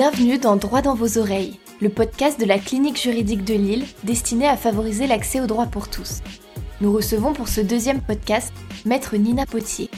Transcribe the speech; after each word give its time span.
Bienvenue 0.00 0.38
dans 0.38 0.56
Droit 0.56 0.80
dans 0.80 0.94
vos 0.94 1.18
oreilles, 1.18 1.60
le 1.82 1.90
podcast 1.90 2.40
de 2.40 2.46
la 2.46 2.58
clinique 2.58 2.98
juridique 2.98 3.44
de 3.44 3.52
Lille 3.52 3.84
destiné 4.02 4.48
à 4.48 4.56
favoriser 4.56 5.06
l'accès 5.06 5.42
au 5.42 5.46
droit 5.46 5.66
pour 5.66 5.90
tous. 5.90 6.22
Nous 6.80 6.90
recevons 6.90 7.34
pour 7.34 7.48
ce 7.48 7.60
deuxième 7.60 8.00
podcast 8.00 8.50
Maître 8.86 9.18
Nina 9.18 9.44
Potier, 9.44 9.90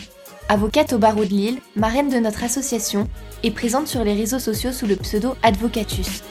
avocate 0.49 0.93
au 0.93 0.99
barreau 0.99 1.25
de 1.25 1.31
Lille, 1.31 1.61
marraine 1.77 2.09
de 2.09 2.19
notre 2.19 2.43
association 2.43 3.07
et 3.45 3.53
présente 3.53 3.87
sur 3.87 4.03
les 4.03 4.15
réseaux 4.15 4.41
sociaux 4.41 4.73
sous 4.73 4.89
le 4.89 4.97
pseudo 4.97 5.37
Advocatus. 5.45 6.25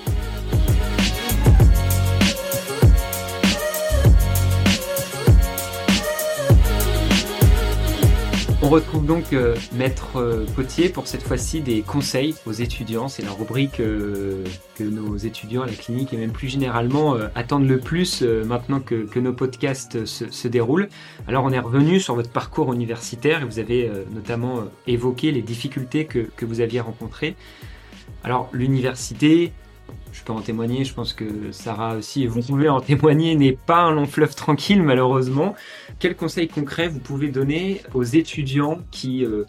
Retrouve 8.72 9.06
donc 9.06 9.34
euh, 9.34 9.54
Maître 9.74 10.16
euh, 10.16 10.46
Potier 10.56 10.88
pour 10.88 11.06
cette 11.06 11.24
fois-ci 11.24 11.60
des 11.60 11.82
conseils 11.82 12.36
aux 12.46 12.54
étudiants. 12.54 13.10
C'est 13.10 13.22
la 13.22 13.34
rubrique 13.34 13.82
euh, 13.82 14.46
que 14.76 14.86
nos 14.86 15.18
étudiants 15.18 15.64
à 15.64 15.66
la 15.66 15.74
clinique 15.74 16.14
et 16.14 16.18
même 16.18 16.32
plus 16.32 16.48
généralement 16.48 17.18
attendent 17.36 17.68
le 17.68 17.80
plus 17.80 18.22
maintenant 18.22 18.80
que, 18.80 19.20
nos 19.20 19.34
podcasts 19.34 20.06
se, 20.06 20.48
déroulent. 20.48 20.88
Alors 21.28 21.44
on 21.44 21.52
est 21.52 21.60
revenu 21.60 22.00
sur 22.00 22.16
votre 22.16 22.30
parcours 22.30 22.72
universitaire 22.72 23.42
et 23.42 23.46
vous 23.46 23.60
avez 23.60 23.92
notamment 24.14 24.64
évoqué 24.88 25.32
les 25.32 25.42
difficultés 25.42 26.06
que, 26.06 26.20
que 26.20 26.46
vous 26.46 26.62
aviez 26.62 26.80
rencontrées. 26.80 27.36
Alors 28.24 28.50
l'université, 28.54 29.52
je 30.12 30.24
peux 30.24 30.34
en 30.34 30.42
témoigner, 30.42 30.84
je 30.84 30.94
pense 30.94 31.14
que 31.14 31.52
Sarah 31.52 31.96
aussi, 31.96 32.28
vous 32.28 32.42
pouvez 32.42 32.70
en 32.70 32.82
témoigner, 32.82 33.36
n'est 33.36 33.58
pas 33.66 33.82
un 33.82 33.92
long 33.92 34.06
fleuve 34.06 34.36
tranquille 34.36 34.84
malheureusement. 34.84 35.56
Quels 36.00 36.16
conseils 36.16 36.48
concrets 36.48 36.88
vous 36.88 37.00
pouvez 37.00 37.30
donner 37.30 37.82
aux 37.94 38.04
étudiants 38.04 38.80
qui, 38.92 39.26
euh, 39.26 39.46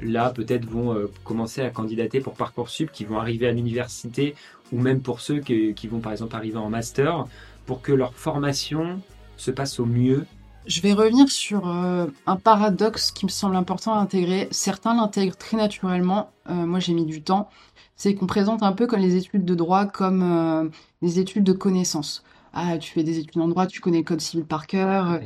là, 0.00 0.30
peut-être 0.30 0.66
vont 0.66 0.94
euh, 0.94 1.10
commencer 1.24 1.62
à 1.62 1.70
candidater 1.70 2.20
pour 2.20 2.34
Parcoursup, 2.34 2.90
qui 2.92 3.04
vont 3.04 3.18
arriver 3.18 3.46
à 3.48 3.52
l'université, 3.52 4.34
ou 4.72 4.80
même 4.80 5.00
pour 5.00 5.20
ceux 5.20 5.40
qui, 5.40 5.88
vont 5.88 6.00
par 6.00 6.12
exemple 6.12 6.36
arriver 6.36 6.58
en 6.58 6.70
master, 6.70 7.26
pour 7.66 7.82
que 7.82 7.92
leur 7.92 8.14
formation 8.14 9.00
se 9.36 9.50
passe 9.50 9.80
au 9.80 9.86
mieux 9.86 10.26
je 10.66 10.80
vais 10.80 10.92
revenir 10.92 11.28
sur 11.30 11.68
euh, 11.68 12.06
un 12.26 12.36
paradoxe 12.36 13.10
qui 13.10 13.26
me 13.26 13.30
semble 13.30 13.56
important 13.56 13.94
à 13.94 13.98
intégrer. 13.98 14.48
Certains 14.50 14.94
l'intègrent 14.94 15.36
très 15.36 15.56
naturellement. 15.56 16.30
moi, 16.48 16.78
j'ai 16.78 16.92
mis 16.92 17.06
du 17.06 17.22
temps 17.22 17.48
c'est 17.96 18.14
qu'on 18.14 18.26
présente 18.26 18.62
un 18.62 18.72
peu 18.72 18.86
comme 18.86 19.00
les 19.00 19.16
études 19.16 19.44
de 19.44 19.54
droit 19.54 19.86
comme 19.86 20.22
euh, 20.22 20.68
des 21.02 21.18
études 21.18 21.44
de 21.44 21.52
connaissances. 21.52 22.24
Ah, 22.52 22.78
tu 22.78 22.92
fais 22.92 23.02
des 23.02 23.18
études 23.18 23.40
en 23.42 23.48
droit, 23.48 23.66
tu 23.66 23.80
connais 23.80 23.98
le 23.98 24.04
code 24.04 24.20
civil 24.20 24.46
par 24.46 24.68
cœur. 24.68 25.18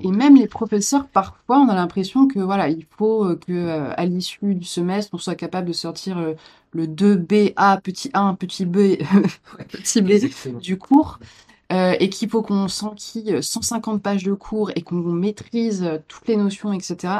Et 0.00 0.10
même 0.10 0.36
les 0.36 0.48
professeurs, 0.48 1.08
parfois, 1.08 1.58
on 1.58 1.68
a 1.68 1.74
l'impression 1.74 2.26
que 2.26 2.38
voilà, 2.38 2.70
il 2.70 2.86
faut 2.96 3.26
euh, 3.26 3.36
que 3.36 3.52
euh, 3.52 3.92
à 3.96 4.06
l'issue 4.06 4.54
du 4.54 4.64
semestre, 4.64 5.10
on 5.12 5.18
soit 5.18 5.34
capable 5.34 5.68
de 5.68 5.74
sortir 5.74 6.34
le 6.72 6.86
2BA 6.86 7.80
petit 7.82 8.10
1 8.14 8.34
petit 8.34 8.64
B 8.64 8.96
petit 9.70 10.00
B 10.00 10.12
du 10.58 10.78
cours. 10.78 11.18
Et 11.70 12.08
qu'il 12.10 12.28
faut 12.28 12.42
qu'on 12.42 12.68
s'enquille 12.68 13.38
150 13.40 14.02
pages 14.02 14.24
de 14.24 14.32
cours 14.32 14.70
et 14.74 14.82
qu'on 14.82 14.96
maîtrise 14.96 16.00
toutes 16.08 16.26
les 16.26 16.36
notions, 16.36 16.72
etc. 16.72 17.14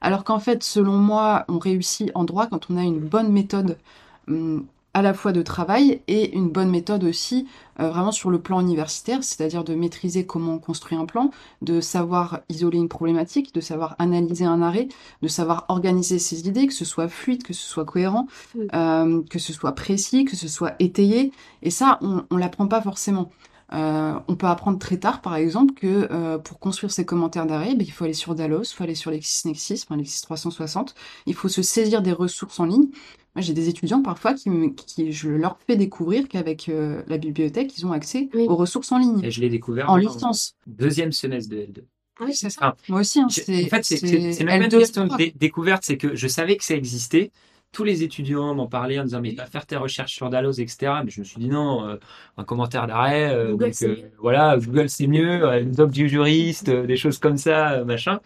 Alors 0.00 0.24
qu'en 0.24 0.38
fait, 0.38 0.62
selon 0.62 0.96
moi, 0.96 1.44
on 1.48 1.58
réussit 1.58 2.10
en 2.14 2.24
droit 2.24 2.46
quand 2.46 2.70
on 2.70 2.76
a 2.76 2.82
une 2.82 3.00
bonne 3.00 3.32
méthode 3.32 3.76
Hum, 4.28 4.66
à 4.92 5.02
la 5.02 5.12
fois 5.12 5.32
de 5.32 5.42
travail 5.42 6.00
et 6.08 6.34
une 6.34 6.48
bonne 6.48 6.70
méthode 6.70 7.04
aussi 7.04 7.46
euh, 7.80 7.90
vraiment 7.90 8.12
sur 8.12 8.30
le 8.30 8.40
plan 8.40 8.60
universitaire, 8.60 9.22
c'est-à-dire 9.22 9.62
de 9.62 9.74
maîtriser 9.74 10.24
comment 10.24 10.54
on 10.54 10.58
construit 10.58 10.96
un 10.96 11.04
plan, 11.04 11.30
de 11.60 11.82
savoir 11.82 12.40
isoler 12.48 12.78
une 12.78 12.88
problématique, 12.88 13.54
de 13.54 13.60
savoir 13.60 13.94
analyser 13.98 14.46
un 14.46 14.62
arrêt, 14.62 14.88
de 15.20 15.28
savoir 15.28 15.66
organiser 15.68 16.18
ses 16.18 16.48
idées, 16.48 16.66
que 16.66 16.72
ce 16.72 16.86
soit 16.86 17.08
fluide, 17.08 17.42
que 17.42 17.52
ce 17.52 17.62
soit 17.62 17.84
cohérent, 17.84 18.26
euh, 18.74 19.22
que 19.28 19.38
ce 19.38 19.52
soit 19.52 19.72
précis, 19.72 20.24
que 20.24 20.34
ce 20.34 20.48
soit 20.48 20.74
étayé. 20.78 21.30
Et 21.62 21.70
ça, 21.70 21.98
on 22.00 22.24
ne 22.30 22.40
l'apprend 22.40 22.66
pas 22.66 22.80
forcément. 22.80 23.30
Euh, 23.72 24.14
on 24.28 24.36
peut 24.36 24.46
apprendre 24.46 24.78
très 24.78 24.98
tard, 24.98 25.20
par 25.20 25.34
exemple, 25.36 25.74
que 25.74 26.36
pour 26.38 26.58
construire 26.58 26.92
ses 26.92 27.04
commentaires 27.04 27.46
d'arrêt, 27.46 27.74
ben, 27.74 27.84
il 27.86 27.90
faut 27.90 28.04
aller 28.04 28.14
sur 28.14 28.34
Dalos, 28.34 28.64
il 28.64 28.74
faut 28.74 28.84
aller 28.84 28.94
sur 28.94 29.10
LexisNexis, 29.10 29.82
enfin 29.84 29.96
Lexis 29.96 30.22
360. 30.22 30.94
Il 31.26 31.34
faut 31.34 31.48
se 31.48 31.62
saisir 31.62 32.02
des 32.02 32.12
ressources 32.12 32.60
en 32.60 32.66
ligne. 32.66 32.88
Moi, 33.36 33.42
j'ai 33.42 33.52
des 33.52 33.68
étudiants 33.68 34.00
parfois 34.00 34.32
qui, 34.32 34.48
qui, 34.74 35.12
je 35.12 35.28
leur 35.28 35.58
fais 35.66 35.76
découvrir 35.76 36.26
qu'avec 36.26 36.70
euh, 36.70 37.02
la 37.06 37.18
bibliothèque, 37.18 37.76
ils 37.76 37.84
ont 37.84 37.92
accès 37.92 38.30
aux 38.34 38.56
ressources 38.56 38.90
en 38.92 38.98
ligne. 38.98 39.22
Et 39.22 39.30
je 39.30 39.42
l'ai 39.42 39.50
découvert 39.50 39.90
en 39.90 39.96
licence. 39.96 40.54
Deuxième 40.66 41.12
semestre 41.12 41.50
de 41.50 41.56
L2. 41.58 41.82
Oui, 42.20 42.34
c'est 42.34 42.48
ça. 42.48 42.74
Moi 42.88 43.00
aussi. 43.00 43.20
Hein, 43.20 43.26
en 43.26 43.68
fait, 43.68 43.84
c'est 43.84 44.42
la 44.42 44.58
même 44.58 44.70
question 44.70 45.06
de 45.06 45.38
découverte, 45.38 45.84
c'est 45.84 45.98
que 45.98 46.16
je 46.16 46.28
savais 46.28 46.56
que 46.56 46.64
ça 46.64 46.74
existait. 46.74 47.30
Tous 47.72 47.84
les 47.84 48.02
étudiants 48.02 48.54
m'en 48.54 48.68
parlaient 48.68 48.98
en 48.98 49.04
disant 49.04 49.20
mais 49.20 49.32
va 49.32 49.46
faire 49.46 49.66
tes 49.66 49.76
recherches 49.76 50.14
sur 50.14 50.30
Dalos, 50.30 50.52
etc. 50.52 50.92
Mais 51.04 51.10
je 51.10 51.20
me 51.20 51.24
suis 51.24 51.38
dit 51.38 51.48
non, 51.48 51.86
euh, 51.86 51.96
un 52.36 52.44
commentaire 52.44 52.86
d'arrêt. 52.86 53.34
Euh, 53.34 53.54
donc 53.54 53.74
voilà, 54.18 54.56
Google 54.56 54.88
c'est 54.88 55.06
mieux, 55.06 55.44
une 55.60 55.72
doc 55.72 55.90
du 55.90 56.08
juriste, 56.08 56.70
des 56.70 56.96
choses 56.96 57.18
comme 57.18 57.36
ça, 57.36 57.84
machin. 57.84 58.20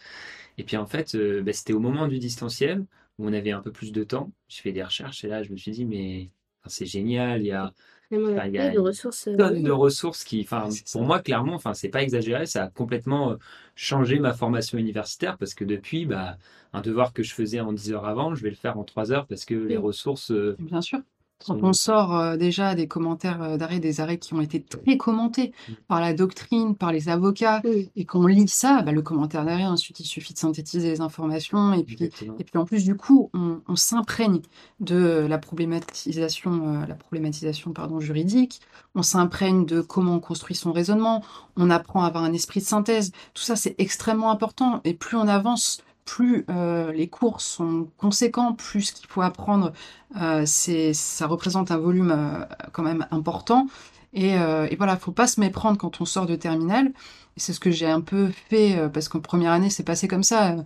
Et 0.59 0.65
puis 0.65 0.77
en 0.77 0.87
fait, 0.87 1.17
bah, 1.43 1.53
c'était 1.53 1.73
au 1.73 1.81
moment 1.81 2.06
du 2.06 2.19
distanciel 2.19 2.84
où 3.19 3.29
on 3.29 3.33
avait 3.33 3.53
un 3.53 3.61
peu 3.61 3.73
plus 3.73 3.93
de 3.93 4.05
temps. 4.05 4.31
Je 4.49 4.61
fais 4.61 4.73
des 4.73 4.83
recherches 4.83 5.25
et 5.25 5.29
là, 5.29 5.43
je 5.43 5.50
me 5.50 5.56
suis 5.56 5.73
dit, 5.73 5.84
mais 5.84 6.31
c'est 6.67 6.87
génial, 6.87 7.43
il 7.43 7.47
y 7.47 7.53
a. 7.53 7.73
Il 8.12 8.19
y 8.53 8.59
a 8.59 8.71
de 8.71 8.81
ressources, 8.81 9.29
euh, 9.29 9.37
tonnes 9.37 9.62
de 9.62 9.71
ressources 9.71 10.25
qui, 10.25 10.41
enfin, 10.41 10.69
pour 10.91 11.03
moi, 11.03 11.21
clairement, 11.21 11.55
enfin, 11.55 11.75
c'est 11.75 11.91
pas 11.91 12.03
exagéré, 12.03 12.45
ça 12.45 12.65
a 12.65 12.69
complètement 12.69 13.37
changé 13.81 14.19
ma 14.19 14.35
formation 14.35 14.77
universitaire 14.77 15.39
parce 15.39 15.55
que 15.55 15.65
depuis, 15.65 16.05
bah, 16.05 16.37
un 16.75 16.83
devoir 16.83 17.15
que 17.15 17.23
je 17.23 17.33
faisais 17.33 17.61
en 17.61 17.73
10 17.73 17.93
heures 17.93 18.05
avant, 18.05 18.35
je 18.35 18.43
vais 18.43 18.51
le 18.51 18.57
faire 18.57 18.79
en 18.79 18.85
3 18.85 19.11
heures 19.11 19.27
parce 19.27 19.47
que 19.47 19.55
les 19.55 19.79
ressources. 19.79 20.31
Euh, 20.33 20.55
Bien 20.59 20.83
sûr. 20.83 21.01
Quand 21.47 21.62
on 21.62 21.73
sort 21.73 22.17
euh, 22.17 22.37
déjà 22.37 22.75
des 22.75 22.87
commentaires 22.87 23.43
euh, 23.43 23.56
d'arrêt, 23.56 23.78
des 23.78 24.01
arrêts 24.01 24.19
qui 24.19 24.34
ont 24.34 24.41
été 24.41 24.62
très 24.62 24.97
commentés 24.97 25.53
par 25.89 26.01
la 26.01 26.12
doctrine, 26.12 26.75
par 26.77 26.93
les 26.93 27.09
avocats, 27.09 27.62
et 27.97 28.05
qu'on 28.05 28.27
lit 28.27 28.49
ça, 28.49 28.83
bah, 28.83 28.93
le 28.93 29.01
commentaire 29.01 29.45
d'arrêt, 29.45 29.65
ensuite 29.65 30.00
il 30.00 30.05
suffit 30.05 30.34
de 30.34 30.39
synthétiser 30.39 30.91
les 30.91 31.00
informations, 31.00 31.73
et 31.73 31.83
puis, 31.83 31.97
et 32.03 32.45
puis 32.45 32.59
en 32.59 32.65
plus 32.65 32.84
du 32.84 32.95
coup, 32.95 33.31
on, 33.33 33.77
s'imprègne 33.77 34.41
de 34.81 35.27
la 35.29 35.39
problématisation, 35.39 36.83
euh, 36.83 36.87
la 36.87 36.95
problématisation 36.95 37.73
pardon, 37.73 38.00
juridique, 38.00 38.61
on 38.95 39.03
s'imprègne 39.03 39.65
de 39.65 39.81
comment 39.81 40.17
on 40.17 40.21
construit 40.21 40.55
son 40.56 40.73
raisonnement, 40.73 41.25
on 41.56 41.71
apprend 41.71 42.05
à 42.05 42.09
avoir 42.09 42.25
un 42.25 42.33
esprit 42.34 42.61
de 42.61 42.67
synthèse, 42.67 43.12
tout 43.33 43.43
ça 43.43 43.56
c'est 43.56 43.75
extrêmement 43.79 44.31
important, 44.31 44.83
et 44.84 44.93
plus 44.93 45.17
on 45.17 45.27
avance, 45.27 45.83
plus 46.10 46.44
euh, 46.50 46.91
les 46.93 47.09
cours 47.09 47.41
sont 47.41 47.88
conséquents, 47.97 48.53
plus 48.53 48.82
ce 48.82 48.93
qu'il 48.93 49.06
faut 49.06 49.22
apprendre, 49.22 49.72
euh, 50.21 50.44
ça 50.44 51.26
représente 51.28 51.71
un 51.71 51.78
volume 51.78 52.10
euh, 52.10 52.44
quand 52.72 52.82
même 52.82 53.06
important. 53.12 53.69
Et, 54.12 54.31
et 54.32 54.76
voilà, 54.76 54.97
faut 54.97 55.12
pas 55.12 55.28
se 55.28 55.38
méprendre 55.38 55.78
quand 55.78 56.00
on 56.00 56.04
sort 56.04 56.26
de 56.26 56.34
terminale. 56.34 56.93
C'est 57.37 57.53
ce 57.53 57.60
que 57.60 57.70
j'ai 57.70 57.87
un 57.88 58.00
peu 58.00 58.28
fait 58.49 58.91
parce 58.93 59.09
qu'en 59.09 59.20
première 59.20 59.53
année, 59.53 59.70
c'est 59.70 59.84
passé 59.84 60.09
comme 60.09 60.25
ça. 60.25 60.56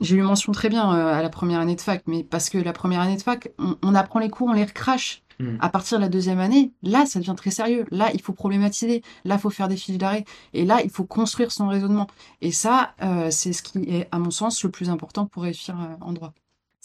J'ai 0.00 0.16
eu 0.16 0.22
mention 0.22 0.52
très 0.52 0.70
bien 0.70 0.88
à 0.90 1.20
la 1.20 1.28
première 1.28 1.60
année 1.60 1.76
de 1.76 1.82
fac, 1.82 2.02
mais 2.06 2.24
parce 2.24 2.48
que 2.48 2.56
la 2.56 2.72
première 2.72 3.02
année 3.02 3.16
de 3.16 3.20
fac, 3.20 3.50
on 3.58 3.94
apprend 3.94 4.20
les 4.20 4.30
cours, 4.30 4.48
on 4.48 4.54
les 4.54 4.64
recrache. 4.64 5.22
Hmm. 5.38 5.56
À 5.60 5.68
partir 5.68 5.98
de 5.98 6.02
la 6.02 6.08
deuxième 6.08 6.38
année, 6.38 6.72
là, 6.82 7.06
ça 7.06 7.18
devient 7.18 7.34
très 7.36 7.50
sérieux. 7.50 7.84
Là, 7.90 8.10
il 8.14 8.22
faut 8.22 8.32
problématiser. 8.32 9.02
Là, 9.24 9.34
il 9.34 9.40
faut 9.40 9.50
faire 9.50 9.68
des 9.68 9.76
fils 9.76 9.98
d'arrêt. 9.98 10.24
Et 10.54 10.64
là, 10.64 10.80
il 10.82 10.90
faut 10.90 11.04
construire 11.04 11.52
son 11.52 11.68
raisonnement. 11.68 12.06
Et 12.40 12.52
ça, 12.52 12.94
euh, 13.02 13.30
c'est 13.30 13.52
ce 13.52 13.62
qui 13.62 13.78
est, 13.90 14.08
à 14.12 14.18
mon 14.18 14.30
sens, 14.30 14.62
le 14.64 14.70
plus 14.70 14.90
important 14.90 15.26
pour 15.26 15.42
réussir 15.42 15.78
euh, 15.78 15.94
en 16.00 16.12
droit. 16.12 16.32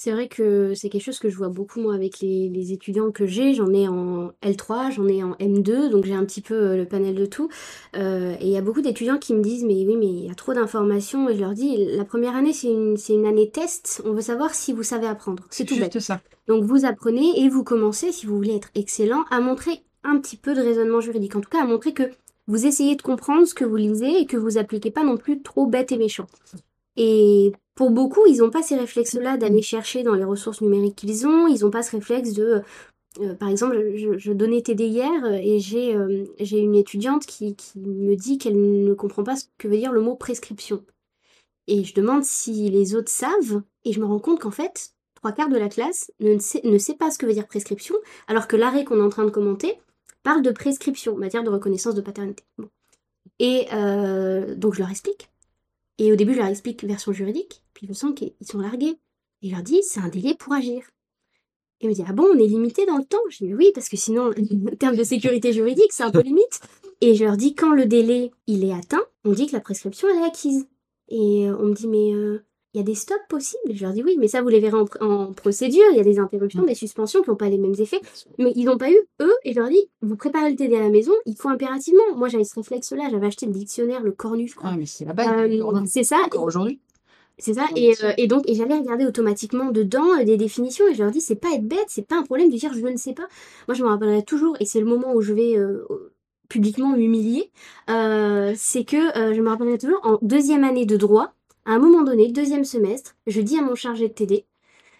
C'est 0.03 0.11
vrai 0.11 0.27
que 0.27 0.73
c'est 0.73 0.89
quelque 0.89 1.03
chose 1.03 1.19
que 1.19 1.29
je 1.29 1.37
vois 1.37 1.49
beaucoup 1.49 1.79
moi 1.79 1.93
avec 1.93 2.21
les, 2.21 2.73
étudiants 2.73 3.11
que 3.11 3.27
j'ai. 3.27 3.53
J'en 3.53 3.71
ai 3.71 3.87
en 3.87 4.31
L3, 4.41 4.91
j'en 4.91 5.07
ai 5.07 5.21
en 5.21 5.33
M2, 5.33 5.89
donc 5.89 6.05
j'ai 6.05 6.15
un 6.15 6.25
petit 6.25 6.41
peu 6.41 6.55
euh, 6.55 6.75
le 6.75 6.87
panel 6.87 7.13
de 7.13 7.27
tout. 7.27 7.49
Euh, 7.95 8.33
et 8.39 8.47
il 8.47 8.51
y 8.51 8.57
a 8.57 8.63
beaucoup 8.63 8.81
d'étudiants 8.81 9.19
qui 9.19 9.35
me 9.35 9.43
disent 9.43 9.63
mais 9.63 9.85
oui 9.85 9.95
mais 9.97 10.07
il 10.07 10.25
y 10.25 10.31
a 10.31 10.33
trop 10.33 10.55
d'informations 10.55 11.29
et 11.29 11.35
je 11.35 11.41
leur 11.41 11.53
dis 11.53 11.85
la 11.85 12.03
première 12.03 12.35
année 12.35 12.51
c'est 12.51 12.71
une, 12.71 12.97
une 13.09 13.27
année 13.27 13.51
test. 13.51 14.01
On 14.03 14.13
veut 14.13 14.21
savoir 14.21 14.55
si 14.55 14.73
vous 14.73 14.81
savez 14.81 15.05
apprendre. 15.05 15.43
C'est 15.51 15.65
tout 15.65 15.77
bête. 15.77 15.99
ça. 15.99 16.19
Donc 16.47 16.63
vous 16.63 16.83
apprenez 16.83 17.39
et 17.39 17.47
vous 17.47 17.63
commencez 17.63 18.11
si 18.11 18.25
vous 18.25 18.35
voulez 18.35 18.55
être 18.55 18.71
excellent 18.73 19.25
à 19.29 19.39
montrer 19.39 19.83
un 20.03 20.17
petit 20.17 20.35
peu 20.35 20.55
de 20.55 20.61
raisonnement 20.61 21.01
juridique. 21.01 21.35
En 21.35 21.41
tout 21.41 21.49
cas 21.51 21.61
à 21.61 21.67
montrer 21.67 21.93
que 21.93 22.09
vous 22.47 22.65
essayez 22.65 22.95
de 22.95 23.03
comprendre 23.03 23.45
ce 23.45 23.53
que 23.53 23.65
vous 23.65 23.75
lisez 23.75 24.21
et 24.21 24.25
que 24.25 24.37
vous 24.37 24.57
appliquez 24.57 24.89
pas 24.89 25.03
non 25.03 25.17
plus 25.17 25.43
trop 25.43 25.67
bête 25.67 25.91
et 25.91 25.97
méchant. 25.97 26.25
Et 26.97 27.53
pour 27.75 27.91
beaucoup, 27.91 28.25
ils 28.27 28.37
n'ont 28.37 28.49
pas 28.49 28.61
ces 28.61 28.75
réflexes-là 28.75 29.37
d'aller 29.37 29.61
chercher 29.61 30.03
dans 30.03 30.15
les 30.15 30.23
ressources 30.23 30.61
numériques 30.61 30.95
qu'ils 30.95 31.25
ont. 31.25 31.47
Ils 31.47 31.61
n'ont 31.61 31.71
pas 31.71 31.83
ce 31.83 31.91
réflexe 31.91 32.33
de... 32.33 32.61
Euh, 33.19 33.35
par 33.35 33.49
exemple, 33.49 33.77
je, 33.95 34.31
donnais 34.31 34.61
TD 34.61 34.85
hier 34.85 35.25
et 35.33 35.59
j'ai 35.59 35.95
euh, 35.95 36.25
une 36.39 36.75
étudiante 36.75 37.25
qui, 37.25 37.55
qui 37.55 37.79
me 37.79 38.15
dit 38.15 38.37
qu'elle 38.37 38.83
ne 38.83 38.93
comprend 38.93 39.23
pas 39.23 39.35
ce 39.35 39.45
que 39.57 39.67
veut 39.67 39.77
dire 39.77 39.91
le 39.91 40.01
mot 40.01 40.15
prescription. 40.15 40.83
Et 41.67 41.83
je 41.83 41.93
demande 41.93 42.23
si 42.23 42.69
les 42.69 42.95
autres 42.95 43.11
savent, 43.11 43.61
et 43.85 43.93
je 43.93 43.99
me 43.99 44.05
rends 44.05 44.19
compte 44.19 44.39
qu'en 44.39 44.51
fait, 44.51 44.93
trois 45.15 45.31
quarts 45.31 45.49
de 45.49 45.57
la 45.57 45.69
classe 45.69 46.11
ne 46.19 46.37
sait, 46.37 46.61
ne 46.63 46.77
sait 46.77 46.95
pas 46.95 47.11
ce 47.11 47.17
que 47.17 47.25
veut 47.25 47.33
dire 47.33 47.47
prescription, 47.47 47.95
alors 48.27 48.47
que 48.47 48.55
l'arrêt 48.55 48.83
qu'on 48.83 48.99
est 48.99 49.03
en 49.03 49.09
train 49.09 49.25
de 49.25 49.29
commenter 49.29 49.79
parle 50.23 50.41
de 50.41 50.51
prescription, 50.51 51.17
matière 51.17 51.43
de 51.43 51.49
reconnaissance 51.49 51.95
de 51.95 52.01
paternité. 52.01 52.43
Et 53.39 53.67
euh, 53.73 54.55
donc 54.55 54.75
je 54.75 54.79
leur 54.79 54.89
explique. 54.89 55.30
Et 56.01 56.11
au 56.11 56.15
début, 56.15 56.33
je 56.33 56.39
leur 56.39 56.47
explique 56.47 56.83
version 56.83 57.11
juridique, 57.11 57.61
puis 57.75 57.85
je 57.85 57.93
sens 57.93 58.15
qu'ils 58.15 58.33
sont 58.41 58.57
largués. 58.57 58.97
Et 59.43 59.49
je 59.49 59.53
leur 59.53 59.61
dis, 59.61 59.83
c'est 59.83 59.99
un 59.99 60.07
délai 60.07 60.33
pour 60.33 60.51
agir. 60.51 60.81
Et 61.79 61.85
il 61.85 61.89
me 61.89 61.93
dit, 61.93 62.03
ah 62.07 62.11
bon, 62.11 62.23
on 62.23 62.39
est 62.39 62.47
limité 62.47 62.87
dans 62.87 62.97
le 62.97 63.05
temps? 63.05 63.19
Je 63.29 63.45
dis, 63.45 63.53
oui, 63.53 63.69
parce 63.75 63.87
que 63.87 63.97
sinon, 63.97 64.31
en 64.71 64.75
termes 64.77 64.95
de 64.95 65.03
sécurité 65.03 65.53
juridique, 65.53 65.91
c'est 65.93 66.01
un 66.01 66.09
peu 66.09 66.21
limite. 66.21 66.59
Et 67.01 67.13
je 67.13 67.23
leur 67.23 67.37
dis, 67.37 67.53
quand 67.53 67.75
le 67.75 67.85
délai, 67.85 68.31
il 68.47 68.65
est 68.65 68.73
atteint, 68.73 69.05
on 69.25 69.33
dit 69.33 69.45
que 69.45 69.51
la 69.51 69.59
prescription, 69.59 70.07
elle 70.09 70.23
est 70.23 70.25
acquise. 70.25 70.65
Et 71.09 71.47
euh, 71.47 71.55
on 71.59 71.67
me 71.67 71.75
dit, 71.75 71.87
mais 71.87 72.15
euh, 72.15 72.43
il 72.73 72.77
y 72.77 72.79
a 72.81 72.83
des 72.83 72.95
stops 72.95 73.19
possibles? 73.29 73.73
Je 73.73 73.83
leur 73.83 73.93
dis, 73.93 74.03
oui, 74.03 74.15
mais 74.19 74.27
ça, 74.27 74.41
vous 74.41 74.47
les 74.49 74.59
verrez 74.59 74.77
en, 74.77 74.85
pr- 74.85 75.03
en 75.03 75.33
procédure. 75.33 75.83
Il 75.91 75.97
y 75.97 75.99
a 75.99 76.03
des 76.03 76.19
interruptions, 76.19 76.63
Mm. 76.63 76.67
des 76.67 76.75
suspensions 76.75 77.21
qui 77.21 77.29
n'ont 77.29 77.35
pas 77.35 77.49
les 77.49 77.57
mêmes 77.57 77.75
effets. 77.79 77.99
Mais 78.37 78.53
ils 78.55 78.65
n'ont 78.65 78.77
pas 78.77 78.89
eu, 78.91 78.97
eux. 79.21 79.33
Et 79.43 79.53
je 79.53 79.59
leur 79.59 79.69
dis, 79.69 79.89
vous 80.01 80.15
préparez 80.15 80.49
le 80.51 80.55
TD 80.55 80.75
à 80.75 80.79
la 80.79 80.89
maison, 80.89 81.11
il 81.25 81.35
faut 81.35 81.49
impérativement. 81.49 82.03
Moi, 82.15 82.27
j'avais 82.29 82.43
ce 82.45 82.55
réflexe-là. 82.55 83.09
J'avais 83.11 83.27
acheté 83.27 83.45
le 83.45 83.51
dictionnaire, 83.51 84.01
le 84.01 84.11
cornu, 84.11 84.47
je 84.47 84.55
crois. 84.55 84.69
Ah, 84.73 84.77
mais 84.77 84.85
c'est 84.85 85.05
la 85.05 85.13
base. 85.13 85.27
Euh, 85.29 85.85
c'est 85.85 86.03
ça. 86.03 86.17
Encore 86.25 86.43
aujourd'hui. 86.43 86.79
C'est 87.37 87.55
ça. 87.55 87.65
Et, 87.75 87.93
c'est- 87.95 88.05
euh, 88.05 88.11
et 88.17 88.27
donc, 88.27 88.43
et 88.47 88.53
j'allais 88.55 88.77
regarder 88.77 89.05
automatiquement 89.05 89.71
dedans 89.71 90.19
euh, 90.19 90.23
des 90.23 90.37
définitions 90.37 90.87
et 90.87 90.93
je 90.93 91.01
leur 91.01 91.11
dis, 91.11 91.21
c'est 91.21 91.35
pas 91.35 91.51
être 91.53 91.67
bête, 91.67 91.85
c'est 91.87 92.05
pas 92.07 92.15
un 92.17 92.23
problème 92.23 92.49
de 92.51 92.55
dire 92.55 92.71
je 92.73 92.79
ne 92.85 92.97
sais 92.97 93.13
pas. 93.13 93.27
Moi, 93.67 93.73
je 93.75 93.83
me 93.83 93.87
rappellerai 93.89 94.23
toujours, 94.23 94.55
et 94.59 94.65
c'est 94.65 94.79
le 94.79 94.85
moment 94.85 95.13
où 95.13 95.21
je 95.21 95.33
vais 95.33 95.57
euh, 95.57 95.83
publiquement 96.49 96.95
m'humilier, 96.95 97.49
c'est 97.87 98.83
que 98.85 98.97
je 99.33 99.41
me 99.41 99.49
rappellerai 99.49 99.77
toujours 99.77 99.99
en 100.03 100.19
deuxième 100.21 100.63
année 100.63 100.85
de 100.85 100.97
droit, 100.97 101.33
à 101.65 101.73
un 101.73 101.79
moment 101.79 102.03
donné, 102.03 102.31
deuxième 102.31 102.65
semestre, 102.65 103.15
je 103.27 103.41
dis 103.41 103.57
à 103.57 103.61
mon 103.61 103.75
chargé 103.75 104.07
de 104.07 104.13
TD, 104.13 104.45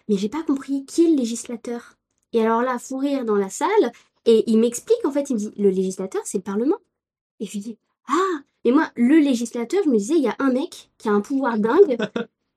mais 0.08 0.18
j'ai 0.18 0.30
pas 0.30 0.44
compris 0.44 0.86
qui 0.86 1.06
est 1.06 1.10
le 1.10 1.18
législateur? 1.18 1.98
Et 2.34 2.42
alors 2.42 2.62
là, 2.62 2.80
fou 2.80 2.98
rire 2.98 3.26
dans 3.26 3.36
la 3.36 3.50
salle, 3.50 3.92
et 4.26 4.44
il 4.48 4.60
m'explique, 4.60 5.04
en 5.06 5.12
fait, 5.12 5.30
il 5.30 5.34
me 5.34 5.40
dit, 5.40 5.52
le 5.58 5.70
législateur, 5.70 6.22
c'est 6.26 6.38
le 6.38 6.44
Parlement. 6.44 6.78
Et 7.40 7.46
je 7.46 7.52
lui 7.54 7.60
dis, 7.60 7.78
ah, 8.08 8.40
mais 8.64 8.72
moi, 8.72 8.92
le 8.96 9.18
législateur, 9.18 9.82
je 9.84 9.90
me 9.90 9.98
disais, 9.98 10.16
il 10.16 10.24
y 10.24 10.28
a 10.28 10.36
un 10.40 10.52
mec 10.52 10.92
qui 10.98 11.10
a 11.10 11.12
un 11.12 11.22
pouvoir 11.22 11.58
dingue 11.58 11.98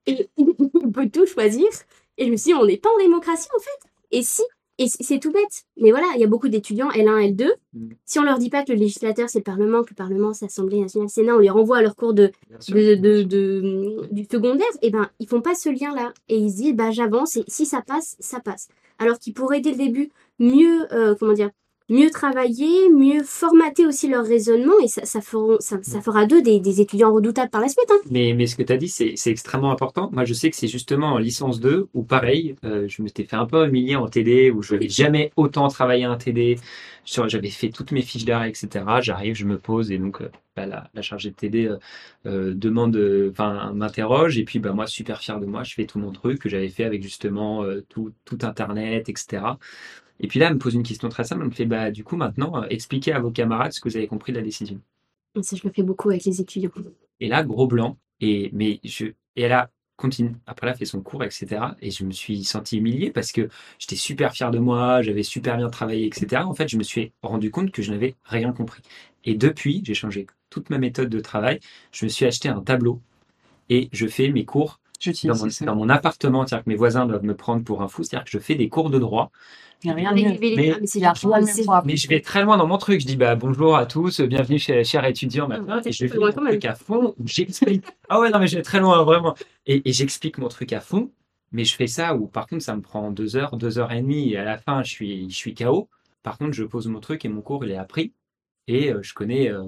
et 0.07 0.29
il 0.37 0.93
peut 0.93 1.09
tout 1.09 1.27
choisir. 1.27 1.67
Et 2.19 2.27
je 2.27 2.31
me 2.31 2.37
suis 2.37 2.53
dit, 2.53 2.55
on 2.55 2.67
n'est 2.67 2.77
pas 2.77 2.91
en 2.91 2.99
démocratie 2.99 3.49
en 3.57 3.61
fait. 3.61 3.89
Et 4.11 4.23
si, 4.23 4.43
et 4.79 4.87
c'est 4.89 5.19
tout 5.19 5.31
bête. 5.33 5.65
Mais 5.81 5.91
voilà, 5.91 6.07
il 6.15 6.21
y 6.21 6.25
a 6.25 6.27
beaucoup 6.27 6.49
d'étudiants 6.49 6.91
L1, 6.91 7.35
L2. 7.35 7.49
Mm. 7.75 7.89
Si 8.05 8.19
on 8.19 8.23
leur 8.23 8.39
dit 8.39 8.51
pas 8.51 8.65
que 8.65 8.73
le 8.73 8.79
législateur 8.79 9.29
c'est 9.29 9.39
le 9.39 9.45
Parlement, 9.45 9.83
que 9.83 9.91
le 9.91 9.95
Parlement 9.97 10.33
c'est 10.33 10.47
l'Assemblée 10.47 10.81
nationale, 10.81 11.07
le 11.07 11.11
Sénat, 11.11 11.37
on 11.37 11.39
les 11.39 11.51
renvoie 11.51 11.79
à 11.79 11.83
leur 11.83 11.97
cours 11.97 12.15
de, 12.15 12.31
Bien 12.49 12.61
sûr. 12.61 12.75
de, 12.75 12.95
de- 12.95 13.23
de- 13.23 14.09
du 14.11 14.25
secondaire, 14.31 14.67
et 14.83 14.91
ben 14.91 15.09
ils 15.21 15.29
font 15.29 15.41
pas 15.41 15.55
ce 15.55 15.69
lien-là. 15.69 16.13
Et 16.29 16.37
ils 16.37 16.51
se 16.51 16.57
disent, 16.57 16.75
bah 16.75 16.91
j'avance 16.91 17.37
et 17.37 17.45
si 17.49 17.67
ça 17.67 17.83
passe, 17.83 18.17
ça 18.21 18.41
passe. 18.41 18.69
Alors 18.99 19.19
qu'ils 19.19 19.35
pourraient 19.35 19.61
dès 19.61 19.71
le 19.73 19.77
début 19.77 20.11
mieux, 20.39 20.93
euh, 20.93 21.15
comment 21.19 21.33
dire, 21.33 21.51
mieux 21.91 22.11
travailler, 22.11 22.89
mieux 22.91 23.23
formater 23.23 23.87
aussi 23.87 24.09
leur 24.09 24.25
raisonnement 24.25 24.73
et 24.83 24.89
ça, 24.89 25.21
fera 25.21 26.27
d'eux 26.27 26.43
des, 26.43 26.81
étudiants 26.81 27.13
redoutables 27.13 27.51
par 27.51 27.61
la 27.61 27.69
suite. 27.69 27.91
hein. 27.91 27.99
Mais, 28.11 28.47
ce 28.47 28.57
que 28.57 28.63
tu 28.63 28.73
as 28.73 28.77
dit, 28.77 28.89
c'est 28.89 29.15
extrêmement 29.27 29.71
important. 29.71 30.11
Moi, 30.13 30.25
je 30.25 30.35
sais 30.35 30.51
que 30.51 30.57
c'est 30.57 30.69
justement 30.69 31.09
en 31.09 31.19
licence 31.19 31.61
2 31.61 31.89
où, 31.93 32.03
pareil, 32.03 32.57
euh, 32.65 32.87
je 32.89 33.03
m'étais 33.03 33.25
fait 33.25 33.37
un 33.37 33.47
peu 33.47 33.67
humilier 33.67 33.97
en 33.97 34.09
TD, 34.09 34.51
où 34.51 34.63
je 34.63 34.75
n'avais 34.75 34.89
jamais 34.89 35.33
autant 35.37 35.69
travaillé 35.69 36.05
un 36.05 36.17
TD. 36.17 36.57
J'avais 37.05 37.51
fait 37.51 37.69
toutes 37.69 37.93
mes 37.93 38.03
fiches 38.03 38.25
d'arrêt, 38.25 38.49
etc. 38.49 38.85
J'arrive, 39.03 39.35
je 39.35 39.45
me 39.45 39.59
pose, 39.59 39.91
et 39.91 39.99
donc 39.99 40.23
euh, 40.23 40.31
bah, 40.57 40.67
la, 40.67 41.03
chargée 41.03 41.31
de 41.31 41.35
TD 41.35 41.67
euh, 41.67 41.79
euh, 42.27 42.55
demande, 42.55 42.97
enfin, 43.31 43.73
m'interroge, 43.75 44.39
et 44.39 44.45
puis 44.45 44.59
bah, 44.59 44.73
moi, 44.73 44.87
super 44.87 45.21
fier 45.21 45.39
de 45.39 45.47
moi, 45.47 45.65
je 45.65 45.75
fais 45.75 45.85
tout 45.85 45.99
mon 45.99 46.13
truc 46.13 46.41
que 46.41 46.49
j'avais 46.49 46.71
fait 46.71 46.85
avec 46.85 47.03
justement 47.03 47.63
tout 47.89 48.13
Internet, 48.43 49.09
etc. 49.09 49.43
Et 50.21 50.29
puis 50.29 50.39
là, 50.39 50.47
elle 50.47 50.55
me 50.55 50.59
pose 50.59 50.75
une 50.75 50.83
question 50.83 51.09
très 51.09 51.25
simple. 51.25 51.43
Elle 51.43 51.49
me 51.49 51.55
fait, 51.55 51.67
bah, 51.67 51.91
du 51.91 52.05
coup, 52.05 52.17
maintenant, 52.17 52.63
euh, 52.63 52.67
expliquez 52.71 53.13
à 53.13 53.21
vos 53.21 53.31
camarades 53.31 53.73
ce 53.73 53.81
que 53.81 53.89
vous 53.89 53.97
avez 53.97 54.07
compris 54.07 54.33
de 54.33 54.39
la 54.39 54.45
décision. 54.45 54.81
Et 55.35 55.43
ça, 55.43 55.57
je 55.57 55.63
le 55.65 55.73
fais 55.73 55.83
beaucoup 55.83 56.11
avec 56.11 56.25
les 56.25 56.41
étudiants. 56.41 56.71
Et 57.21 57.29
là, 57.29 57.43
gros 57.43 57.67
blanc. 57.67 57.97
Et, 58.21 58.51
mais 58.53 58.81
je, 58.85 59.07
et 59.07 59.43
elle 59.43 59.53
a 59.53 59.71
continué. 59.97 60.33
Après, 60.47 60.67
elle 60.67 60.73
a 60.73 60.77
fait 60.77 60.85
son 60.85 61.01
cours, 61.01 61.25
etc. 61.25 61.63
Et 61.81 61.91
je 61.91 62.05
me 62.05 62.13
suis 62.13 62.45
senti 62.45 62.79
humilié 62.79 63.11
parce 63.11 63.33
que 63.33 63.49
j'étais 63.79 63.97
super 63.97 64.33
fier 64.33 64.51
de 64.51 64.59
moi, 64.59 65.03
j'avais 65.03 65.23
super 65.23 65.57
bien 65.57 65.69
travaillé, 65.71 66.07
etc. 66.07 66.43
En 66.45 66.55
fait, 66.55 66.69
je 66.69 66.77
me 66.77 66.83
suis 66.83 67.13
rendu 67.23 67.51
compte 67.51 67.71
que 67.71 67.83
je 67.83 67.91
n'avais 67.93 68.15
rien 68.25 68.53
compris. 68.53 68.83
Et 69.25 69.35
depuis, 69.35 69.83
j'ai 69.85 69.95
changé 69.95 70.27
toute 70.51 70.71
ma 70.71 70.79
méthode 70.79 71.09
de 71.09 71.21
travail. 71.21 71.61
Je 71.93 72.05
me 72.05 72.09
suis 72.09 72.27
acheté 72.27 72.49
un 72.49 72.61
tableau 72.61 73.01
et 73.69 73.89
je 73.93 74.07
fais 74.07 74.31
mes 74.31 74.45
cours 74.45 74.81
dans 75.25 75.37
mon, 75.37 75.49
dans 75.67 75.77
mon 75.77 75.89
appartement. 75.89 76.47
C'est-à-dire 76.47 76.65
que 76.65 76.71
mes 76.71 76.77
voisins 76.77 77.07
doivent 77.07 77.25
me 77.25 77.35
prendre 77.35 77.65
pour 77.65 77.83
un 77.83 77.89
fou. 77.89 78.03
C'est-à-dire 78.03 78.25
que 78.25 78.31
je 78.31 78.39
fais 78.39 78.55
des 78.55 78.69
cours 78.69 78.91
de 78.91 78.99
droit. 78.99 79.31
Il 79.83 79.89
n'y 79.89 79.93
a 79.93 80.11
rien. 80.11 80.13
Mais 80.15 80.39
mais 80.57 80.73
pour 81.21 81.83
Mais 81.85 81.97
je 81.97 82.09
vais 82.09 82.21
très 82.21 82.43
loin 82.43 82.57
dans 82.57 82.67
mon 82.67 82.79
truc. 82.79 83.01
Je 83.01 83.07
dis 83.07 83.17
bah 83.17 83.35
bonjour 83.35 83.77
à 83.77 83.87
tous, 83.87 84.21
bienvenue 84.23 84.59
chez 84.59 84.83
cher 84.85 85.05
étudiant. 85.05 85.49
Ah, 85.51 85.81
Et 85.85 85.93
je 85.93 86.07
fais 86.07 86.19
mon 86.19 86.33
truc 86.33 86.65
à 86.65 86.75
fond. 86.75 87.15
J'explique. 87.25 87.85
ah 88.09 88.21
ouais 88.21 88.31
non 88.31 88.39
mais 88.39 88.47
je 88.47 88.57
vais 88.57 88.63
très 88.63 88.81
loin 88.81 89.03
vraiment. 89.03 89.35
Et, 89.67 89.89
et 89.89 89.93
j'explique 89.93 90.39
mon 90.39 90.49
truc 90.49 90.73
à 90.73 90.81
fond. 90.81 91.11
Mais 91.53 91.65
je 91.65 91.77
fais 91.77 91.87
ça 91.87 92.15
où 92.15 92.27
par 92.27 92.47
contre 92.47 92.63
ça 92.63 92.75
me 92.75 92.81
prend 92.83 93.11
deux 93.11 93.37
heures, 93.37 93.57
deux 93.57 93.79
heures 93.79 93.93
et 93.93 94.01
demie 94.01 94.33
et 94.33 94.39
à 94.39 94.45
la 94.45 94.59
fin 94.59 94.83
je 94.83 94.91
suis 94.91 95.29
je 95.29 95.37
suis 95.37 95.55
KO. 95.55 95.89
Par 96.23 96.39
contre 96.39 96.53
je 96.53 96.65
pose 96.65 96.87
mon 96.87 97.01
truc 97.01 97.25
et 97.25 97.29
mon 97.29 97.43
cours 97.43 97.65
il 97.65 97.71
est 97.71 97.77
appris 97.77 98.13
et 98.69 98.93
euh, 98.93 99.03
je 99.03 99.13
connais 99.13 99.51
euh, 99.51 99.65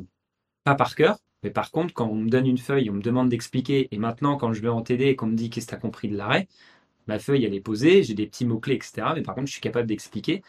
pas 0.64 0.74
par 0.74 0.94
cœur. 0.94 1.18
Mais 1.46 1.52
par 1.52 1.70
contre 1.70 1.94
quand 1.94 2.08
on 2.08 2.16
me 2.16 2.28
donne 2.28 2.48
une 2.48 2.58
feuille, 2.58 2.90
on 2.90 2.94
me 2.94 3.00
demande 3.00 3.28
d'expliquer 3.28 3.86
et 3.92 3.98
maintenant 3.98 4.36
quand 4.36 4.52
je 4.52 4.60
vais 4.60 4.68
en 4.68 4.82
TD 4.82 5.04
et 5.04 5.14
qu'on 5.14 5.28
me 5.28 5.36
dit 5.36 5.48
qu'est-ce 5.48 5.66
que 5.66 5.70
tu 5.70 5.76
as 5.76 5.78
compris 5.78 6.08
de 6.08 6.16
l'arrêt, 6.16 6.48
ma 7.06 7.20
feuille 7.20 7.44
elle 7.44 7.54
est 7.54 7.60
posée, 7.60 8.02
j'ai 8.02 8.14
des 8.14 8.26
petits 8.26 8.44
mots 8.44 8.58
clés 8.58 8.74
etc. 8.74 9.06
Mais 9.14 9.22
par 9.22 9.36
contre 9.36 9.46
je 9.46 9.52
suis 9.52 9.60
capable 9.60 9.86
d'expliquer. 9.86 10.42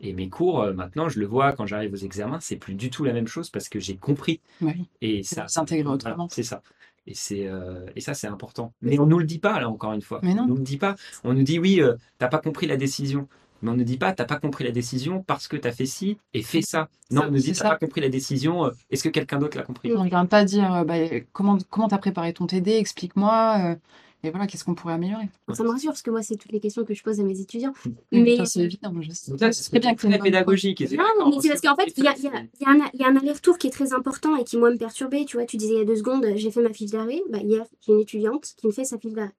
Et 0.00 0.12
mes 0.12 0.28
cours, 0.28 0.62
euh, 0.62 0.72
maintenant, 0.72 1.08
je 1.08 1.20
le 1.20 1.26
vois 1.26 1.52
quand 1.52 1.66
j'arrive 1.66 1.92
aux 1.92 2.04
examens, 2.04 2.40
c'est 2.40 2.56
plus 2.56 2.74
du 2.74 2.90
tout 2.90 3.04
la 3.04 3.12
même 3.12 3.28
chose 3.28 3.50
parce 3.50 3.68
que 3.68 3.78
j'ai 3.78 3.96
compris. 3.96 4.40
Oui. 4.62 4.88
Et 5.02 5.22
ça, 5.22 5.46
s'intégrer 5.46 5.82
voilà, 5.82 5.94
autrement. 5.96 6.28
c'est 6.30 6.42
ça. 6.42 6.62
Et, 7.06 7.12
c'est, 7.14 7.46
euh, 7.46 7.84
et 7.94 8.00
ça, 8.00 8.14
c'est 8.14 8.26
important. 8.26 8.72
Mais 8.80 8.98
on 8.98 9.04
nous 9.04 9.18
le 9.18 9.26
dit 9.26 9.38
pas, 9.38 9.60
là, 9.60 9.68
encore 9.68 9.92
une 9.92 10.00
fois. 10.00 10.20
Mais 10.22 10.32
non. 10.32 10.44
On 10.44 10.46
nous 10.46 10.56
le 10.56 10.62
dit 10.62 10.78
pas. 10.78 10.96
On 11.22 11.34
nous 11.34 11.42
dit, 11.42 11.58
oui, 11.58 11.82
euh, 11.82 11.96
t'as 12.18 12.28
pas 12.28 12.38
compris 12.38 12.66
la 12.66 12.78
décision. 12.78 13.28
Mais 13.62 13.70
on 13.70 13.74
ne 13.76 13.84
dit 13.84 13.96
pas, 13.98 14.12
t'as 14.12 14.24
pas 14.24 14.38
compris 14.38 14.64
la 14.64 14.70
décision 14.70 15.22
parce 15.22 15.48
que 15.48 15.56
t'as 15.56 15.72
fait 15.72 15.86
ci 15.86 16.16
et 16.34 16.42
fait 16.42 16.62
ça. 16.62 16.88
Non, 17.10 17.22
Ça, 17.22 17.28
on 17.28 17.30
nous 17.32 17.38
dit, 17.38 17.48
t'as 17.52 17.54
ça. 17.54 17.68
pas 17.70 17.76
compris 17.76 18.00
la 18.00 18.08
décision, 18.08 18.64
euh, 18.66 18.70
est-ce 18.90 19.04
que 19.04 19.08
quelqu'un 19.10 19.38
d'autre 19.38 19.56
l'a 19.56 19.62
compris? 19.64 19.92
On 19.94 20.04
ne 20.04 20.08
vient 20.08 20.26
pas 20.26 20.44
dire 20.44 20.72
euh, 20.74 20.84
bah, 20.84 20.94
comment 21.32 21.58
comment 21.68 21.88
t'as 21.88 21.98
préparé 21.98 22.32
ton 22.32 22.46
TD, 22.46 22.70
explique-moi. 22.72 23.56
euh, 23.72 23.76
et 24.22 24.28
voilà, 24.30 24.46
qu'est-ce 24.46 24.64
qu'on 24.64 24.74
pourrait 24.74 24.92
améliorer. 24.92 25.30
Ça 25.54 25.62
me 25.64 25.70
rassure 25.70 25.92
parce 25.92 26.02
que 26.02 26.10
moi, 26.10 26.22
c'est 26.22 26.36
toutes 26.36 26.52
les 26.52 26.60
questions 26.60 26.84
que 26.84 26.92
je 26.92 27.02
pose 27.02 27.18
à 27.20 27.22
mes 27.22 27.40
étudiants. 27.40 27.72
Mais 28.12 28.36
c'est 28.44 28.60
évident. 28.64 28.92
Je 29.00 29.10
sais. 29.12 29.32
C'est 29.52 29.70
très 29.70 29.80
bien 29.80 29.94
que 29.94 30.06
très 30.06 30.18
pédagogique. 30.18 30.82
et 30.82 30.86
c'est 30.88 30.96
Non, 30.96 31.04
d'accord, 31.04 31.30
mais 31.34 31.40
c'est 31.40 31.48
parce 31.48 31.60
qu'en 31.62 31.74
fait, 31.74 31.90
il 31.96 32.04
y 32.04 32.06
a, 32.06 32.14
il 32.18 32.24
y 32.24 32.28
a- 32.28 32.32
il 32.42 32.60
y 32.60 32.64
a 32.66 32.70
un, 32.70 32.90
il 32.92 33.00
y 33.00 33.04
a 33.04 33.08
un 33.08 33.16
aller-retour 33.16 33.56
qui 33.56 33.68
est 33.68 33.70
très 33.70 33.94
important 33.94 34.36
et 34.36 34.44
qui, 34.44 34.58
moi, 34.58 34.70
me 34.70 34.76
perturbait. 34.76 35.24
Tu 35.24 35.38
vois, 35.38 35.46
tu 35.46 35.56
disais 35.56 35.72
il 35.72 35.78
y 35.78 35.80
a 35.80 35.84
deux 35.86 35.96
secondes, 35.96 36.26
j'ai 36.36 36.50
fait 36.50 36.60
ma 36.60 36.70
fiche 36.74 36.90
d'arrêt. 36.90 37.22
Bah, 37.30 37.38
hier, 37.38 37.64
j'ai 37.80 37.94
une 37.94 38.00
étudiante 38.00 38.52
qui 38.58 38.66
me 38.66 38.72
fait 38.72 38.84
sa 38.84 38.98
fiche 38.98 39.14
d'arrêt. 39.14 39.32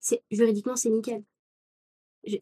C'est, 0.00 0.22
juridiquement, 0.30 0.76
c'est 0.76 0.90
nickel. 0.90 1.22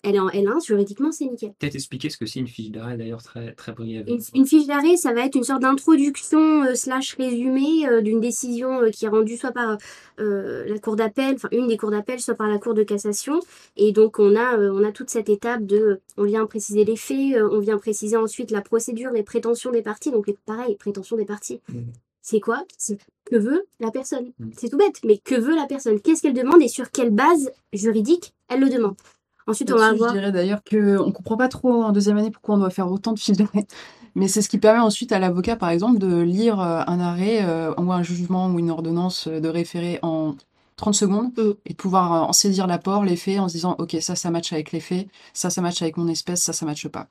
Elle 0.03 0.15
est 0.15 0.19
en 0.19 0.29
L1, 0.29 0.65
juridiquement, 0.65 1.13
c'est 1.13 1.27
nickel. 1.27 1.53
Peut-être 1.59 1.75
expliquer 1.75 2.09
ce 2.11 2.17
que 2.17 2.27
c'est 2.27 2.41
une 2.41 2.47
fiche 2.49 2.71
d'arrêt, 2.71 2.97
d'ailleurs, 2.97 3.23
très, 3.23 3.53
très 3.53 3.73
brièvement. 3.73 4.15
Une, 4.15 4.21
une 4.35 4.47
fiche 4.47 4.67
d'arrêt, 4.67 4.97
ça 4.97 5.13
va 5.13 5.27
être 5.27 5.35
une 5.35 5.45
sorte 5.45 5.63
d'introduction 5.63 6.63
euh, 6.65 6.75
slash 6.75 7.15
résumé 7.17 7.87
euh, 7.89 8.01
d'une 8.01 8.21
décision 8.21 8.81
euh, 8.83 8.91
qui 8.91 9.05
est 9.05 9.09
rendue 9.09 9.37
soit 9.37 9.53
par 9.53 9.77
la 10.19 10.79
cour 10.79 10.97
d'appel, 10.97 11.35
enfin 11.35 11.49
une 11.53 11.67
des 11.67 11.77
cours 11.77 11.91
d'appel, 11.91 12.21
soit 12.21 12.35
par 12.35 12.49
la 12.49 12.59
cour 12.59 12.73
de 12.75 12.83
cassation. 12.83 13.41
Et 13.77 13.93
donc 13.93 14.19
on 14.19 14.37
a, 14.37 14.57
on 14.59 14.85
a 14.85 14.93
toute 14.93 15.11
cette 15.11 15.29
étape 15.29 15.67
de, 15.67 16.01
on 16.17 16.25
vient 16.25 16.47
préciser 16.47 16.85
les 16.85 16.97
faits, 16.97 17.37
on 17.51 17.59
vient 17.59 17.79
préciser 17.79 18.17
ensuite 18.17 18.51
la 18.51 18.61
procédure, 18.63 19.11
les 19.11 19.23
prétentions 19.25 19.73
des 19.73 19.83
parties. 19.83 20.11
Donc 20.13 20.27
les- 20.29 20.37
pareil, 20.47 20.77
prétentions 20.77 21.17
des 21.17 21.25
parties. 21.25 21.61
Mhm. 21.69 21.87
C'est 22.23 22.41
quoi? 22.41 22.65
Que 23.27 23.37
veut 23.37 23.65
la 23.81 23.91
personne? 23.91 24.33
Mhm. 24.39 24.53
C'est 24.57 24.69
tout 24.71 24.77
bête, 24.79 25.01
mais 25.05 25.19
que 25.19 25.35
veut 25.35 25.55
la 25.55 25.67
personne? 25.67 26.01
Qu'est-ce 26.01 26.23
qu'elle 26.23 26.33
demande 26.33 26.63
et 26.63 26.69
sur 26.69 26.91
quelle 26.91 27.11
base 27.11 27.51
juridique 27.73 28.33
elle 28.49 28.61
le 28.61 28.71
demande? 28.71 28.95
Ensuite, 29.47 29.71
on 29.73 29.77
va 29.77 29.81
Là-dessus, 29.87 29.99
voir. 29.99 30.15
Je 30.15 30.19
dirais 30.19 30.33
d'ailleurs 30.33 30.63
qu'on 30.69 31.07
ne 31.07 31.13
comprend 31.13 31.37
pas 31.37 31.49
trop 31.49 31.83
en 31.85 31.93
deuxième 31.93 32.17
année 32.17 32.31
pourquoi 32.31 32.55
on 32.55 32.59
doit 32.59 32.71
faire 32.71 32.91
autant 32.91 33.13
de 33.13 33.19
fiches 33.19 33.37
d'arrêt. 33.37 33.67
Mais 34.17 34.29
c'est 34.29 34.43
ce 34.43 34.49
qui 34.49 34.59
permet 34.59 34.81
ensuite 34.81 35.11
à 35.13 35.19
l'avocat, 35.19 35.57
par 35.57 35.71
exemple, 35.71 35.99
de 35.99 36.21
lire 36.21 36.61
euh, 36.61 36.83
un 36.87 37.01
arrêt 37.01 37.41
euh, 37.45 37.75
ou 37.77 37.93
un 37.93 38.03
jugement 38.03 38.47
ou 38.49 38.59
une 38.61 38.71
ordonnance 38.71 39.27
euh, 39.27 39.41
de 39.41 39.49
référé 39.49 39.99
en 40.03 40.37
30 40.77 40.95
secondes 40.95 41.33
Mm. 41.37 41.53
et 41.67 41.71
de 41.71 41.77
pouvoir 41.77 42.29
en 42.29 42.33
saisir 42.33 42.67
l'apport, 42.67 43.05
les 43.05 43.17
faits, 43.17 43.41
en 43.41 43.49
se 43.49 43.55
disant 43.55 43.75
Ok, 43.79 43.97
ça, 44.01 44.15
ça 44.17 44.31
match 44.31 44.53
avec 44.53 44.71
les 44.73 44.81
faits, 44.81 45.09
ça, 45.33 45.51
ça 45.51 45.61
match 45.63 45.83
avec 45.83 45.97
mon 45.97 46.07
espèce, 46.09 46.43
ça, 46.43 46.53
ça 46.53 46.65
matche 46.65 46.89
pas. 46.89 47.09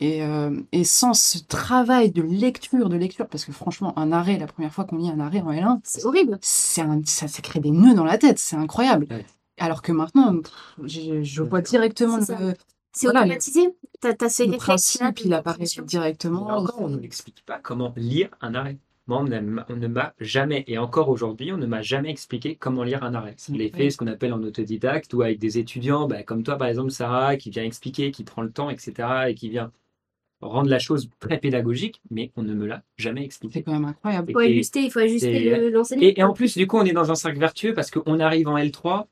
Et, 0.00 0.22
euh, 0.24 0.50
et 0.72 0.84
sans 0.84 1.14
ce 1.14 1.38
travail 1.38 2.10
de 2.10 2.22
lecture, 2.22 2.88
de 2.88 2.96
lecture, 2.96 3.28
parce 3.28 3.44
que 3.44 3.52
franchement, 3.52 3.96
un 3.98 4.12
arrêt, 4.12 4.38
la 4.38 4.46
première 4.46 4.72
fois 4.72 4.84
qu'on 4.84 4.96
lit 4.96 5.10
un 5.10 5.20
arrêt 5.20 5.40
en 5.40 5.52
L1, 5.52 5.80
C'est 5.84 6.04
horrible. 6.04 6.34
un- 6.34 7.00
ça, 7.04 7.28
ça 7.28 7.42
crée 7.42 7.60
des 7.60 7.70
nœuds 7.70 7.94
dans 7.94 8.04
la 8.04 8.18
tête, 8.18 8.38
c'est 8.38 8.56
incroyable. 8.56 9.06
Ouais. 9.10 9.24
Alors 9.58 9.82
que 9.82 9.92
maintenant, 9.92 10.40
pff, 10.40 10.52
je, 10.84 11.22
je 11.22 11.42
vois 11.42 11.60
directement 11.60 12.20
C'est 12.20 12.38
le, 12.38 12.54
C'est 12.92 13.06
Voilà, 13.06 13.20
automatisé? 13.20 13.68
T'as, 14.00 14.14
t'as 14.14 14.28
ces 14.28 14.46
le 14.46 14.56
principe, 14.56 15.20
il 15.24 15.32
apparaît 15.32 15.64
directement. 15.84 16.46
encore, 16.48 16.80
on 16.80 16.88
ne 16.88 16.96
m'explique 16.96 17.44
pas 17.44 17.58
comment 17.58 17.92
lire 17.96 18.30
un 18.40 18.54
arrêt. 18.54 18.78
Moi, 19.08 19.18
on, 19.20 19.24
ne 19.24 19.88
m'a 19.88 20.14
jamais, 20.20 20.64
et 20.68 20.78
encore 20.78 21.08
aujourd'hui, 21.08 21.52
on 21.52 21.56
ne 21.56 21.66
m'a 21.66 21.82
jamais 21.82 22.10
expliqué 22.10 22.54
comment 22.56 22.84
lire 22.84 23.02
un 23.02 23.14
arrêt. 23.14 23.34
C'est 23.36 23.52
Je 23.52 23.58
l'ai 23.58 23.68
fait 23.70 23.90
ce 23.90 23.96
qu'on 23.96 24.06
appelle 24.06 24.32
en 24.32 24.42
autodidacte 24.42 25.12
ou 25.14 25.22
avec 25.22 25.38
des 25.38 25.58
étudiants, 25.58 26.06
bah, 26.06 26.22
comme 26.22 26.42
toi 26.44 26.56
par 26.56 26.68
exemple, 26.68 26.90
Sarah, 26.90 27.36
qui 27.36 27.50
vient 27.50 27.64
expliquer, 27.64 28.10
qui 28.12 28.22
prend 28.24 28.42
le 28.42 28.52
temps, 28.52 28.70
etc., 28.70 29.30
et 29.30 29.34
qui 29.34 29.48
vient 29.48 29.72
rendre 30.40 30.68
la 30.68 30.78
chose 30.78 31.08
très 31.20 31.38
pédagogique, 31.38 32.00
mais 32.10 32.32
on 32.36 32.42
ne 32.42 32.54
me 32.54 32.66
l'a 32.66 32.82
jamais 32.96 33.20
C'est 33.20 33.26
expliqué. 33.26 33.62
quand 33.62 33.72
même 33.72 33.84
incroyable. 33.84 34.30
Il 34.30 34.32
faut 34.34 34.38
ajuster, 34.40 34.80
il 34.82 34.90
faut 34.90 34.98
ajuster 35.00 35.50
le- 35.50 35.70
l'enseignement. 35.70 36.06
Et, 36.06 36.18
et 36.20 36.22
en 36.24 36.32
plus, 36.32 36.56
du 36.56 36.66
coup, 36.66 36.78
on 36.78 36.84
est 36.84 36.92
dans 36.92 37.10
un 37.10 37.14
cercle 37.14 37.38
vertueux 37.38 37.74
parce 37.74 37.90
qu'on 37.90 38.20
arrive 38.20 38.48
en 38.48 38.56
L3. 38.56 39.06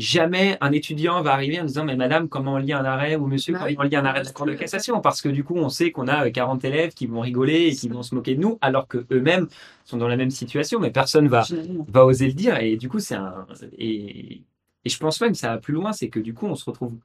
Jamais 0.00 0.56
un 0.60 0.72
étudiant 0.72 1.22
va 1.22 1.32
arriver 1.32 1.60
en 1.60 1.64
disant 1.64 1.84
mais 1.84 1.96
madame 1.96 2.28
comment 2.28 2.54
on 2.54 2.56
lit 2.58 2.72
un 2.72 2.84
arrêt 2.84 3.16
ou 3.16 3.26
monsieur 3.26 3.52
Bah 3.52 3.58
comment 3.58 3.70
oui. 3.70 3.76
on 3.78 3.82
lit 3.82 3.96
un 3.96 4.04
arrêt 4.04 4.20
de 4.22 4.26
la 4.26 4.32
cour 4.32 4.46
de 4.46 4.54
cassation? 4.54 5.00
Parce 5.00 5.20
que 5.22 5.28
du 5.28 5.44
coup 5.44 5.56
on 5.56 5.68
sait 5.68 5.92
qu'on 5.92 6.08
a 6.08 6.26
euh, 6.26 6.30
40 6.30 6.64
élèves 6.64 6.92
qui 6.94 7.06
vont 7.06 7.20
rigoler 7.20 7.68
et 7.68 7.74
qui 7.76 7.88
vont 7.88 8.02
se 8.02 8.14
moquer 8.14 8.34
de 8.36 8.40
nous 8.40 8.58
alors 8.60 8.88
que 8.88 9.06
eux-mêmes 9.12 9.48
sont 9.84 9.96
dans 9.98 10.08
la 10.08 10.16
même 10.16 10.30
situation. 10.30 10.80
Mais 10.80 10.90
personne 10.90 11.28
va 11.28 11.44
va 11.88 12.04
oser 12.06 12.26
le 12.28 12.34
dire. 12.34 12.56
Et 12.58 12.76
du 12.76 12.88
coup 12.88 13.00
c'est 13.00 13.14
un 13.16 13.46
et, 13.78 14.44
et 14.84 14.88
je 14.90 14.98
pense 14.98 15.20
même 15.20 15.32
que 15.32 15.38
ça 15.38 15.48
va 15.50 15.58
plus 15.58 15.74
loin 15.74 15.92
c'est 15.92 16.08
que 16.10 16.20
du 16.20 16.34
coup 16.34 16.46
on 16.46 16.54
se 16.56 16.64
retrouve 16.64 16.98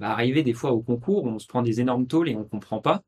va 0.00 0.10
arriver 0.10 0.42
des 0.42 0.54
fois 0.54 0.72
au 0.72 0.80
concours 0.82 1.24
on 1.24 1.38
se 1.38 1.46
prend 1.46 1.62
des 1.62 1.80
énormes 1.80 2.06
tôles 2.06 2.28
et 2.28 2.36
on 2.36 2.44
comprend 2.44 2.80
pas 2.80 3.02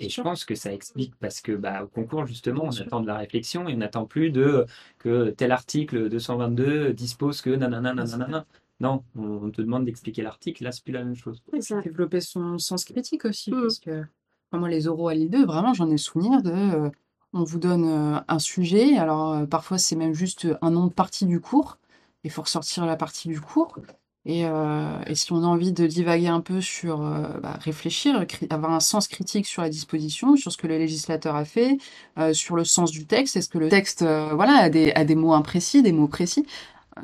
et 0.00 0.08
je 0.08 0.20
pense 0.20 0.44
que 0.44 0.54
ça 0.54 0.72
explique 0.72 1.14
parce 1.16 1.40
que 1.40 1.52
bah, 1.52 1.84
au 1.84 1.86
concours, 1.86 2.26
justement, 2.26 2.64
on 2.64 2.80
attend 2.80 3.00
de 3.00 3.06
la 3.06 3.16
réflexion 3.16 3.68
et 3.68 3.74
on 3.74 3.78
n'attend 3.78 4.04
plus 4.06 4.30
de 4.30 4.66
que 4.98 5.30
tel 5.30 5.52
article 5.52 6.08
222 6.08 6.92
dispose 6.92 7.40
que 7.40 7.50
nanana 7.50 7.94
nanana. 7.94 8.46
Non, 8.80 9.04
on 9.16 9.44
on 9.44 9.50
te 9.50 9.62
demande 9.62 9.84
d'expliquer 9.86 10.22
l'article, 10.22 10.64
là, 10.64 10.72
c'est 10.72 10.84
plus 10.84 10.92
la 10.92 11.04
même 11.04 11.14
chose. 11.14 11.42
C'est 11.52 11.62
ça. 11.62 11.80
développer 11.80 12.20
son 12.20 12.58
sens 12.58 12.84
critique 12.84 13.24
aussi. 13.24 13.50
Mm. 13.50 13.62
Parce 13.62 13.78
que 13.78 14.00
enfin, 14.50 14.58
moi, 14.58 14.68
les 14.68 14.86
oraux 14.88 15.08
à 15.08 15.14
l'île 15.14 15.30
2, 15.30 15.46
vraiment, 15.46 15.72
j'en 15.72 15.90
ai 15.90 15.96
souvenir 15.96 16.42
de. 16.42 16.50
euh, 16.50 16.90
on 17.32 17.44
vous 17.44 17.58
donne 17.58 17.84
euh, 17.84 18.20
un 18.28 18.38
sujet, 18.38 18.96
alors 18.96 19.32
euh, 19.32 19.46
parfois 19.46 19.78
c'est 19.78 19.96
même 19.96 20.14
juste 20.14 20.46
un 20.62 20.70
nom 20.70 20.86
de 20.86 20.92
partie 20.92 21.26
du 21.26 21.40
cours, 21.40 21.78
il 22.24 22.30
faut 22.30 22.42
ressortir 22.42 22.86
la 22.86 22.96
partie 22.96 23.28
du 23.28 23.40
cours. 23.40 23.76
Et, 24.28 24.44
euh, 24.44 24.98
et 25.06 25.14
si 25.14 25.32
on 25.32 25.44
a 25.44 25.46
envie 25.46 25.70
de 25.70 25.86
divaguer 25.86 26.26
un 26.26 26.40
peu 26.40 26.60
sur 26.60 27.00
euh, 27.00 27.28
bah, 27.40 27.56
réfléchir, 27.60 28.26
avoir 28.50 28.72
un 28.72 28.80
sens 28.80 29.06
critique 29.06 29.46
sur 29.46 29.62
la 29.62 29.68
disposition, 29.70 30.34
sur 30.34 30.50
ce 30.50 30.56
que 30.56 30.66
le 30.66 30.78
législateur 30.78 31.36
a 31.36 31.44
fait, 31.44 31.78
euh, 32.18 32.32
sur 32.32 32.56
le 32.56 32.64
sens 32.64 32.90
du 32.90 33.06
texte, 33.06 33.36
est-ce 33.36 33.48
que 33.48 33.58
le 33.58 33.68
texte 33.68 34.02
euh, 34.02 34.34
voilà, 34.34 34.54
a 34.54 34.68
des, 34.68 34.90
a 34.90 35.04
des 35.04 35.14
mots 35.14 35.32
imprécis, 35.32 35.80
des 35.80 35.92
mots 35.92 36.08
précis, 36.08 36.44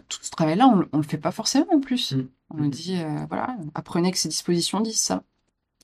tout 0.09 0.19
ce 0.21 0.31
travail-là, 0.31 0.67
on, 0.67 0.85
on 0.93 0.97
le 0.97 1.05
fait 1.05 1.17
pas 1.17 1.31
forcément 1.31 1.73
en 1.73 1.81
plus. 1.81 2.13
Mm. 2.13 2.29
On 2.51 2.57
nous 2.57 2.69
dit, 2.69 2.97
euh, 2.99 3.25
voilà, 3.29 3.57
apprenez 3.77 4.11
que 4.11 4.19
ces 4.19 4.29
dispositions 4.29 4.81
disent 4.81 5.01
ça. 5.01 5.23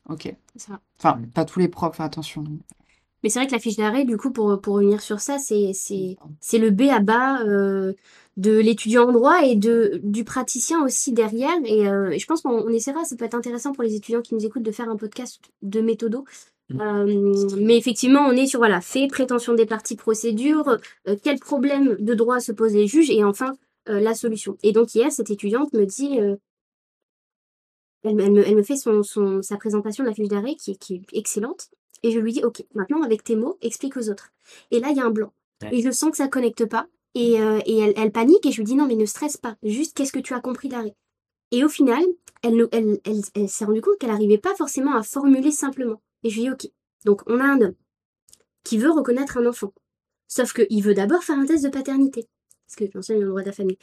Ok. 0.08 0.34
Ça. 0.56 0.80
Enfin, 0.98 1.20
pas 1.34 1.44
tous 1.44 1.60
les 1.60 1.68
profs, 1.68 2.00
attention. 2.00 2.42
Mais 3.22 3.30
c'est 3.30 3.40
vrai 3.40 3.48
que 3.48 3.52
la 3.52 3.58
fiche 3.58 3.76
d'arrêt, 3.76 4.04
du 4.04 4.16
coup, 4.16 4.30
pour, 4.30 4.60
pour 4.60 4.74
revenir 4.74 5.00
sur 5.00 5.18
ça, 5.20 5.38
c'est, 5.38 5.72
c'est, 5.74 6.16
c'est 6.40 6.58
le 6.58 6.70
B 6.70 6.82
à 6.82 7.00
bas 7.00 7.42
euh, 7.42 7.92
de 8.36 8.58
l'étudiant 8.58 9.08
en 9.08 9.12
droit 9.12 9.44
et 9.44 9.56
de, 9.56 10.00
du 10.04 10.22
praticien 10.22 10.84
aussi 10.84 11.12
derrière. 11.12 11.56
Et, 11.64 11.88
euh, 11.88 12.10
et 12.10 12.18
je 12.20 12.26
pense 12.26 12.42
qu'on 12.42 12.50
on 12.52 12.68
essaiera, 12.68 13.04
ça 13.04 13.16
peut 13.16 13.24
être 13.24 13.34
intéressant 13.34 13.72
pour 13.72 13.82
les 13.82 13.96
étudiants 13.96 14.22
qui 14.22 14.34
nous 14.34 14.46
écoutent 14.46 14.62
de 14.62 14.70
faire 14.70 14.88
un 14.88 14.96
podcast 14.96 15.40
de 15.62 15.80
méthodo. 15.80 16.24
Mm. 16.70 16.80
Euh, 16.80 17.56
mais 17.58 17.76
effectivement, 17.76 18.20
on 18.20 18.32
est 18.32 18.46
sur 18.46 18.60
voilà, 18.60 18.80
fait, 18.80 19.08
prétention 19.08 19.54
des 19.54 19.66
parties, 19.66 19.96
procédure, 19.96 20.78
quel 21.24 21.40
problème 21.40 21.96
de 21.98 22.14
droit 22.14 22.38
se 22.38 22.52
posent 22.52 22.74
les 22.74 22.86
juges 22.86 23.10
et 23.10 23.24
enfin 23.24 23.54
la 23.86 24.14
solution. 24.14 24.58
Et 24.62 24.72
donc 24.72 24.94
hier, 24.94 25.10
cette 25.10 25.30
étudiante 25.30 25.72
me 25.72 25.86
dit, 25.86 26.18
elle, 28.04 28.14
me- 28.14 28.46
elle 28.46 28.54
me, 28.54 28.62
fait 28.62 28.76
son, 28.76 29.02
son, 29.02 29.40
sa 29.42 29.56
présentation 29.56 30.04
de 30.04 30.08
la 30.10 30.14
fiche 30.14 30.28
d'arrêt 30.28 30.54
qui, 30.56 30.76
qui 30.76 30.96
est 30.96 31.02
excellente. 31.18 31.70
Et 32.02 32.10
je 32.12 32.18
lui 32.18 32.32
dis, 32.32 32.44
OK, 32.44 32.64
maintenant 32.74 33.02
avec 33.02 33.24
tes 33.24 33.36
mots, 33.36 33.58
explique 33.60 33.96
aux 33.96 34.10
autres. 34.10 34.30
Et 34.70 34.80
là, 34.80 34.88
il 34.90 34.96
y 34.96 35.00
a 35.00 35.04
un 35.04 35.10
blanc. 35.10 35.32
Ouais. 35.62 35.76
Et 35.76 35.82
je 35.82 35.90
sens 35.90 36.10
que 36.10 36.16
ça 36.16 36.28
connecte 36.28 36.64
pas. 36.66 36.86
Et, 37.14 37.40
euh, 37.40 37.58
et 37.66 37.78
elle, 37.78 37.94
elle 37.96 38.12
panique 38.12 38.44
et 38.46 38.52
je 38.52 38.58
lui 38.58 38.64
dis, 38.64 38.74
non, 38.74 38.86
mais 38.86 38.94
ne 38.94 39.06
stresse 39.06 39.36
pas. 39.36 39.56
Juste, 39.62 39.96
qu'est-ce 39.96 40.12
que 40.12 40.18
tu 40.20 40.34
as 40.34 40.40
compris 40.40 40.68
d'arrêt 40.68 40.94
Et 41.50 41.64
au 41.64 41.68
final, 41.68 42.04
elle, 42.42 42.56
ne- 42.56 42.68
elle, 42.70 43.00
elle, 43.04 43.22
elle 43.34 43.48
s'est 43.48 43.64
rendue 43.64 43.80
compte 43.80 43.98
qu'elle 43.98 44.10
n'arrivait 44.10 44.38
pas 44.38 44.54
forcément 44.54 44.94
à 44.94 45.02
formuler 45.02 45.50
simplement. 45.50 46.00
Et 46.22 46.30
je 46.30 46.36
lui 46.36 46.42
dis, 46.42 46.50
OK, 46.50 46.70
donc 47.04 47.22
on 47.26 47.40
a 47.40 47.44
un 47.44 47.60
homme 47.60 47.74
qui 48.62 48.78
veut 48.78 48.90
reconnaître 48.90 49.38
un 49.38 49.46
enfant. 49.46 49.72
Sauf 50.28 50.52
qu'il 50.52 50.82
veut 50.82 50.94
d'abord 50.94 51.24
faire 51.24 51.38
un 51.38 51.46
test 51.46 51.64
de 51.64 51.70
paternité. 51.70 52.28
Parce 52.66 52.76
que 52.76 52.84
j'enseigne 52.92 53.20
le 53.20 53.28
droit 53.28 53.40
de 53.40 53.46
la 53.46 53.52
famille. 53.52 53.78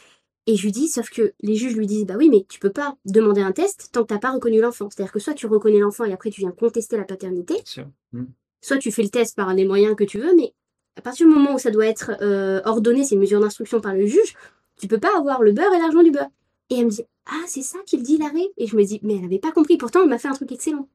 Et 0.47 0.55
je 0.55 0.63
lui 0.63 0.71
dis, 0.71 0.87
sauf 0.87 1.09
que 1.09 1.33
les 1.41 1.55
juges 1.55 1.75
lui 1.75 1.87
disent, 1.87 2.05
bah 2.05 2.15
oui, 2.17 2.29
mais 2.29 2.45
tu 2.47 2.59
peux 2.59 2.71
pas 2.71 2.95
demander 3.05 3.41
un 3.41 3.51
test 3.51 3.89
tant 3.91 4.03
que 4.03 4.07
t'as 4.07 4.19
pas 4.19 4.31
reconnu 4.31 4.61
l'enfant. 4.61 4.89
C'est-à-dire 4.89 5.11
que 5.11 5.19
soit 5.19 5.33
tu 5.33 5.47
reconnais 5.47 5.79
l'enfant 5.79 6.05
et 6.05 6.13
après 6.13 6.29
tu 6.29 6.41
viens 6.41 6.51
contester 6.51 6.97
la 6.97 7.03
paternité, 7.03 7.55
Bien 7.55 7.63
sûr. 7.65 7.87
Mm. 8.13 8.25
soit 8.61 8.77
tu 8.77 8.91
fais 8.91 9.01
le 9.03 9.09
test 9.09 9.35
par 9.35 9.53
les 9.53 9.65
moyens 9.65 9.95
que 9.95 10.03
tu 10.03 10.19
veux, 10.19 10.35
mais 10.35 10.53
à 10.97 11.01
partir 11.01 11.27
du 11.27 11.33
moment 11.33 11.55
où 11.55 11.59
ça 11.59 11.71
doit 11.71 11.87
être 11.87 12.11
euh, 12.21 12.61
ordonné, 12.63 13.03
ces 13.03 13.17
mesures 13.17 13.39
d'instruction 13.39 13.81
par 13.81 13.93
le 13.95 14.05
juge, 14.05 14.35
tu 14.79 14.87
peux 14.87 14.99
pas 14.99 15.17
avoir 15.17 15.41
le 15.41 15.51
beurre 15.51 15.73
et 15.73 15.79
l'argent 15.79 16.03
du 16.03 16.11
beurre. 16.11 16.29
Et 16.69 16.79
elle 16.79 16.85
me 16.85 16.91
dit, 16.91 17.03
ah, 17.25 17.43
c'est 17.47 17.61
ça 17.61 17.79
qu'il 17.85 18.03
dit 18.03 18.17
l'arrêt 18.17 18.47
Et 18.57 18.67
je 18.67 18.75
me 18.75 18.83
dis, 18.83 18.99
mais 19.03 19.17
elle 19.17 19.25
avait 19.25 19.39
pas 19.39 19.51
compris, 19.51 19.77
pourtant 19.77 20.03
elle 20.03 20.09
m'a 20.09 20.19
fait 20.19 20.27
un 20.27 20.33
truc 20.33 20.51
excellent. 20.51 20.87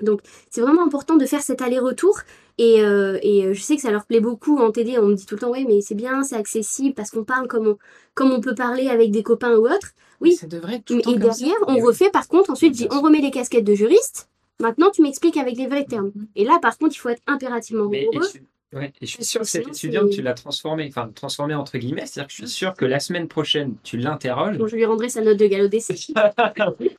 Donc 0.00 0.20
c'est 0.50 0.60
vraiment 0.60 0.84
important 0.84 1.16
de 1.16 1.26
faire 1.26 1.42
cet 1.42 1.62
aller-retour. 1.62 2.18
Et, 2.58 2.82
euh, 2.84 3.18
et 3.22 3.52
je 3.52 3.60
sais 3.60 3.74
que 3.74 3.82
ça 3.82 3.90
leur 3.90 4.06
plaît 4.06 4.20
beaucoup 4.20 4.58
en 4.58 4.70
TD, 4.70 4.98
on 4.98 5.06
me 5.08 5.14
dit 5.14 5.26
tout 5.26 5.34
le 5.34 5.40
temps, 5.40 5.50
oui, 5.50 5.64
mais 5.66 5.80
c'est 5.80 5.96
bien, 5.96 6.22
c'est 6.22 6.36
accessible, 6.36 6.94
parce 6.94 7.10
qu'on 7.10 7.24
parle 7.24 7.48
comme 7.48 7.66
on, 7.66 7.78
comme 8.14 8.30
on 8.30 8.40
peut 8.40 8.54
parler 8.54 8.88
avec 8.88 9.10
des 9.10 9.24
copains 9.24 9.56
ou 9.56 9.66
autres. 9.66 9.90
Oui. 10.20 10.34
Ça 10.36 10.46
devrait 10.46 10.76
être 10.76 10.84
tout 10.84 10.94
le 10.96 11.02
temps 11.02 11.10
Et 11.14 11.18
comme 11.18 11.32
ça. 11.32 11.38
derrière, 11.38 11.56
on 11.66 11.74
Et 11.74 11.80
oui. 11.80 11.86
refait 11.88 12.10
par 12.10 12.28
contre, 12.28 12.50
ensuite, 12.50 12.86
on 12.92 13.00
remet 13.00 13.20
les 13.20 13.32
casquettes 13.32 13.64
de 13.64 13.74
juriste. 13.74 14.28
Maintenant, 14.60 14.90
tu 14.92 15.02
m'expliques 15.02 15.36
avec 15.36 15.56
les 15.56 15.66
vrais 15.66 15.84
termes. 15.84 16.12
Mhm. 16.14 16.26
Et 16.36 16.44
là, 16.44 16.60
par 16.62 16.78
contre, 16.78 16.94
il 16.94 16.98
faut 16.98 17.08
être 17.08 17.22
impérativement 17.26 17.88
Mais 17.88 18.02
et 18.04 18.08
rigoureux. 18.08 18.28
Ouais, 18.74 18.92
et 19.00 19.06
je 19.06 19.10
suis 19.12 19.24
sûr 19.24 19.40
que 19.42 19.58
étudiante, 19.58 20.08
c'est- 20.10 20.16
tu 20.16 20.22
l'as 20.22 20.34
transformée, 20.34 20.86
enfin 20.88 21.10
transformée 21.14 21.54
entre 21.54 21.78
guillemets, 21.78 22.06
c'est-à-dire 22.06 22.26
que 22.28 22.32
je 22.32 22.38
suis 22.38 22.48
sûr 22.48 22.74
que 22.74 22.84
la 22.84 23.00
semaine 23.00 23.28
prochaine, 23.28 23.76
tu 23.82 23.96
l'interroges. 23.96 24.58
Bon, 24.58 24.66
je 24.66 24.76
lui 24.76 24.84
rendrai 24.84 25.08
sa 25.08 25.22
note 25.22 25.38
de 25.38 25.46
galop 25.46 25.68
d'essai. 25.68 25.94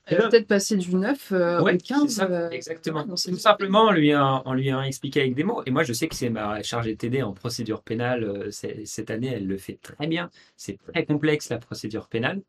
Elle 0.07 0.17
va 0.17 0.29
peut-être 0.29 0.47
passer 0.47 0.77
du 0.77 0.95
9 0.95 1.31
euh, 1.31 1.61
Ouais, 1.61 1.75
au 1.75 1.77
15. 1.77 2.01
c'est 2.07 2.09
ça, 2.09 2.25
euh, 2.29 2.49
exactement. 2.49 3.03
Tout 3.03 3.17
simplement 3.37 3.83
en 3.85 3.91
lui, 3.91 4.15
en, 4.15 4.41
en 4.45 4.53
lui 4.53 4.67
ayant 4.67 4.81
expliqué 4.81 5.21
avec 5.21 5.35
des 5.35 5.43
mots. 5.43 5.61
Et 5.65 5.71
moi, 5.71 5.83
je 5.83 5.93
sais 5.93 6.07
que 6.07 6.15
c'est 6.15 6.29
ma 6.29 6.61
chargée 6.63 6.93
de 6.93 6.97
TD 6.97 7.21
en 7.23 7.33
procédure 7.33 7.81
pénale. 7.81 8.23
euh, 8.23 8.49
cette 8.51 9.11
année, 9.11 9.31
elle 9.35 9.47
le 9.47 9.57
fait 9.57 9.79
très 9.81 10.07
bien. 10.07 10.29
C'est 10.55 10.77
très 10.91 11.05
complexe, 11.05 11.49
la 11.49 11.57
procédure 11.57 12.07
pénale. 12.07 12.41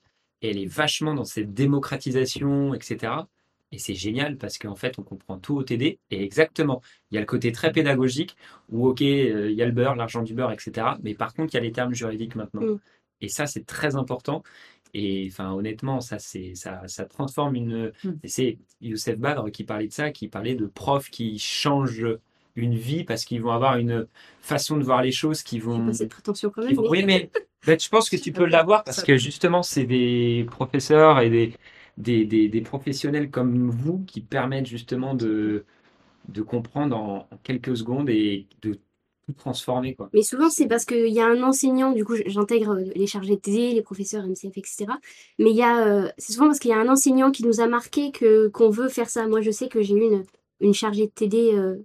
Et 0.42 0.50
elle 0.50 0.58
est 0.58 0.66
vachement 0.66 1.14
dans 1.14 1.24
cette 1.24 1.54
démocratisation, 1.54 2.74
etc. 2.74 3.12
Et 3.72 3.78
c'est 3.78 3.94
génial 3.94 4.36
parce 4.36 4.58
qu'en 4.58 4.76
fait, 4.76 4.98
on 4.98 5.02
comprend 5.02 5.38
tout 5.38 5.56
au 5.56 5.62
TD. 5.62 5.98
Et 6.10 6.22
exactement, 6.22 6.82
il 7.10 7.16
y 7.16 7.18
a 7.18 7.20
le 7.20 7.26
côté 7.26 7.50
très 7.52 7.72
pédagogique 7.72 8.36
où, 8.68 8.86
OK, 8.86 9.02
euh, 9.02 9.50
il 9.50 9.56
y 9.56 9.62
a 9.62 9.66
le 9.66 9.72
beurre, 9.72 9.96
l'argent 9.96 10.22
du 10.22 10.34
beurre, 10.34 10.52
etc. 10.52 10.86
Mais 11.02 11.14
par 11.14 11.34
contre, 11.34 11.54
il 11.54 11.56
y 11.56 11.60
a 11.60 11.62
les 11.62 11.72
termes 11.72 11.94
juridiques 11.94 12.36
maintenant. 12.36 12.62
Mm. 12.62 12.78
Et 13.22 13.28
ça, 13.28 13.46
c'est 13.46 13.66
très 13.66 13.96
important. 13.96 14.42
Et 14.94 15.28
enfin, 15.30 15.52
honnêtement, 15.52 16.00
ça, 16.00 16.18
c'est, 16.18 16.54
ça, 16.54 16.82
ça 16.86 17.04
transforme 17.06 17.56
une. 17.56 17.92
Mm. 18.04 18.10
C'est 18.24 18.58
Youssef 18.80 19.18
Badr 19.18 19.50
qui 19.50 19.64
parlait 19.64 19.88
de 19.88 19.92
ça, 19.92 20.10
qui 20.10 20.28
parlait 20.28 20.54
de 20.54 20.66
profs 20.66 21.10
qui 21.10 21.38
changent 21.38 22.06
une 22.54 22.74
vie 22.74 23.04
parce 23.04 23.24
qu'ils 23.24 23.42
vont 23.42 23.50
avoir 23.50 23.76
une 23.76 24.06
façon 24.40 24.76
de 24.76 24.84
voir 24.84 25.02
les 25.02 25.12
choses 25.12 25.42
qui 25.42 25.58
vont. 25.58 25.92
cette 25.92 26.10
prétention 26.10 26.50
quand 26.50 26.64
même. 26.64 26.74
vont- 26.74 26.88
Oui, 26.88 27.04
mais 27.04 27.30
ben, 27.66 27.78
je 27.78 27.88
pense 27.88 28.08
que 28.08 28.16
tu 28.16 28.32
peux 28.32 28.46
l'avoir 28.46 28.84
parce 28.84 29.02
que 29.02 29.16
justement, 29.16 29.62
c'est 29.62 29.84
des 29.84 30.46
professeurs 30.50 31.20
et 31.20 31.30
des, 31.30 31.52
des, 31.96 32.24
des, 32.24 32.48
des 32.48 32.60
professionnels 32.60 33.30
comme 33.30 33.70
vous 33.70 33.98
qui 34.06 34.20
permettent 34.20 34.66
justement 34.66 35.14
de, 35.14 35.64
de 36.28 36.42
comprendre 36.42 36.96
en, 36.96 37.16
en 37.30 37.36
quelques 37.42 37.76
secondes 37.76 38.10
et 38.10 38.46
de 38.62 38.74
tout 39.26 39.32
transformer. 39.32 39.94
Quoi. 39.94 40.08
Mais 40.12 40.22
souvent, 40.22 40.50
c'est 40.50 40.68
parce 40.68 40.84
qu'il 40.84 41.08
y 41.08 41.20
a 41.20 41.26
un 41.26 41.42
enseignant, 41.42 41.92
du 41.92 42.04
coup, 42.04 42.14
j'intègre 42.26 42.78
les 42.94 43.06
chargés 43.06 43.36
de 43.36 43.40
TD, 43.40 43.72
les 43.72 43.82
professeurs 43.82 44.26
MCF, 44.26 44.56
etc. 44.56 44.86
Mais 45.38 45.50
il 45.50 45.56
y 45.56 45.62
a, 45.62 45.86
euh, 45.86 46.08
c'est 46.18 46.32
souvent 46.32 46.46
parce 46.46 46.60
qu'il 46.60 46.70
y 46.70 46.74
a 46.74 46.78
un 46.78 46.88
enseignant 46.88 47.30
qui 47.30 47.44
nous 47.44 47.60
a 47.60 47.66
marqué 47.66 48.12
que 48.12 48.48
qu'on 48.48 48.70
veut 48.70 48.88
faire 48.88 49.10
ça. 49.10 49.26
Moi, 49.26 49.40
je 49.40 49.50
sais 49.50 49.68
que 49.68 49.82
j'ai 49.82 49.94
eu 49.94 50.02
une, 50.02 50.24
une 50.60 50.74
chargée 50.74 51.06
de 51.06 51.12
TD 51.12 51.54
euh, 51.54 51.76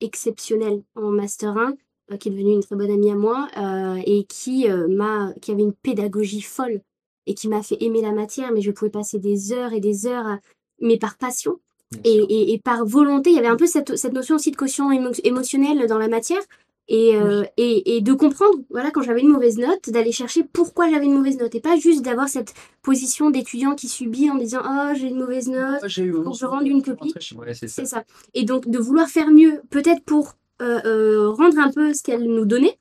exceptionnelle 0.00 0.82
en 0.94 1.10
Master 1.10 1.56
1, 1.56 1.74
euh, 2.12 2.16
qui 2.16 2.28
est 2.28 2.32
devenue 2.32 2.52
une 2.52 2.62
très 2.62 2.76
bonne 2.76 2.90
amie 2.90 3.10
à 3.10 3.14
moi, 3.14 3.48
euh, 3.56 4.02
et 4.04 4.24
qui, 4.24 4.70
euh, 4.70 4.88
m'a, 4.88 5.32
qui 5.40 5.52
avait 5.52 5.62
une 5.62 5.74
pédagogie 5.74 6.42
folle 6.42 6.82
et 7.26 7.34
qui 7.34 7.48
m'a 7.48 7.62
fait 7.62 7.76
aimer 7.80 8.00
la 8.02 8.12
matière, 8.12 8.50
mais 8.52 8.60
je 8.62 8.70
pouvais 8.70 8.90
passer 8.90 9.18
des 9.18 9.52
heures 9.52 9.72
et 9.72 9.80
des 9.80 10.06
heures, 10.06 10.26
à- 10.26 10.38
mais 10.80 10.98
par 10.98 11.16
passion. 11.16 11.58
Et, 12.04 12.14
sûr. 12.18 12.26
et, 12.30 12.52
et 12.54 12.58
par 12.58 12.84
volonté, 12.86 13.30
il 13.30 13.36
y 13.36 13.38
avait 13.38 13.48
un 13.48 13.56
peu 13.56 13.66
cette, 13.66 13.96
cette 13.96 14.12
notion 14.14 14.36
aussi 14.36 14.50
de 14.50 14.56
caution 14.56 14.90
émo- 14.90 15.20
émotionnelle 15.24 15.86
dans 15.86 15.98
la 15.98 16.08
matière. 16.08 16.40
Et, 16.88 17.14
euh, 17.16 17.44
et, 17.56 17.96
et 17.96 18.00
de 18.00 18.12
comprendre, 18.12 18.58
voilà, 18.68 18.90
quand 18.90 19.02
j'avais 19.02 19.20
une 19.20 19.28
mauvaise 19.28 19.56
note, 19.56 19.88
d'aller 19.88 20.10
chercher 20.10 20.42
pourquoi 20.42 20.90
j'avais 20.90 21.04
une 21.06 21.14
mauvaise 21.14 21.38
note. 21.38 21.54
Et 21.54 21.60
pas 21.60 21.76
juste 21.76 22.02
d'avoir 22.02 22.28
cette 22.28 22.52
position 22.82 23.30
d'étudiant 23.30 23.74
qui 23.76 23.88
subit 23.88 24.28
en 24.30 24.34
disant 24.34 24.60
Oh, 24.64 24.92
j'ai 24.94 25.06
une 25.08 25.18
mauvaise 25.18 25.48
note. 25.48 25.80
Eu 25.84 26.12
je 26.34 26.44
rende 26.44 26.66
une 26.66 26.82
copie. 26.82 27.14
Ouais, 27.38 27.54
c'est 27.54 27.68
ça. 27.68 27.82
C'est 27.82 27.86
ça. 27.88 28.04
Et 28.34 28.44
donc 28.44 28.68
de 28.68 28.78
vouloir 28.78 29.08
faire 29.08 29.30
mieux, 29.30 29.60
peut-être 29.70 30.02
pour 30.04 30.32
euh, 30.60 30.80
euh, 30.84 31.30
rendre 31.30 31.58
un 31.58 31.70
peu 31.70 31.94
ce 31.94 32.02
qu'elle 32.02 32.24
nous 32.24 32.44
donnait. 32.44 32.76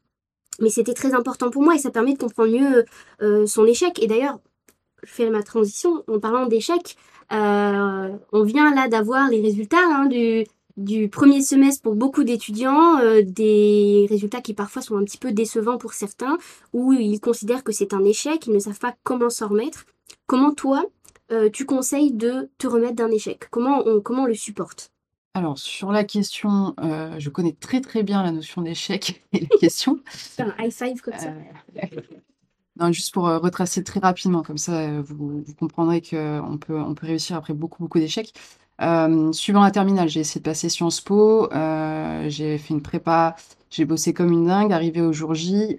Mais 0.60 0.70
c'était 0.70 0.94
très 0.94 1.14
important 1.14 1.50
pour 1.50 1.64
moi 1.64 1.76
et 1.76 1.80
ça 1.80 1.92
permet 1.92 2.14
de 2.14 2.20
comprendre 2.20 2.52
mieux 2.52 2.86
euh, 3.22 3.46
son 3.46 3.66
échec. 3.66 4.02
Et 4.02 4.08
d'ailleurs, 4.08 4.40
je 5.04 5.10
fais 5.12 5.30
ma 5.30 5.44
transition 5.44 6.04
en 6.08 6.20
parlant 6.20 6.46
d'échec. 6.46 6.98
euh, 7.32 8.10
on 8.32 8.44
vient 8.44 8.74
là 8.74 8.88
d'avoir 8.88 9.30
les 9.30 9.42
résultats 9.42 9.78
hein, 9.80 10.08
du, 10.78 11.10
premier 11.10 11.42
semestre 11.42 11.82
pour 11.82 11.96
beaucoup 11.96 12.24
d'étudiants, 12.24 13.00
euh, 13.00 13.22
des 13.24 14.08
résultats 14.10 14.42
qui 14.42 14.54
parfois 14.54 14.82
sont 14.82 14.98
un 14.98 15.04
petit 15.04 15.18
peu 15.18 15.32
décevants 15.32 15.78
pour 15.78 15.94
certains, 15.94 16.38
où 16.74 16.94
ils 16.94 17.20
considèrent 17.20 17.64
que 17.64 17.72
c'est 17.72 17.94
un 17.94 18.04
échec, 18.04 18.46
ils 18.48 18.54
ne 18.54 18.60
savent 18.60 18.80
pas 18.80 18.96
comment 19.04 19.30
s'en 19.30 19.48
remettre. 19.50 19.86
Comment 20.28 20.54
toi, 20.54 20.86
tu 21.54 21.66
conseilles 21.66 22.12
de 22.12 22.50
te 22.58 22.68
remettre 22.68 22.96
d'un 22.96 23.10
échec? 23.12 23.48
Comment 23.50 23.84
on, 23.86 24.02
comment 24.02 24.24
on 24.24 24.26
le 24.26 24.34
supporte? 24.34 24.92
Alors, 25.34 25.58
sur 25.58 25.94
la 25.94 26.04
question, 26.04 26.76
euh, 26.82 27.16
je 27.18 27.30
connais 27.30 27.54
très 27.54 27.80
très 27.80 28.04
bien 28.04 28.22
la 28.22 28.32
notion 28.32 28.62
d'échec 28.62 29.24
et 29.34 29.40
la 29.40 29.58
question. 29.60 30.00
Faire 30.06 30.54
un 30.58 30.64
high 30.64 30.72
five 30.72 31.02
comme 31.02 31.18
ça. 31.18 31.34
Euh, 31.84 31.88
Non, 32.80 32.92
juste 32.94 33.14
pour 33.14 33.28
euh, 33.28 33.38
retracer 33.38 33.84
très 33.84 34.00
rapidement, 34.00 34.44
comme 34.44 34.58
ça 34.58 35.02
vous, 35.02 35.44
vous 35.46 35.54
comprendrez 35.60 36.02
qu'on 36.02 36.58
peut, 36.58 36.80
on 36.80 36.96
peut 36.96 37.06
réussir 37.06 37.36
après 37.36 37.54
beaucoup, 37.54 37.84
beaucoup 37.84 38.00
d'échecs. 38.00 38.34
Suivant 39.34 39.62
la 39.62 39.72
terminale, 39.72 40.08
j'ai 40.08 40.22
essayé 40.22 40.40
de 40.40 40.46
passer 40.46 40.70
Sciences 40.70 41.02
Po, 41.02 41.50
j'ai 41.52 42.58
fait 42.58 42.74
une 42.74 42.82
prépa, 42.82 43.36
j'ai 43.70 43.84
bossé 43.84 44.14
comme 44.14 44.32
une 44.32 44.46
dingue. 44.46 44.72
Arrivé 44.72 45.02
au 45.02 45.12
jour 45.12 45.36
J, 45.36 45.78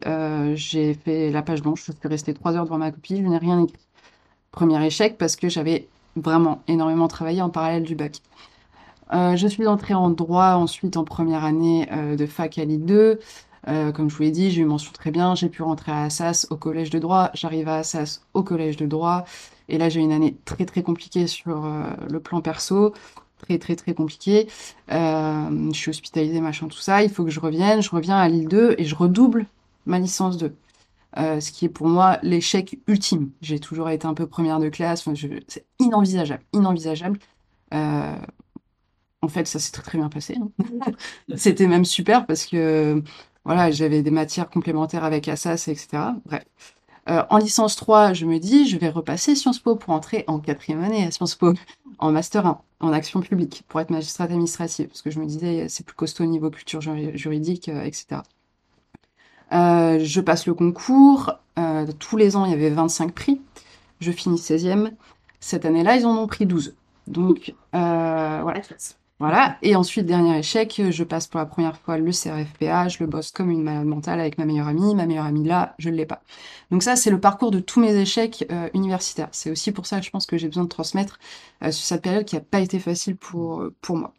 j'ai 0.54 0.94
fait 0.94 1.30
la 1.30 1.42
page 1.42 1.62
blanche, 1.62 1.82
je 1.86 1.92
suis 1.92 2.08
restée 2.08 2.34
trois 2.34 2.54
heures 2.54 2.64
devant 2.64 2.78
ma 2.78 2.92
copie, 2.92 3.16
je 3.16 3.22
n'ai 3.22 3.38
rien 3.38 3.64
écrit. 3.64 3.88
Premier 4.52 4.84
échec 4.86 5.16
parce 5.18 5.34
que 5.34 5.48
j'avais 5.48 5.88
vraiment 6.14 6.62
énormément 6.68 7.08
travaillé 7.08 7.40
en 7.40 7.50
parallèle 7.50 7.84
du 7.84 7.96
bac. 7.96 8.20
Euh, 9.12 9.36
je 9.36 9.46
suis 9.46 9.66
entrée 9.66 9.94
en 9.94 10.10
droit 10.10 10.54
ensuite 10.54 10.96
en 10.96 11.04
première 11.04 11.44
année 11.44 11.88
euh, 11.92 12.16
de 12.16 12.26
fac 12.26 12.58
à 12.58 12.64
Lille 12.64 12.84
2. 12.84 13.20
Euh, 13.68 13.92
comme 13.92 14.10
je 14.10 14.16
vous 14.16 14.22
l'ai 14.22 14.30
dit, 14.30 14.50
j'ai 14.50 14.62
eu 14.62 14.64
mention 14.64 14.92
très 14.92 15.10
bien. 15.10 15.34
J'ai 15.34 15.48
pu 15.48 15.62
rentrer 15.62 15.92
à 15.92 16.04
Assas 16.04 16.46
au 16.50 16.56
collège 16.56 16.90
de 16.90 16.98
droit. 16.98 17.30
J'arrive 17.34 17.68
à 17.68 17.76
Assas 17.76 18.22
au 18.34 18.42
collège 18.42 18.76
de 18.76 18.86
droit. 18.86 19.24
Et 19.68 19.78
là, 19.78 19.88
j'ai 19.88 20.00
une 20.00 20.12
année 20.12 20.36
très 20.44 20.64
très 20.64 20.82
compliquée 20.82 21.26
sur 21.26 21.70
le 22.08 22.20
plan 22.20 22.40
perso. 22.40 22.92
Très 23.38 23.58
très 23.58 23.76
très 23.76 23.94
compliquée. 23.94 24.48
Je 24.88 25.70
suis 25.72 25.90
hospitalisée, 25.90 26.40
machin, 26.40 26.66
tout 26.66 26.78
ça. 26.78 27.02
Il 27.04 27.10
faut 27.10 27.24
que 27.24 27.30
je 27.30 27.40
revienne. 27.40 27.82
Je 27.82 27.90
reviens 27.90 28.16
à 28.16 28.28
Lille 28.28 28.48
2 28.48 28.74
et 28.78 28.84
je 28.84 28.94
redouble 28.96 29.46
ma 29.86 29.98
licence 30.00 30.36
2. 30.38 30.54
Euh, 31.18 31.40
ce 31.40 31.52
qui 31.52 31.66
est 31.66 31.68
pour 31.68 31.88
moi 31.88 32.18
l'échec 32.22 32.78
ultime. 32.86 33.30
J'ai 33.42 33.58
toujours 33.60 33.90
été 33.90 34.06
un 34.06 34.14
peu 34.14 34.26
première 34.26 34.58
de 34.58 34.68
classe. 34.68 35.06
C'est 35.46 35.66
inenvisageable. 35.78 36.42
Inenvisageable. 36.52 37.18
En 39.22 39.28
fait, 39.28 39.46
ça 39.46 39.58
s'est 39.58 39.72
très 39.72 39.82
très 39.82 39.98
bien 39.98 40.08
passé. 40.08 40.36
hein. 40.40 40.50
C'était 41.36 41.66
même 41.66 41.84
super 41.84 42.26
parce 42.26 42.46
que 42.46 43.02
voilà, 43.44 43.70
j'avais 43.70 44.02
des 44.02 44.10
matières 44.10 44.50
complémentaires 44.50 45.04
avec 45.04 45.28
Assas, 45.28 45.68
etc. 45.68 46.16
Bref. 46.26 46.44
Euh, 47.08 47.24
en 47.30 47.38
licence 47.38 47.76
3, 47.76 48.12
je 48.12 48.26
me 48.26 48.38
dis, 48.38 48.68
je 48.68 48.78
vais 48.78 48.88
repasser 48.88 49.34
Sciences 49.34 49.58
Po 49.58 49.76
pour 49.76 49.92
entrer 49.92 50.24
en 50.28 50.38
quatrième 50.40 50.82
année 50.84 51.04
à 51.04 51.10
Sciences 51.10 51.34
Po, 51.34 51.52
en 51.98 52.12
master 52.12 52.46
1, 52.46 52.60
en 52.80 52.92
action 52.92 53.20
publique, 53.20 53.64
pour 53.68 53.80
être 53.80 53.90
magistrate 53.90 54.30
administrative, 54.30 54.88
parce 54.88 55.02
que 55.02 55.10
je 55.10 55.18
me 55.20 55.26
disais, 55.26 55.68
c'est 55.68 55.84
plus 55.84 55.96
costaud 55.96 56.24
au 56.24 56.28
niveau 56.28 56.50
culture 56.50 56.80
juri- 56.80 57.16
juridique, 57.16 57.68
euh, 57.68 57.82
etc. 57.82 58.22
Euh, 59.52 59.98
je 60.02 60.20
passe 60.20 60.46
le 60.46 60.54
concours, 60.54 61.34
tous 61.98 62.16
les 62.16 62.36
ans, 62.36 62.44
il 62.46 62.50
y 62.52 62.54
avait 62.54 62.70
25 62.70 63.12
prix, 63.12 63.40
je 64.00 64.10
finis 64.12 64.38
16e. 64.38 64.92
Cette 65.40 65.64
année-là, 65.64 65.96
ils 65.96 66.06
en 66.06 66.16
ont 66.16 66.26
pris 66.26 66.46
12. 66.46 66.74
Donc, 67.06 67.54
voilà. 67.72 68.60
Voilà. 69.18 69.56
Et 69.62 69.76
ensuite, 69.76 70.06
dernier 70.06 70.38
échec, 70.38 70.82
je 70.90 71.04
passe 71.04 71.28
pour 71.28 71.38
la 71.38 71.46
première 71.46 71.76
fois 71.78 71.96
le 71.96 72.10
CRFPA, 72.10 72.88
je 72.88 72.98
le 72.98 73.06
bosse 73.06 73.30
comme 73.30 73.50
une 73.50 73.62
malade 73.62 73.86
mentale 73.86 74.18
avec 74.18 74.36
ma 74.36 74.44
meilleure 74.44 74.66
amie. 74.66 74.96
Ma 74.96 75.06
meilleure 75.06 75.26
amie 75.26 75.44
là, 75.44 75.74
je 75.78 75.90
ne 75.90 75.94
l'ai 75.94 76.06
pas. 76.06 76.22
Donc 76.72 76.82
ça, 76.82 76.96
c'est 76.96 77.10
le 77.10 77.20
parcours 77.20 77.52
de 77.52 77.60
tous 77.60 77.78
mes 77.80 77.94
échecs 77.94 78.44
euh, 78.50 78.68
universitaires. 78.74 79.28
C'est 79.30 79.50
aussi 79.52 79.70
pour 79.70 79.86
ça 79.86 80.00
que 80.00 80.06
je 80.06 80.10
pense 80.10 80.26
que 80.26 80.36
j'ai 80.38 80.48
besoin 80.48 80.64
de 80.64 80.68
transmettre 80.68 81.20
euh, 81.62 81.70
sur 81.70 81.84
cette 81.84 82.02
période 82.02 82.24
qui 82.24 82.34
n'a 82.34 82.40
pas 82.40 82.58
été 82.60 82.80
facile 82.80 83.16
pour, 83.16 83.64
pour 83.80 83.96
moi. 83.96 84.12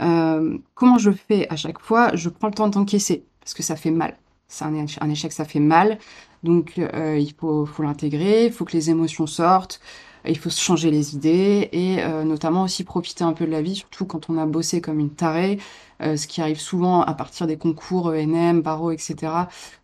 Euh, 0.00 0.58
comment 0.74 0.98
je 0.98 1.10
fais 1.12 1.48
à 1.50 1.56
chaque 1.56 1.80
fois? 1.80 2.14
Je 2.16 2.28
prends 2.28 2.48
le 2.48 2.54
temps 2.54 2.68
d'encaisser 2.68 3.24
parce 3.40 3.54
que 3.54 3.62
ça 3.62 3.76
fait 3.76 3.90
mal. 3.90 4.16
C'est 4.48 4.64
un, 4.64 4.74
éche- 4.74 4.98
un 5.00 5.10
échec, 5.10 5.32
ça 5.32 5.44
fait 5.44 5.60
mal. 5.60 5.98
Donc 6.42 6.78
euh, 6.78 7.18
il 7.18 7.34
faut 7.34 7.66
l'intégrer, 7.82 8.46
il 8.46 8.52
faut 8.52 8.64
que 8.64 8.72
les 8.72 8.90
émotions 8.90 9.26
sortent. 9.26 9.80
Il 10.26 10.38
faut 10.38 10.50
changer 10.50 10.90
les 10.90 11.14
idées 11.14 11.68
et 11.72 12.02
euh, 12.02 12.24
notamment 12.24 12.62
aussi 12.62 12.84
profiter 12.84 13.24
un 13.24 13.32
peu 13.34 13.46
de 13.46 13.50
la 13.50 13.62
vie, 13.62 13.76
surtout 13.76 14.06
quand 14.06 14.30
on 14.30 14.38
a 14.38 14.46
bossé 14.46 14.80
comme 14.80 14.98
une 14.98 15.10
tarée, 15.10 15.58
euh, 16.02 16.16
ce 16.16 16.26
qui 16.26 16.40
arrive 16.40 16.58
souvent 16.58 17.02
à 17.02 17.14
partir 17.14 17.46
des 17.46 17.56
concours 17.58 18.06
ENM, 18.08 18.62
barreau, 18.62 18.90
etc., 18.90 19.32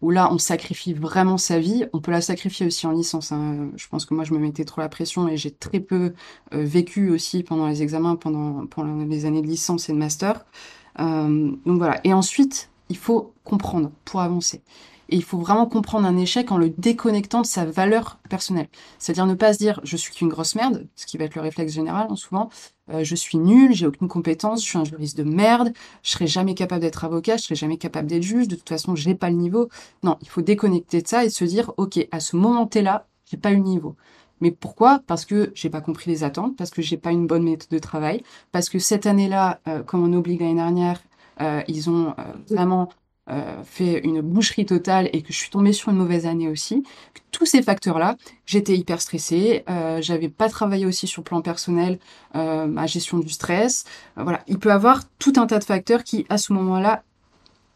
où 0.03 0.11
là 0.11 0.33
on 0.33 0.39
sacrifie 0.39 0.95
vraiment 0.95 1.37
sa 1.39 1.59
vie. 1.59 1.85
On 1.93 2.01
peut 2.01 2.11
la 2.11 2.21
sacrifier 2.21 2.67
aussi 2.67 2.87
en 2.87 2.93
licence. 2.93 3.33
hein. 3.33 3.69
Je 3.77 3.87
pense 3.89 4.07
que 4.07 4.15
moi 4.15 4.25
je 4.25 4.33
me 4.33 4.39
mettais 4.39 4.65
trop 4.65 4.81
la 4.81 4.89
pression 4.89 5.29
et 5.29 5.37
j'ai 5.37 5.51
très 5.51 5.81
peu 5.81 6.15
euh, 6.55 6.65
vécu 6.65 7.11
aussi 7.11 7.43
pendant 7.43 7.67
les 7.69 7.83
examens, 7.83 8.17
pendant, 8.17 8.67
pendant 8.67 9.05
les 9.05 9.25
années 9.27 9.43
de 9.43 9.47
licence 9.47 9.89
et 9.89 9.93
de 9.93 9.99
master. 9.99 10.45
Euh, 11.01 11.51
donc 11.67 11.79
voilà. 11.79 12.01
Et 12.05 12.13
ensuite, 12.13 12.71
il 12.89 12.97
faut 12.97 13.33
comprendre 13.45 13.91
pour 14.05 14.21
avancer. 14.21 14.63
Et 15.11 15.17
il 15.17 15.25
faut 15.25 15.39
vraiment 15.39 15.67
comprendre 15.67 16.07
un 16.07 16.17
échec 16.17 16.53
en 16.53 16.57
le 16.57 16.71
déconnectant 16.71 17.43
de 17.43 17.47
sa 17.47 17.65
valeur 17.65 18.19
personnelle. 18.29 18.69
C'est-à-dire 18.99 19.27
ne 19.27 19.35
pas 19.35 19.53
se 19.53 19.59
dire 19.59 19.81
je 19.83 19.97
suis 19.97 20.15
qu'une 20.15 20.29
grosse 20.29 20.55
merde, 20.55 20.87
ce 20.95 21.05
qui 21.05 21.19
va 21.19 21.25
être 21.25 21.35
le 21.35 21.41
réflexe 21.41 21.73
général 21.73 22.07
hein, 22.09 22.17
souvent. 22.17 22.49
Euh, 22.91 23.03
je 23.03 23.17
suis 23.17 23.39
nul, 23.39 23.75
j'ai 23.75 23.87
aucune 23.87 24.07
compétence, 24.07 24.63
je 24.63 24.69
suis 24.69 24.79
un 24.79 24.85
juriste 24.85 25.19
de 25.19 25.25
merde, 25.25 25.73
je 26.05 26.11
serai 26.11 26.29
jamais 26.29 26.55
capable 26.55 26.83
d'être 26.83 27.05
avocat, 27.05 27.37
je 27.37 27.43
serai 27.43 27.57
jamais 27.57 27.77
capable 27.77 28.07
d'être 28.09 28.23
juge, 28.23 28.47
de 28.47 28.55
toute 28.55 28.69
façon 28.69 28.95
j'ai 28.95 29.17
pas 29.17 29.31
le 29.31 29.37
niveau. 29.37 29.69
Non, 30.05 30.17
il 30.23 30.29
faut 30.29 30.43
déconnecter 30.43 31.03
de 31.03 31.09
ça 31.09 31.25
et 31.25 31.31
se 31.31 31.45
dire 31.45 31.73
ok, 31.77 32.07
à 32.13 32.21
ce 32.21 32.37
moment 32.37 32.67
T-là, 32.67 33.09
j'ai 33.27 33.37
pas 33.37 33.51
eu 33.51 33.57
le 33.57 33.63
niveau. 33.63 33.97
Mais 34.41 34.53
pourquoi? 34.53 35.01
Parce 35.07 35.25
que 35.25 35.51
j'ai 35.55 35.71
pas 35.71 35.81
compris 35.81 36.11
les 36.11 36.23
attentes, 36.25 36.57
parce 36.57 36.71
que 36.71 36.83
j'ai 36.83 36.97
pas 36.97 37.11
une 37.11 37.27
bonne 37.27 37.43
méthode 37.43 37.69
de 37.69 37.79
travail, 37.79 38.23
parce 38.53 38.69
que 38.69 38.79
cette 38.79 39.07
année-là, 39.07 39.61
euh, 39.67 39.83
comme 39.83 40.03
on 40.03 40.17
obligue 40.17 40.41
l'année 40.41 40.55
dernière, 40.55 41.03
euh, 41.41 41.63
ils 41.69 41.91
ont 41.91 42.15
vraiment 42.49 42.91
fait 43.65 44.01
une 44.01 44.21
boucherie 44.21 44.67
totale 44.67 45.09
et 45.13 45.23
que 45.23 45.33
je 45.33 45.39
suis 45.39 45.51
tombée 45.51 45.73
sur 45.73 45.91
une 45.91 45.99
mauvaise 45.99 46.27
année 46.27 46.49
aussi. 46.49 46.83
Tous 47.31 47.47
ces 47.47 47.63
facteurs-là, 47.63 48.17
j'étais 48.45 48.77
hyper 48.77 49.01
stressée, 49.01 49.65
euh, 49.69 50.03
j'avais 50.03 50.29
pas 50.29 50.49
travaillé 50.49 50.87
aussi 50.87 51.07
sur 51.07 51.21
le 51.21 51.25
plan 51.25 51.43
personnel, 51.43 51.99
euh, 52.35 52.67
ma 52.67 52.87
gestion 52.87 53.19
du 53.19 53.29
stress. 53.29 53.85
Euh, 54.19 54.25
voilà, 54.25 54.43
il 54.49 54.59
peut 54.59 54.73
avoir 54.73 55.03
tout 55.19 55.33
un 55.37 55.47
tas 55.47 55.59
de 55.59 55.65
facteurs 55.65 56.03
qui, 56.03 56.27
à 56.29 56.39
ce 56.39 56.53
moment-là, 56.53 57.05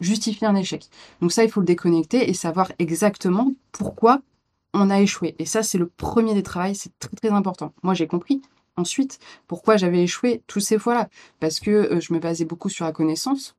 justifient 0.00 0.46
un 0.46 0.56
échec. 0.56 0.88
Donc 1.20 1.32
ça, 1.32 1.44
il 1.44 1.50
faut 1.50 1.60
le 1.60 1.66
déconnecter 1.66 2.28
et 2.28 2.34
savoir 2.34 2.72
exactement 2.78 3.52
pourquoi 3.72 4.20
on 4.72 4.90
a 4.90 5.00
échoué. 5.00 5.36
Et 5.38 5.46
ça, 5.46 5.62
c'est 5.62 5.78
le 5.78 5.86
premier 5.86 6.34
des 6.34 6.42
travails, 6.42 6.74
c'est 6.74 6.98
très 6.98 7.16
très 7.16 7.30
important. 7.30 7.72
Moi, 7.82 7.94
j'ai 7.94 8.08
compris. 8.08 8.42
Ensuite, 8.76 9.20
pourquoi 9.46 9.76
j'avais 9.76 10.02
échoué 10.02 10.42
tous 10.48 10.58
ces 10.58 10.80
fois-là? 10.80 11.08
Parce 11.38 11.60
que 11.60 11.70
euh, 11.70 12.00
je 12.00 12.12
me 12.12 12.18
basais 12.18 12.44
beaucoup 12.44 12.68
sur 12.68 12.84
la 12.84 12.90
connaissance. 12.92 13.54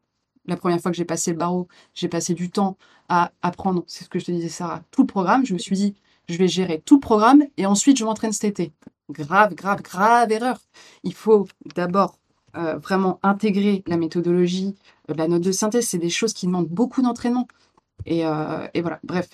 La 0.48 0.58
première 0.58 0.80
fois 0.80 0.92
que 0.92 0.98
j'ai 0.98 1.06
passé 1.06 1.32
le 1.32 1.38
barreau, 1.38 1.68
j'ai 1.94 2.08
passé 2.08 2.34
du 2.34 2.50
temps 2.50 2.78
à 3.10 3.32
apprendre, 3.42 3.84
c'est 3.88 4.04
ce 4.04 4.10
que 4.10 4.20
je 4.20 4.26
te 4.26 4.32
disais 4.32 4.50
Sarah, 4.50 4.82
tout 4.92 5.02
le 5.02 5.08
programme. 5.08 5.46
Je 5.46 5.54
me 5.54 5.60
suis 5.60 5.76
dit, 5.76 5.96
je 6.30 6.38
vais 6.38 6.48
gérer 6.48 6.82
tout 6.86 6.96
le 6.96 7.02
programme 7.02 7.44
et 7.58 7.66
ensuite 7.66 7.98
je 7.98 8.06
m'entraîne 8.06 8.32
cet 8.32 8.46
été. 8.46 8.74
Grave, 9.10 9.54
grave, 9.56 9.82
grave 9.82 10.32
erreur. 10.32 10.60
Il 11.04 11.14
faut 11.14 11.48
d'abord 11.76 12.18
euh, 12.58 12.78
vraiment 12.78 13.20
intégrer 13.22 13.84
la 13.86 13.98
méthodologie, 13.98 14.76
euh, 15.10 15.14
la 15.16 15.28
note 15.28 15.42
de 15.42 15.52
synthèse, 15.52 15.88
c'est 15.88 15.98
des 15.98 16.10
choses 16.10 16.34
qui 16.34 16.46
demandent 16.46 16.70
beaucoup 16.70 17.02
d'entraînement. 17.02 17.48
Et, 18.06 18.26
euh, 18.26 18.68
et 18.74 18.82
voilà, 18.82 19.00
bref, 19.04 19.30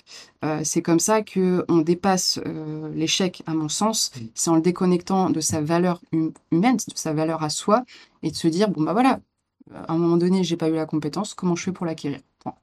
c'est 0.64 0.82
comme 0.82 1.00
ça 1.00 1.22
que 1.22 1.64
on 1.68 1.78
dépasse 1.78 2.40
l'échec, 2.94 3.42
à 3.46 3.54
mon 3.54 3.68
sens, 3.68 4.12
c'est 4.34 4.50
en 4.50 4.54
le 4.54 4.62
déconnectant 4.62 5.30
de 5.30 5.40
sa 5.40 5.60
valeur 5.60 6.00
hum- 6.12 6.32
humaine, 6.50 6.76
de 6.76 6.96
sa 6.96 7.12
valeur 7.12 7.42
à 7.42 7.50
soi, 7.50 7.84
et 8.22 8.30
de 8.30 8.36
se 8.36 8.48
dire, 8.48 8.70
bon 8.70 8.82
bah 8.82 8.92
voilà, 8.92 9.20
à 9.72 9.92
un 9.92 9.98
moment 9.98 10.16
donné, 10.16 10.44
j'ai 10.44 10.56
pas 10.56 10.68
eu 10.68 10.74
la 10.74 10.86
compétence, 10.86 11.34
comment 11.34 11.56
je 11.56 11.64
fais 11.64 11.72
pour 11.72 11.86
l'acquérir? 11.86 12.20
Point. 12.40 12.54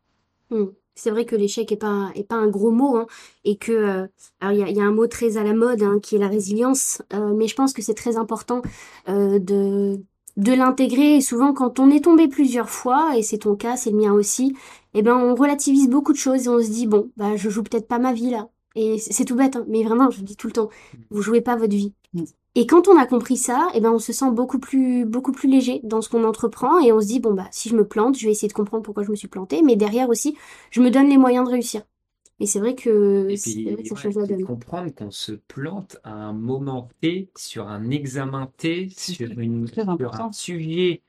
Mm. 0.52 0.66
C'est 0.96 1.12
vrai 1.12 1.26
que 1.26 1.36
l'échec 1.36 1.72
est 1.72 1.78
pas 1.78 2.12
est 2.16 2.26
pas 2.26 2.36
un 2.36 2.50
gros 2.50 2.72
mot 2.72 2.98
hein, 2.98 3.08
et 3.46 3.58
que 3.58 3.72
euh, 3.72 4.08
alors 4.42 4.54
il 4.54 4.60
y 4.60 4.64
a, 4.64 4.70
il 4.70 4.76
y 4.76 4.82
a 4.82 4.84
un 4.84 4.92
mot 4.92 5.08
très 5.08 5.38
à 5.38 5.44
la 5.44 5.54
mode 5.54 5.82
hein, 5.82 6.00
qui 6.02 6.16
est 6.16 6.20
la 6.20 6.28
résilience 6.28 7.02
euh, 7.14 7.34
mais 7.34 7.48
je 7.48 7.56
pense 7.56 7.72
que 7.74 7.82
c'est 7.82 7.94
très 7.94 8.18
important 8.18 8.62
euh, 9.08 9.40
de 9.40 10.04
de 10.38 10.54
l'intégrer 10.54 11.16
et 11.18 11.22
souvent 11.22 11.54
quand 11.54 11.80
on 11.80 11.90
est 11.90 12.04
tombé 12.04 12.28
plusieurs 12.28 12.70
fois 12.70 13.18
et 13.18 13.24
c'est 13.24 13.38
ton 13.40 13.56
cas 13.56 13.78
c'est 13.78 13.92
le 13.92 13.98
mien 13.98 14.12
aussi 14.14 14.56
eh 14.94 15.02
ben 15.02 15.16
on 15.16 15.36
relativise 15.36 15.88
beaucoup 15.90 16.12
de 16.14 16.18
choses 16.18 16.46
et 16.48 16.50
on 16.50 16.62
se 16.62 16.70
dit 16.70 16.88
bon 16.88 17.12
bah 17.18 17.36
je 17.38 17.50
joue 17.50 17.64
peut-être 17.64 17.88
pas 17.88 18.00
ma 18.00 18.12
vie 18.14 18.32
là 18.32 18.50
et 18.76 18.98
c'est 19.00 19.26
tout 19.26 19.36
bête 19.36 19.56
hein, 19.56 19.66
mais 19.70 19.84
vraiment 19.84 20.10
je 20.12 20.20
le 20.20 20.26
dis 20.26 20.36
tout 20.36 20.48
le 20.48 20.54
temps 20.54 20.70
vous 21.12 21.22
jouez 21.22 21.42
pas 21.42 21.56
votre 21.56 21.76
vie 21.76 21.94
Mm. 22.14 22.39
Et 22.56 22.66
quand 22.68 22.88
on 22.88 22.98
a 22.98 23.06
compris 23.06 23.38
ça 23.38 23.70
eh 23.74 23.80
ben 23.82 23.92
on 23.92 24.00
se 24.00 24.14
sent 24.14 24.32
beaucoup 24.32 24.60
plus 24.60 25.06
beaucoup 25.06 25.32
plus 25.32 25.50
léger 25.50 25.82
dans 25.84 26.02
ce 26.02 26.10
qu'on 26.10 26.24
entreprend 26.24 26.80
et 26.80 26.92
on 26.92 27.00
se 27.02 27.08
dit 27.08 27.20
bon 27.20 27.34
bah 27.34 27.48
si 27.52 27.70
je 27.70 27.76
me 27.76 27.88
plante 27.88 28.18
je 28.18 28.26
vais 28.26 28.32
essayer 28.32 28.48
de 28.48 28.54
comprendre 28.54 28.84
pourquoi 28.84 29.04
je 29.04 29.12
me 29.12 29.16
suis 29.16 29.28
plantée 29.28 29.62
mais 29.62 29.76
derrière 29.76 30.10
aussi 30.10 30.38
je 30.72 30.82
me 30.82 30.90
donne 30.92 31.10
les 31.10 31.18
moyens 31.18 31.46
de 31.48 31.52
réussir. 31.52 31.84
Et 32.40 32.48
c'est 32.48 32.60
vrai 32.60 32.76
que 32.76 33.30
Et 33.30 33.38
c'est 33.38 33.60
puis, 33.64 33.72
vrai 33.72 33.84
que 33.84 33.90
ça 33.90 33.96
ouais, 33.96 33.98
change 33.98 34.16
la 34.16 34.26
puis 34.26 34.38
donne. 34.38 34.48
comprendre 34.48 34.94
qu'on 34.94 35.12
se 35.12 35.34
plante 35.34 35.98
à 36.04 36.12
un 36.14 36.34
moment 36.34 36.90
T, 37.02 37.32
sur 37.38 37.68
un 37.68 37.90
examen 37.92 38.48
T, 38.58 38.90
sur, 38.90 39.30
une, 39.40 39.68
sur 39.98 40.16
un 40.16 40.32
sujet 40.32 41.04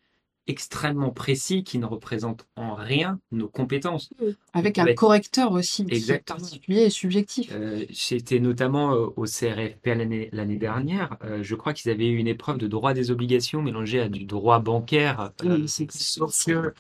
extrêmement 0.51 1.11
précis 1.11 1.65
qui 1.65 1.79
ne 1.79 1.87
représente 1.87 2.47
en 2.57 2.75
rien 2.75 3.19
nos 3.33 3.49
compétences. 3.49 4.11
Avec 4.53 4.79
un 4.79 4.87
être- 4.87 4.97
correcteur 4.99 5.53
aussi, 5.53 5.85
qui 5.87 5.93
est 5.93 5.97
Exactement. 5.97 6.39
particulier 6.41 6.83
et 6.83 6.91
subjectif. 6.91 7.51
Euh, 7.55 7.85
J'étais 7.89 8.41
notamment 8.41 8.93
euh, 8.95 9.07
au 9.17 9.25
CRFP 9.25 9.87
l'année 9.87 10.29
l'année 10.33 10.57
dernière. 10.57 11.17
Euh, 11.25 11.43
je 11.43 11.55
crois 11.55 11.73
qu'ils 11.73 11.91
avaient 11.91 12.09
eu 12.09 12.17
une 12.17 12.27
épreuve 12.29 12.59
de 12.59 12.67
droit 12.67 12.93
des 12.93 13.11
obligations 13.11 13.63
mélangée 13.63 14.01
à 14.01 14.09
du 14.09 14.25
droit 14.25 14.59
bancaire. 14.59 15.31
Euh, 15.45 15.57
Oui, 15.61 15.69
c'est- 15.69 15.91
sauf 15.93 16.31
que 16.45 16.75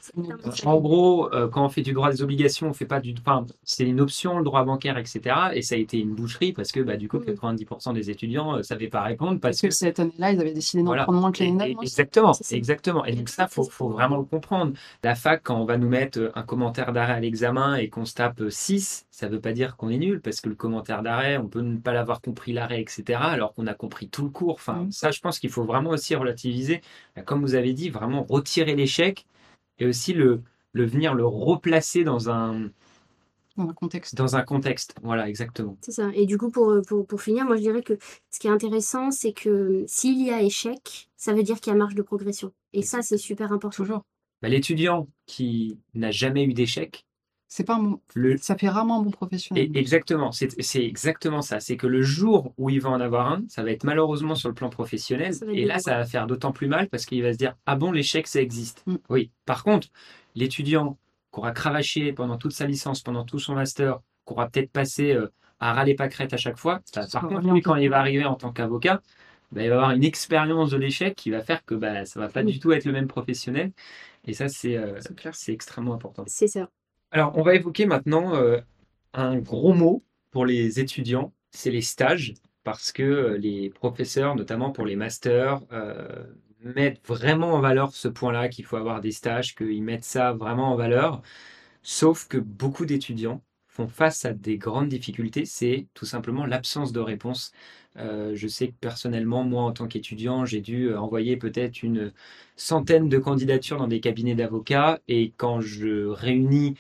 c'est- 0.52 0.66
En 0.66 0.78
gros, 0.80 1.33
euh, 1.33 1.48
quand 1.48 1.64
on 1.64 1.68
fait 1.68 1.83
du 1.83 1.92
droit 1.92 2.11
des 2.11 2.22
obligations, 2.22 2.68
on 2.68 2.72
fait 2.72 2.85
pas 2.87 3.00
du, 3.00 3.14
enfin, 3.18 3.46
c'est 3.64 3.85
une 3.85 4.00
option 4.00 4.38
le 4.38 4.44
droit 4.44 4.64
bancaire, 4.64 4.98
etc. 4.98 5.20
Et 5.54 5.62
ça 5.62 5.74
a 5.76 5.78
été 5.78 5.98
une 5.98 6.14
boucherie 6.14 6.52
parce 6.52 6.72
que 6.72 6.80
bah, 6.80 6.96
du 6.96 7.09
coup, 7.09 7.18
Mm. 7.18 7.24
90% 7.24 7.92
des 7.92 8.11
étudiants 8.11 8.56
ne 8.56 8.62
savaient 8.62 8.88
pas 8.88 9.02
répondre 9.02 9.38
Parce 9.40 9.50
parce 9.50 9.61
que 9.62 9.66
que 9.68 9.74
cette 9.74 10.00
année-là, 10.00 10.33
ils 10.33 10.40
avaient 10.40 10.52
décidé 10.52 10.83
d'en 10.83 10.87
voilà. 10.88 11.04
prendre 11.04 11.20
moins 11.20 11.33
que 11.33 11.42
l'année 11.44 11.56
d'avant. 11.70 11.83
exactement, 11.83 12.33
exactement. 12.50 13.04
Et 13.04 13.14
donc 13.14 13.28
ça, 13.28 13.46
faut, 13.48 13.60
faut 13.68 13.88
vraiment 13.88 14.16
le 14.18 14.25
comprendre. 14.25 14.73
La 15.03 15.14
fac, 15.14 15.42
quand 15.42 15.61
on 15.61 15.64
va 15.64 15.77
nous 15.77 15.88
mettre 15.88 16.31
un 16.35 16.42
commentaire 16.42 16.92
d'arrêt 16.92 17.12
à 17.14 17.20
l'examen 17.20 17.77
et 17.77 17.88
qu'on 17.88 18.05
se 18.05 18.14
tape 18.14 18.42
6, 18.49 19.07
ça 19.11 19.29
ne 19.29 19.33
veut 19.35 19.40
pas 19.40 19.53
dire 19.53 19.77
qu'on 19.77 19.88
est 19.90 19.99
nul, 19.99 20.20
parce 20.20 20.40
que 20.40 20.49
le 20.49 20.55
commentaire 20.55 21.03
d'arrêt, 21.03 21.37
on 21.38 21.49
peut 21.49 21.61
ne 21.61 21.77
pas 21.79 21.92
l'avoir 21.92 22.20
compris 22.20 22.53
l'arrêt, 22.53 22.81
etc., 22.81 23.18
alors 23.23 23.55
qu'on 23.55 23.66
a 23.66 23.75
compris 23.75 24.09
tout 24.09 24.23
le 24.25 24.31
cours. 24.31 24.55
Enfin, 24.55 24.85
Mm. 24.85 24.90
ça, 24.92 25.11
je 25.11 25.20
pense 25.20 25.38
qu'il 25.38 25.51
faut 25.51 25.64
vraiment 25.64 25.90
aussi 25.90 26.14
relativiser. 26.14 26.81
Comme 27.27 27.40
vous 27.42 27.55
avez 27.55 27.73
dit, 27.75 27.90
vraiment 27.90 28.25
retirer 28.29 28.75
l'échec 28.77 29.27
et 29.79 29.87
aussi 29.87 30.12
le, 30.14 30.42
le 30.73 30.85
venir 30.87 31.14
le 31.14 31.27
replacer 31.27 32.05
dans 32.05 32.31
un, 32.31 32.70
Dans 33.64 33.70
un 33.70 33.75
contexte. 33.75 34.14
dans 34.14 34.37
un 34.37 34.42
contexte. 34.42 34.94
Voilà, 35.03 35.29
exactement. 35.29 35.77
C'est 35.83 35.92
ça. 35.92 36.11
Et 36.14 36.27
du 36.27 36.38
coup, 36.38 36.51
pour, 36.51 36.81
pour, 36.87 37.07
pour 37.07 37.20
finir, 37.20 37.44
moi 37.44 37.57
je 37.57 37.62
dirais 37.62 37.83
que 37.83 37.99
ce 38.31 38.38
qui 38.38 38.46
est 38.46 38.51
intéressant, 38.51 39.11
c'est 39.11 39.33
que 39.33 39.85
s'il 39.87 40.20
y 40.25 40.31
a 40.31 40.42
échec, 40.42 41.09
ça 41.16 41.33
veut 41.35 41.42
dire 41.42 41.61
qu'il 41.61 41.73
y 41.73 41.77
a 41.77 41.79
marge 41.79 41.94
de 41.94 42.03
progression. 42.03 42.53
Et 42.73 42.83
ça, 42.83 43.03
c'est 43.03 43.18
super 43.18 43.53
important. 43.53 43.83
Toujours. 43.85 44.03
Bah, 44.42 44.49
L'étudiant 44.49 45.09
qui 45.27 45.79
n'a 45.94 46.11
jamais 46.11 46.44
eu 46.44 46.55
d'échec, 46.55 47.05
C'est 47.49 47.64
pas 47.64 47.75
un 47.75 47.83
bon... 47.83 48.01
le, 48.14 48.37
Ça 48.38 48.57
fait 48.57 48.68
rarement 48.68 49.01
un 49.01 49.03
bon 49.03 49.11
professionnel. 49.11 49.70
Et 49.75 49.79
exactement, 49.79 50.33
c'est 50.33 50.61
c'est 50.62 50.85
exactement 50.85 51.42
ça. 51.42 51.61
C'est 51.61 51.77
que 51.77 51.87
le 51.87 52.01
jour 52.03 52.55
où 52.57 52.70
il 52.70 52.81
va 52.81 52.90
en 52.90 53.01
avoir 53.01 53.31
un, 53.33 53.42
ça 53.49 53.62
va 53.62 53.70
être 53.70 53.85
malheureusement 53.85 54.35
sur 54.37 54.49
le 54.49 54.55
plan 54.55 54.70
professionnel. 54.70 55.35
Et 55.53 55.64
là, 55.64 55.79
ça 55.79 55.96
va 55.99 56.05
faire 56.05 56.27
d'autant 56.27 56.53
plus 56.53 56.68
mal 56.68 56.88
parce 56.88 57.07
qu'il 57.07 57.23
va 57.23 57.33
se 57.33 57.38
dire 57.38 57.57
Ah 57.66 57.77
bon, 57.77 57.92
l'échec, 57.92 58.27
ça 58.27 58.40
existe. 58.40 58.83
Mm. 58.87 58.96
Oui. 59.11 59.31
Par 59.46 59.62
contre, 59.64 59.88
l'étudiant 60.35 60.96
qui 61.32 61.38
aura 61.38 61.52
cravaché 61.52 62.12
pendant 62.12 62.38
toute 62.38 62.52
sa 62.52 62.66
licence, 62.66 63.02
pendant 63.02 63.24
tout 63.24 63.38
son 63.38 63.54
master, 63.54 63.98
qui 64.26 64.32
aura 64.32 64.48
peut-être 64.48 64.72
passé 64.72 65.12
euh, 65.12 65.28
à 65.60 65.72
râler 65.74 65.94
pâquerette 65.94 66.32
à 66.32 66.36
chaque 66.36 66.58
fois, 66.58 66.80
bah, 66.94 67.06
Ça 67.06 67.20
par 67.20 67.28
va 67.28 67.36
contre, 67.36 67.52
lui, 67.52 67.60
quand 67.62 67.76
il 67.76 67.88
va 67.90 67.98
arriver 68.00 68.24
en 68.24 68.34
tant 68.34 68.52
qu'avocat, 68.52 69.00
bah, 69.52 69.62
il 69.62 69.68
va 69.68 69.76
avoir 69.76 69.90
une 69.92 70.04
expérience 70.04 70.70
de 70.70 70.76
l'échec 70.76 71.14
qui 71.16 71.30
va 71.30 71.42
faire 71.42 71.64
que 71.64 71.74
bah, 71.74 72.04
ça 72.04 72.20
va 72.20 72.28
pas 72.28 72.42
Oui. 72.42 72.52
du 72.52 72.58
tout 72.60 72.72
être 72.72 72.84
le 72.84 72.92
même 72.92 73.08
professionnel. 73.08 73.72
Et 74.26 74.32
ça, 74.34 74.48
c'est 74.48 74.76
euh, 74.76 74.98
C'est 75.32 75.52
extrêmement 75.52 75.94
important. 75.94 76.24
C'est 76.26 76.48
ça. 76.48 76.68
Alors, 77.10 77.36
on 77.36 77.42
va 77.42 77.54
évoquer 77.54 77.86
maintenant 77.86 78.34
euh, 78.34 78.58
un 79.12 79.38
gros 79.38 79.74
mot 79.74 80.04
pour 80.30 80.46
les 80.46 80.78
étudiants, 80.80 81.32
c'est 81.50 81.70
les 81.70 81.82
stages, 81.82 82.34
parce 82.62 82.92
que 82.92 83.36
les 83.40 83.70
professeurs, 83.70 84.36
notamment 84.36 84.70
pour 84.70 84.86
les 84.86 84.96
masters, 84.96 85.60
euh, 85.72 86.06
mettent 86.62 87.01
vraiment 87.07 87.55
en 87.55 87.61
valeur 87.61 87.94
ce 87.94 88.09
point-là, 88.09 88.49
qu'il 88.49 88.64
faut 88.64 88.77
avoir 88.77 89.01
des 89.01 89.12
stages, 89.12 89.55
qu'ils 89.55 89.83
mettent 89.83 90.05
ça 90.05 90.33
vraiment 90.33 90.73
en 90.73 90.77
valeur. 90.77 91.23
Sauf 91.83 92.29
que 92.29 92.38
beaucoup 92.38 92.87
d'étudiants 92.87 93.42
font 93.68 93.88
face 93.88 94.25
à 94.25 94.33
des 94.33 94.59
grandes 94.59 94.88
difficultés, 94.88 95.44
c'est 95.46 95.87
tout 95.94 96.07
simplement 96.07 96.44
l'absence 96.46 96.92
de 96.92 97.01
réponse. 97.01 97.53
Euh, 97.96 98.35
je 98.35 98.49
sais 98.49 98.68
que 98.68 98.75
personnellement, 98.81 99.44
moi, 99.44 99.62
en 99.62 99.73
tant 99.73 99.87
qu'étudiant, 99.88 100.44
j'ai 100.44 100.61
dû 100.61 100.88
euh, 100.88 101.01
envoyer 101.01 101.37
peut-être 101.37 101.83
une 101.83 102.12
centaine 102.57 103.09
de 103.09 103.18
candidatures 103.18 103.79
dans 103.79 103.88
des 103.88 104.01
cabinets 104.01 104.35
d'avocats, 104.35 105.01
et 105.09 105.33
quand 105.37 105.61
je 105.61 106.07
réunis 106.07 106.77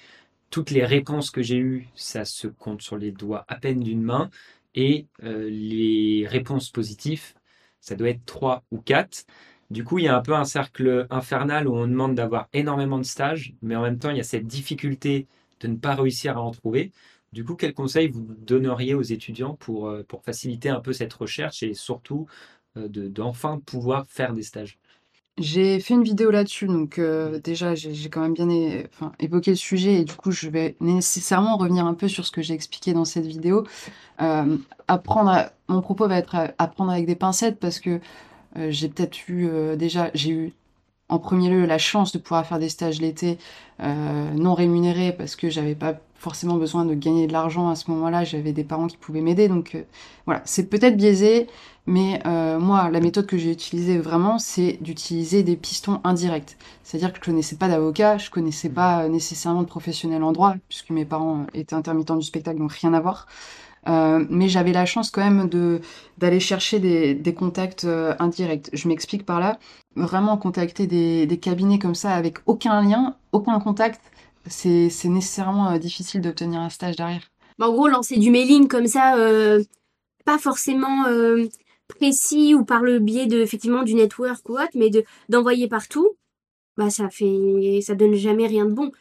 toutes 0.50 0.70
les 0.70 0.84
réponses 0.84 1.30
que 1.30 1.42
j'ai 1.42 1.58
eues, 1.58 1.88
ça 1.94 2.24
se 2.24 2.48
compte 2.48 2.82
sur 2.82 2.96
les 2.98 3.12
doigts 3.12 3.44
à 3.48 3.56
peine 3.56 3.80
d'une 3.80 4.02
main, 4.02 4.30
et 4.74 5.06
euh, 5.22 5.48
les 5.48 6.26
réponses 6.28 6.70
positives, 6.70 7.34
ça 7.80 7.94
doit 7.96 8.10
être 8.10 8.24
trois 8.26 8.64
ou 8.70 8.78
quatre. 8.80 9.24
Du 9.70 9.84
coup, 9.84 9.98
il 9.98 10.04
y 10.04 10.08
a 10.08 10.16
un 10.16 10.20
peu 10.22 10.34
un 10.34 10.44
cercle 10.44 11.06
infernal 11.10 11.68
où 11.68 11.74
on 11.76 11.86
demande 11.86 12.14
d'avoir 12.16 12.48
énormément 12.52 12.98
de 12.98 13.04
stages, 13.04 13.54
mais 13.62 13.76
en 13.76 13.82
même 13.82 13.98
temps, 13.98 14.10
il 14.10 14.16
y 14.16 14.20
a 14.20 14.24
cette 14.24 14.46
difficulté 14.46 15.28
de 15.60 15.68
ne 15.68 15.76
pas 15.76 15.94
réussir 15.94 16.36
à 16.38 16.40
en 16.42 16.50
trouver. 16.50 16.92
Du 17.32 17.44
coup, 17.44 17.54
quel 17.54 17.72
conseil 17.74 18.08
vous 18.08 18.26
donneriez 18.40 18.94
aux 18.94 19.02
étudiants 19.02 19.54
pour, 19.54 19.88
euh, 19.88 20.02
faciliter 20.24 20.68
un 20.70 20.80
peu 20.80 20.92
cette 20.92 21.12
recherche 21.14 21.62
et 21.62 21.74
surtout 21.74 22.26
euh, 22.76 22.88
de- 22.88 23.08
d'enfin 23.08 23.60
pouvoir 23.60 24.06
faire 24.08 24.32
des 24.34 24.42
stages? 24.42 24.78
J'ai 25.38 25.80
fait 25.80 25.94
une 25.94 26.02
vidéo 26.04 26.30
là-dessus, 26.30 26.66
donc 26.66 26.98
euh, 26.98 27.40
déjà 27.40 27.74
j'ai 27.74 28.10
quand 28.10 28.20
même 28.20 28.34
bien 28.34 28.48
évoqué 29.18 29.50
le 29.52 29.56
sujet 29.56 29.94
et 30.00 30.04
du 30.04 30.12
coup 30.14 30.30
je 30.32 30.48
vais 30.50 30.76
nécessairement 30.80 31.56
revenir 31.56 31.86
un 31.86 31.94
peu 31.94 32.08
sur 32.08 32.26
ce 32.26 32.30
que 32.30 32.42
j'ai 32.42 32.52
expliqué 32.54 32.92
dans 32.92 33.06
cette 33.06 33.26
vidéo. 33.26 33.64
Apprendre, 34.88 35.30
à- 35.30 35.52
mon 35.68 35.80
propos 35.82 36.08
va 36.08 36.18
être 36.18 36.52
apprendre 36.58 36.90
avec 36.90 37.06
des 37.06 37.14
pincettes 37.16 37.58
parce 37.60 37.78
que 37.80 38.00
j'ai 38.56 38.88
peut-être 38.88 39.28
eu 39.28 39.48
euh, 39.48 39.76
déjà 39.76 40.10
j'ai 40.14 40.30
eu 40.30 40.52
en 41.08 41.18
premier 41.18 41.50
lieu 41.50 41.66
la 41.66 41.78
chance 41.78 42.12
de 42.12 42.18
pouvoir 42.18 42.46
faire 42.46 42.58
des 42.58 42.68
stages 42.68 43.00
l'été 43.00 43.38
euh, 43.82 44.30
non 44.32 44.54
rémunérés 44.54 45.12
parce 45.12 45.36
que 45.36 45.50
j'avais 45.50 45.74
pas 45.74 46.00
forcément 46.20 46.56
besoin 46.56 46.84
de 46.84 46.94
gagner 46.94 47.26
de 47.26 47.32
l'argent 47.32 47.70
à 47.70 47.74
ce 47.74 47.90
moment-là, 47.90 48.24
j'avais 48.24 48.52
des 48.52 48.62
parents 48.62 48.86
qui 48.88 48.98
pouvaient 48.98 49.22
m'aider, 49.22 49.48
donc 49.48 49.74
euh, 49.74 49.82
voilà, 50.26 50.42
c'est 50.44 50.68
peut-être 50.68 50.96
biaisé, 50.96 51.46
mais 51.86 52.20
euh, 52.26 52.58
moi, 52.60 52.90
la 52.90 53.00
méthode 53.00 53.26
que 53.26 53.38
j'ai 53.38 53.50
utilisée 53.50 53.98
vraiment, 53.98 54.38
c'est 54.38 54.78
d'utiliser 54.82 55.42
des 55.42 55.56
pistons 55.56 56.00
indirects. 56.04 56.56
C'est-à-dire 56.84 57.12
que 57.12 57.18
je 57.18 57.24
connaissais 57.24 57.56
pas 57.56 57.68
d'avocat, 57.68 58.18
je 58.18 58.30
connaissais 58.30 58.68
pas 58.68 59.04
euh, 59.04 59.08
nécessairement 59.08 59.62
de 59.62 59.66
professionnel 59.66 60.22
en 60.22 60.32
droit, 60.32 60.54
puisque 60.68 60.90
mes 60.90 61.06
parents 61.06 61.40
euh, 61.40 61.46
étaient 61.54 61.74
intermittents 61.74 62.16
du 62.16 62.24
spectacle, 62.24 62.58
donc 62.58 62.72
rien 62.72 62.92
à 62.92 63.00
voir. 63.00 63.26
Euh, 63.88 64.24
mais 64.28 64.48
j'avais 64.48 64.72
la 64.72 64.84
chance 64.84 65.10
quand 65.10 65.22
même 65.22 65.48
de 65.48 65.80
d'aller 66.18 66.40
chercher 66.40 66.78
des, 66.80 67.34
contacts 67.34 67.84
euh, 67.84 68.14
indirects. 68.18 68.68
Je 68.72 68.88
m'explique 68.88 69.24
par 69.24 69.40
là. 69.40 69.58
Vraiment 69.96 70.36
contacter 70.36 70.86
des, 70.86 71.38
cabinets 71.38 71.78
comme 71.78 71.94
ça 71.94 72.12
avec 72.12 72.38
aucun 72.46 72.82
lien, 72.82 73.16
aucun 73.32 73.58
contact, 73.58 74.00
c'est 74.46 74.90
nécessairement 75.04 75.70
euh, 75.70 75.78
difficile 75.78 76.20
d'obtenir 76.20 76.60
un 76.60 76.68
stage 76.68 76.96
derrière. 76.96 77.22
Bah, 77.58 77.68
en 77.68 77.72
gros, 77.72 77.88
lancer 77.88 78.18
du 78.18 78.30
mailing 78.30 78.68
comme 78.68 78.86
ça, 78.86 79.16
pas 80.24 80.38
forcément 80.38 81.04
précis 81.88 82.54
ou 82.54 82.64
par 82.64 82.82
le 82.82 83.00
biais 83.00 83.26
de 83.26 83.40
effectivement 83.40 83.82
du 83.82 83.94
network 83.94 84.48
ou 84.48 84.54
autre, 84.54 84.70
mais 84.74 84.90
de 84.90 85.04
d'envoyer 85.28 85.68
partout, 85.68 86.16
bah 86.76 86.88
ça 86.88 87.10
fait 87.10 87.80
ça 87.82 87.94
donne 87.94 88.14
jamais 88.14 88.46
rien 88.46 88.64
de 88.64 88.72
bon. 88.72 88.92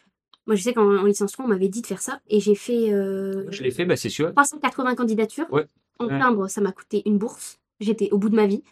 Moi, 0.46 0.56
je 0.56 0.62
sais 0.62 0.72
qu'en 0.72 0.96
en 0.98 1.04
licence 1.04 1.32
3, 1.32 1.44
on 1.44 1.48
m'avait 1.48 1.68
dit 1.68 1.82
de 1.82 1.86
faire 1.86 2.00
ça 2.02 2.20
et 2.28 2.40
j'ai 2.40 2.54
fait 2.54 2.92
euh, 2.92 3.46
Je 3.50 3.62
l'ai 3.62 3.70
fait, 3.70 3.84
bah, 3.84 3.96
c'est 3.96 4.08
sûr. 4.08 4.32
380 4.34 4.94
candidatures. 4.94 5.46
Ouais. 5.52 5.66
En 5.98 6.06
Ouais. 6.06 6.18
timbre, 6.18 6.48
ça 6.48 6.60
m'a 6.60 6.72
coûté 6.72 7.02
une 7.06 7.18
bourse. 7.18 7.58
J'étais 7.78 8.08
au 8.10 8.18
bout 8.18 8.30
de 8.30 8.36
ma 8.36 8.46
vie 8.46 8.62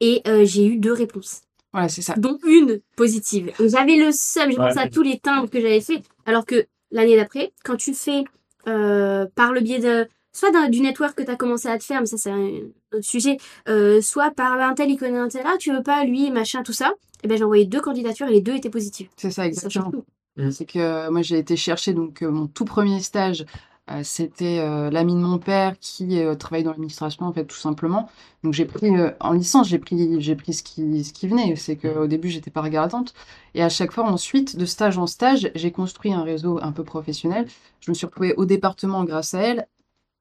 et 0.00 0.22
euh, 0.28 0.44
j'ai 0.44 0.64
eu 0.66 0.76
deux 0.76 0.92
réponses 0.92 1.42
Voilà, 1.72 1.88
c'est 1.88 2.02
ça. 2.02 2.14
dont 2.16 2.38
une 2.46 2.80
positive. 2.96 3.52
J'avais 3.58 3.96
le 3.96 4.10
seum, 4.12 4.50
je 4.52 4.58
Ouais. 4.58 4.68
pensais 4.68 4.80
à 4.80 4.88
tous 4.88 5.02
les 5.02 5.18
timbres 5.18 5.50
que 5.50 5.60
j'avais 5.60 5.80
fait. 5.80 6.02
Alors 6.24 6.46
que 6.46 6.66
l'année 6.92 7.16
d'après, 7.16 7.52
quand 7.64 7.76
tu 7.76 7.94
fais 7.94 8.24
euh, 8.68 9.26
par 9.34 9.52
le 9.52 9.60
biais 9.60 9.78
de 9.80 10.08
soit 10.32 10.50
du 10.68 10.80
network 10.80 11.16
que 11.16 11.22
tu 11.24 11.30
as 11.30 11.36
commencé 11.36 11.68
à 11.68 11.78
te 11.78 11.84
faire, 11.84 12.00
mais 12.00 12.06
ça 12.06 12.16
c'est 12.16 12.30
un 12.30 12.48
autre 12.94 13.02
sujet, 13.04 13.38
euh, 13.68 14.00
soit 14.00 14.30
par 14.30 14.52
un 14.60 14.74
tel, 14.74 14.88
il 14.90 14.96
connaît 14.96 15.18
un 15.18 15.28
tel, 15.28 15.42
ah 15.46 15.56
tu 15.58 15.72
veux 15.72 15.82
pas, 15.82 16.04
lui, 16.04 16.30
machin, 16.30 16.62
tout 16.62 16.72
ça, 16.72 16.92
et 17.24 17.28
ben 17.28 17.36
j'ai 17.36 17.42
envoyé 17.44 17.64
deux 17.64 17.80
candidatures 17.80 18.28
et 18.28 18.32
les 18.32 18.40
deux 18.40 18.54
étaient 18.54 18.70
positives. 18.70 19.08
C'est 19.16 19.30
ça, 19.30 19.42
Ça 19.42 19.46
exactement. 19.46 19.92
Tout. 20.38 20.50
C'est 20.50 20.66
que 20.66 20.78
euh, 20.78 21.10
moi, 21.10 21.22
j'ai 21.22 21.38
été 21.38 21.56
chercher 21.56 21.92
donc 21.94 22.22
euh, 22.22 22.30
mon 22.30 22.46
tout 22.46 22.64
premier 22.64 23.00
stage. 23.00 23.44
euh, 23.90 24.02
c'était 24.04 24.58
euh, 24.60 24.90
l'ami 24.90 25.14
de 25.14 25.20
mon 25.20 25.38
père 25.38 25.78
qui 25.80 26.20
euh, 26.20 26.34
travaille 26.34 26.62
dans 26.62 26.70
l'administration, 26.70 27.26
en 27.26 27.32
fait, 27.32 27.46
tout 27.46 27.56
simplement. 27.56 28.08
Donc, 28.44 28.52
j'ai 28.54 28.66
pris, 28.66 28.90
en 29.20 29.32
licence, 29.32 29.68
j'ai 29.68 29.78
pris, 29.78 30.20
j'ai 30.20 30.36
pris 30.36 30.52
ce 30.54 30.62
qui, 30.62 31.04
ce 31.04 31.12
qui 31.12 31.28
venait. 31.28 31.56
C'est 31.56 31.76
qu'au 31.76 32.06
début, 32.06 32.28
j'étais 32.28 32.50
pas 32.50 32.62
regardante. 32.62 33.14
Et 33.54 33.62
à 33.62 33.68
chaque 33.70 33.92
fois, 33.92 34.04
ensuite, 34.04 34.56
de 34.56 34.66
stage 34.66 34.98
en 34.98 35.06
stage, 35.06 35.50
j'ai 35.54 35.72
construit 35.72 36.12
un 36.12 36.22
réseau 36.22 36.58
un 36.62 36.72
peu 36.72 36.84
professionnel. 36.84 37.46
Je 37.80 37.90
me 37.90 37.94
suis 37.94 38.06
retrouvée 38.06 38.34
au 38.36 38.44
département 38.46 39.04
grâce 39.04 39.34
à 39.34 39.40
elle. 39.40 39.66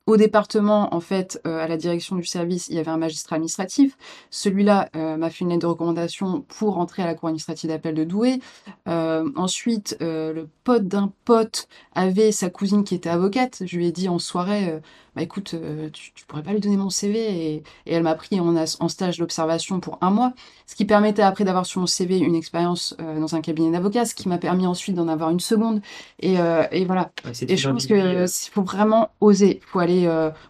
Au 0.08 0.16
département, 0.16 0.96
en 0.96 1.02
fait, 1.02 1.42
euh, 1.46 1.60
à 1.60 1.68
la 1.68 1.76
direction 1.76 2.16
du 2.16 2.24
service, 2.24 2.70
il 2.70 2.76
y 2.76 2.80
avait 2.80 2.92
un 2.92 2.98
magistrat 2.98 3.36
administratif. 3.36 3.98
Celui-là 4.32 4.90
euh, 4.96 5.18
m'a 5.18 5.30
fait 5.30 5.44
une 5.44 5.50
lettre 5.50 5.64
de 5.64 5.66
recommandation 5.68 6.46
pour 6.48 6.78
entrer 6.78 7.04
à 7.04 7.06
la 7.06 7.14
cour 7.14 7.28
administrative 7.28 7.70
d'appel 7.70 7.94
de 7.94 8.06
Douai. 8.06 8.40
Euh, 8.88 9.30
ensuite, 9.36 9.98
le 10.00 10.48
pote 10.64 10.88
d'un 10.88 11.12
pote 11.26 11.68
avait 11.94 12.32
sa 12.32 12.50
cousine 12.50 12.86
qui 12.86 12.96
était 12.96 13.10
avocate. 13.10 13.64
Je 13.66 13.76
lui 13.76 13.88
ai 13.88 13.92
dit 13.92 14.08
en 14.08 14.18
soirée, 14.18 14.80
bah 15.18 15.24
écoute, 15.24 15.56
euh, 15.56 15.90
tu, 15.92 16.14
tu 16.14 16.26
pourrais 16.28 16.44
pas 16.44 16.54
lui 16.54 16.60
donner 16.60 16.78
mon 16.78 16.92
CV 16.92 17.20
et, 17.20 17.56
et 17.88 17.94
elle 17.94 18.04
m'a 18.04 18.14
pris 18.14 18.40
en, 18.40 18.88
stage 18.88 19.18
d'observation 19.18 19.80
pour 19.80 19.98
un 20.02 20.12
mois, 20.12 20.34
ce 20.68 20.76
qui 20.76 20.86
permettait 20.86 21.24
après 21.24 21.44
d'avoir 21.44 21.66
sur 21.66 21.82
mon 21.82 21.88
CV 21.88 22.20
une 22.20 22.36
expérience 22.36 22.96
euh, 23.02 23.20
dans 23.20 23.36
un 23.36 23.42
cabinet 23.42 23.72
d'avocat, 23.72 24.06
ce 24.06 24.14
qui 24.14 24.30
m'a 24.30 24.38
permis 24.38 24.68
ensuite 24.68 24.96
d'en 24.96 25.08
avoir 25.08 25.32
une 25.32 25.40
seconde. 25.40 25.82
Et, 26.20 26.40
euh, 26.40 26.66
et 26.72 26.86
voilà. 26.86 27.12
Ouais, 27.26 27.32
Et 27.48 27.58
je 27.58 27.68
pense 27.68 27.88
que 27.88 28.26
il 28.26 28.52
faut 28.52 28.62
vraiment 28.62 29.10
oser. 29.20 29.60
faut 29.66 29.80
aller. 29.80 30.04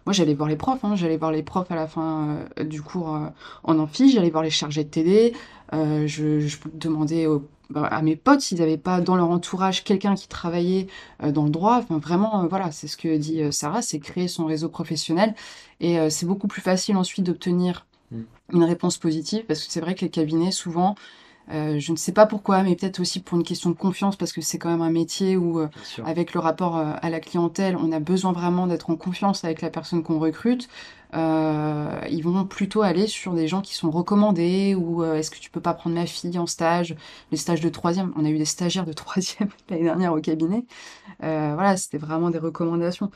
Moi, 0.04 0.12
j'allais 0.12 0.34
voir 0.34 0.50
les 0.50 0.56
profs. 0.56 0.84
hein, 0.84 0.96
J'allais 0.96 1.16
voir 1.16 1.32
les 1.32 1.42
profs 1.42 1.70
à 1.70 1.74
la 1.74 1.86
fin 1.86 2.36
du 2.62 2.82
cours 2.82 3.18
en 3.64 3.78
amphi. 3.78 4.12
J'allais 4.12 4.30
voir 4.30 4.42
les 4.42 4.50
chargés 4.50 4.84
de 4.84 4.90
TD. 4.90 5.32
je, 5.72 6.40
je 6.40 6.56
demandais 6.74 7.26
au- 7.26 7.38
bah, 7.40 7.46
à 7.74 8.02
mes 8.02 8.16
potes 8.16 8.40
s'ils 8.40 8.58
n'avaient 8.58 8.78
pas 8.78 9.00
dans 9.00 9.16
leur 9.16 9.30
entourage 9.30 9.84
quelqu'un 9.84 10.14
qui 10.14 10.28
travaillait 10.28 10.86
euh, 11.22 11.32
dans 11.32 11.44
le 11.44 11.50
droit. 11.50 11.78
Enfin, 11.78 11.98
vraiment, 11.98 12.44
euh, 12.44 12.46
voilà, 12.48 12.72
c'est 12.72 12.86
ce 12.86 12.96
que 12.96 13.16
dit 13.16 13.42
euh, 13.42 13.50
Sarah, 13.50 13.82
c'est 13.82 13.98
créer 13.98 14.28
son 14.28 14.46
réseau 14.46 14.68
professionnel. 14.68 15.34
Et 15.80 16.10
c'est 16.10 16.26
beaucoup 16.26 16.48
plus 16.48 16.60
facile 16.60 16.96
ensuite 16.96 17.24
d'obtenir 17.24 17.86
Mm. 18.10 18.22
une 18.54 18.64
réponse 18.64 18.96
positive 18.96 19.44
parce 19.46 19.64
que 19.64 19.70
c'est 19.70 19.80
vrai 19.80 19.94
que 19.94 20.00
les 20.00 20.10
cabinets, 20.10 20.50
souvent, 20.50 20.94
Euh, 21.50 21.78
je 21.78 21.92
ne 21.92 21.96
sais 21.96 22.12
pas 22.12 22.26
pourquoi, 22.26 22.62
mais 22.62 22.76
peut-être 22.76 23.00
aussi 23.00 23.20
pour 23.20 23.38
une 23.38 23.44
question 23.44 23.70
de 23.70 23.74
confiance, 23.74 24.16
parce 24.16 24.32
que 24.32 24.40
c'est 24.40 24.58
quand 24.58 24.70
même 24.70 24.82
un 24.82 24.90
métier 24.90 25.36
où, 25.36 25.60
euh, 25.60 25.68
avec 26.04 26.34
le 26.34 26.40
rapport 26.40 26.76
euh, 26.76 26.92
à 27.00 27.10
la 27.10 27.20
clientèle, 27.20 27.76
on 27.76 27.90
a 27.92 28.00
besoin 28.00 28.32
vraiment 28.32 28.66
d'être 28.66 28.90
en 28.90 28.96
confiance 28.96 29.44
avec 29.44 29.62
la 29.62 29.70
personne 29.70 30.02
qu'on 30.02 30.18
recrute. 30.18 30.68
Euh, 31.14 32.00
ils 32.10 32.22
vont 32.22 32.44
plutôt 32.44 32.82
aller 32.82 33.06
sur 33.06 33.32
des 33.32 33.48
gens 33.48 33.62
qui 33.62 33.74
sont 33.74 33.90
recommandés 33.90 34.74
ou 34.74 35.02
euh, 35.02 35.14
est-ce 35.14 35.30
que 35.30 35.38
tu 35.38 35.50
peux 35.50 35.60
pas 35.60 35.72
prendre 35.74 35.96
ma 35.96 36.06
fille 36.06 36.38
en 36.38 36.46
stage? 36.46 36.94
Les 37.30 37.38
stages 37.38 37.60
de 37.62 37.68
troisième, 37.70 38.12
on 38.16 38.24
a 38.24 38.28
eu 38.28 38.36
des 38.38 38.44
stagiaires 38.44 38.84
de 38.84 38.92
troisième 38.92 39.48
l'année 39.70 39.84
dernière 39.84 40.12
au 40.12 40.20
cabinet. 40.20 40.66
Euh, 41.22 41.52
voilà, 41.54 41.76
c'était 41.76 41.98
vraiment 41.98 42.30
des 42.30 42.38
recommandations. 42.38 43.10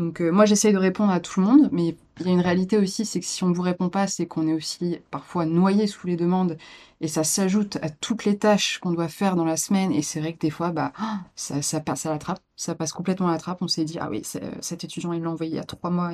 Donc 0.00 0.22
euh, 0.22 0.30
moi 0.30 0.46
j'essaye 0.46 0.72
de 0.72 0.78
répondre 0.78 1.12
à 1.12 1.20
tout 1.20 1.40
le 1.40 1.46
monde, 1.46 1.68
mais 1.72 1.94
il 2.20 2.26
y 2.26 2.30
a 2.30 2.32
une 2.32 2.40
réalité 2.40 2.78
aussi, 2.78 3.04
c'est 3.04 3.20
que 3.20 3.26
si 3.26 3.44
on 3.44 3.52
vous 3.52 3.60
répond 3.60 3.90
pas, 3.90 4.06
c'est 4.06 4.24
qu'on 4.24 4.48
est 4.48 4.54
aussi 4.54 4.96
parfois 5.10 5.44
noyé 5.44 5.86
sous 5.86 6.06
les 6.06 6.16
demandes 6.16 6.56
et 7.02 7.08
ça 7.08 7.22
s'ajoute 7.22 7.76
à 7.82 7.90
toutes 7.90 8.24
les 8.24 8.38
tâches 8.38 8.78
qu'on 8.78 8.92
doit 8.92 9.08
faire 9.08 9.36
dans 9.36 9.44
la 9.44 9.58
semaine. 9.58 9.92
Et 9.92 10.00
c'est 10.00 10.20
vrai 10.20 10.32
que 10.32 10.38
des 10.38 10.48
fois, 10.48 10.70
bah, 10.70 10.92
ah, 10.96 11.20
ça, 11.36 11.80
passe 11.80 12.06
à 12.06 12.10
la 12.10 12.18
trappe, 12.18 12.40
ça 12.56 12.74
passe 12.74 12.92
complètement 12.92 13.28
à 13.28 13.32
la 13.32 13.38
trappe. 13.38 13.60
On 13.60 13.68
s'est 13.68 13.84
dit, 13.84 13.98
ah 14.00 14.08
oui, 14.10 14.22
c'est- 14.24 14.42
cet 14.62 14.84
étudiant, 14.84 15.12
il 15.12 15.22
l'a 15.22 15.30
envoyé 15.30 15.52
il 15.52 15.56
y 15.56 15.58
a 15.58 15.64
trois 15.64 15.90
mois 15.90 16.12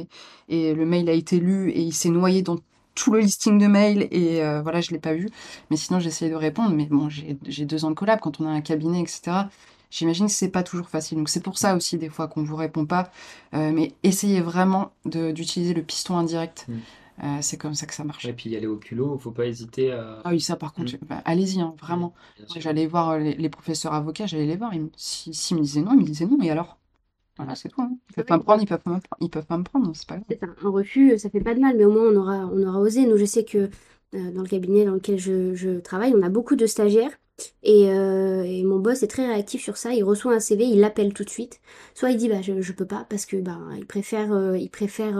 et, 0.48 0.74
le 0.74 0.84
mail 0.84 1.08
a 1.08 1.12
été 1.12 1.38
lu 1.38 1.70
et 1.70 1.80
il 1.80 1.92
s'est 1.92 2.08
noyé 2.10 2.42
dans 2.42 2.58
tout 2.96 3.12
le 3.12 3.20
listing 3.20 3.58
de 3.58 3.66
mails 3.68 4.08
et 4.10 4.42
euh, 4.42 4.62
voilà, 4.62 4.80
je 4.80 4.90
l'ai 4.90 4.98
pas 4.98 5.14
vu. 5.14 5.28
Mais 5.70 5.76
sinon, 5.76 6.00
j'essaye 6.00 6.30
de 6.30 6.34
répondre. 6.34 6.70
Mais 6.74 6.86
bon, 6.86 7.08
j'ai 7.08 7.64
deux 7.64 7.84
ans 7.84 7.90
de 7.90 7.94
collab 7.94 8.18
quand 8.20 8.40
on 8.40 8.46
a 8.46 8.50
un 8.50 8.62
cabinet, 8.62 9.00
etc. 9.00 9.48
J'imagine 9.90 10.26
que 10.26 10.32
c'est 10.32 10.48
pas 10.50 10.62
toujours 10.62 10.88
facile. 10.88 11.18
Donc 11.18 11.28
c'est 11.28 11.42
pour 11.42 11.58
ça 11.58 11.76
aussi 11.76 11.98
des 11.98 12.08
fois 12.08 12.28
qu'on 12.28 12.42
vous 12.42 12.56
répond 12.56 12.86
pas. 12.86 13.10
Euh, 13.54 13.72
mais 13.72 13.92
essayez 14.02 14.40
vraiment 14.40 14.92
d'utiliser 15.04 15.74
le 15.74 15.82
piston 15.82 16.16
indirect. 16.16 16.66
Mm. 16.68 16.74
Euh, 17.24 17.38
c'est 17.40 17.56
comme 17.56 17.74
ça 17.74 17.86
que 17.86 17.94
ça 17.94 18.04
marche. 18.04 18.26
Et 18.26 18.32
puis 18.34 18.50
y 18.50 18.56
aller 18.56 18.66
au 18.66 18.76
culot, 18.76 19.16
faut 19.18 19.30
pas 19.30 19.46
hésiter 19.46 19.90
à. 19.92 20.20
Ah 20.24 20.30
oui, 20.30 20.40
ça 20.40 20.56
par 20.56 20.74
contre, 20.74 20.92
bah, 21.08 21.22
allez-y, 21.24 21.60
hein, 21.62 21.74
vraiment. 21.80 22.12
J'allais 22.56 22.86
voir 22.86 23.10
euh, 23.10 23.18
les, 23.20 23.34
les 23.34 23.48
professeurs 23.48 23.94
avocats, 23.94 24.26
j'allais 24.26 24.44
les 24.46 24.56
voir. 24.56 24.74
Ils 24.74 24.82
me, 24.82 24.90
si, 24.96 25.32
s'ils 25.32 25.56
me 25.56 25.62
disaient 25.62 25.80
non, 25.80 25.92
ils 25.94 26.00
me 26.00 26.04
disaient 26.04 26.26
non, 26.26 26.38
et 26.42 26.50
alors? 26.50 26.76
Voilà, 27.38 27.54
c'est 27.54 27.68
tout. 27.70 27.80
hein. 27.80 27.90
Ils 28.10 28.14
peuvent 28.16 28.24
pas 28.26 28.36
me 28.36 28.42
prendre, 28.42 28.62
ils 28.62 28.66
peuvent 28.66 28.80
pas 28.80 28.90
me, 28.90 29.00
ils 29.20 29.30
peuvent 29.30 29.46
pas 29.46 29.56
me 29.58 29.62
prendre, 29.64 29.90
c'est 29.94 30.06
pas 30.08 30.16
grave. 30.16 30.26
C'est 30.28 30.42
un, 30.42 30.54
un 30.62 30.70
refus, 30.70 31.18
ça 31.18 31.30
fait 31.30 31.40
pas 31.40 31.54
de 31.54 31.60
mal, 31.60 31.76
mais 31.76 31.84
au 31.84 31.92
moins 31.92 32.10
on 32.12 32.16
aura, 32.16 32.46
on 32.52 32.62
aura 32.66 32.80
osé. 32.80 33.06
Nous, 33.06 33.16
je 33.16 33.24
sais 33.24 33.44
que 33.44 33.70
euh, 34.14 34.30
dans 34.32 34.42
le 34.42 34.48
cabinet 34.48 34.84
dans 34.84 34.92
lequel 34.94 35.18
je, 35.18 35.54
je 35.54 35.78
travaille, 35.80 36.14
on 36.14 36.22
a 36.22 36.28
beaucoup 36.28 36.56
de 36.56 36.66
stagiaires. 36.66 37.12
Et, 37.62 37.90
euh, 37.90 38.44
et 38.44 38.62
mon 38.62 38.78
boss 38.78 39.02
est 39.02 39.08
très 39.08 39.26
réactif 39.26 39.62
sur 39.62 39.76
ça. 39.76 39.92
Il 39.92 40.04
reçoit 40.04 40.32
un 40.32 40.40
CV, 40.40 40.64
il 40.64 40.80
l'appelle 40.80 41.12
tout 41.12 41.24
de 41.24 41.30
suite. 41.30 41.60
Soit 41.94 42.10
il 42.10 42.16
dit 42.16 42.28
bah 42.28 42.40
je, 42.42 42.60
je 42.60 42.72
peux 42.72 42.86
pas 42.86 43.06
parce 43.08 43.26
que 43.26 43.36
bah 43.36 43.58
il 43.76 43.86
préfère, 43.86 44.32
euh, 44.32 44.56
il 44.56 44.70
préfère 44.70 45.18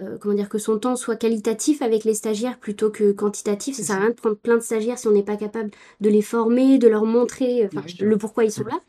euh, 0.00 0.18
comment 0.20 0.34
dire 0.34 0.48
que 0.48 0.58
son 0.58 0.78
temps 0.78 0.96
soit 0.96 1.16
qualitatif 1.16 1.82
avec 1.82 2.04
les 2.04 2.14
stagiaires 2.14 2.58
plutôt 2.58 2.90
que 2.90 3.12
quantitatif. 3.12 3.76
Ça 3.76 3.82
sert 3.82 3.96
à 3.96 4.00
rien 4.00 4.10
de 4.10 4.14
prendre 4.14 4.36
plein 4.36 4.56
de 4.56 4.62
stagiaires 4.62 4.98
si 4.98 5.08
on 5.08 5.12
n'est 5.12 5.22
pas 5.22 5.36
capable 5.36 5.70
de 6.00 6.08
les 6.08 6.22
former, 6.22 6.78
de 6.78 6.88
leur 6.88 7.04
montrer 7.04 7.66
enfin, 7.66 7.82
le 8.00 8.16
pourquoi 8.16 8.44
ils 8.44 8.52
sont 8.52 8.64
là. 8.64 8.80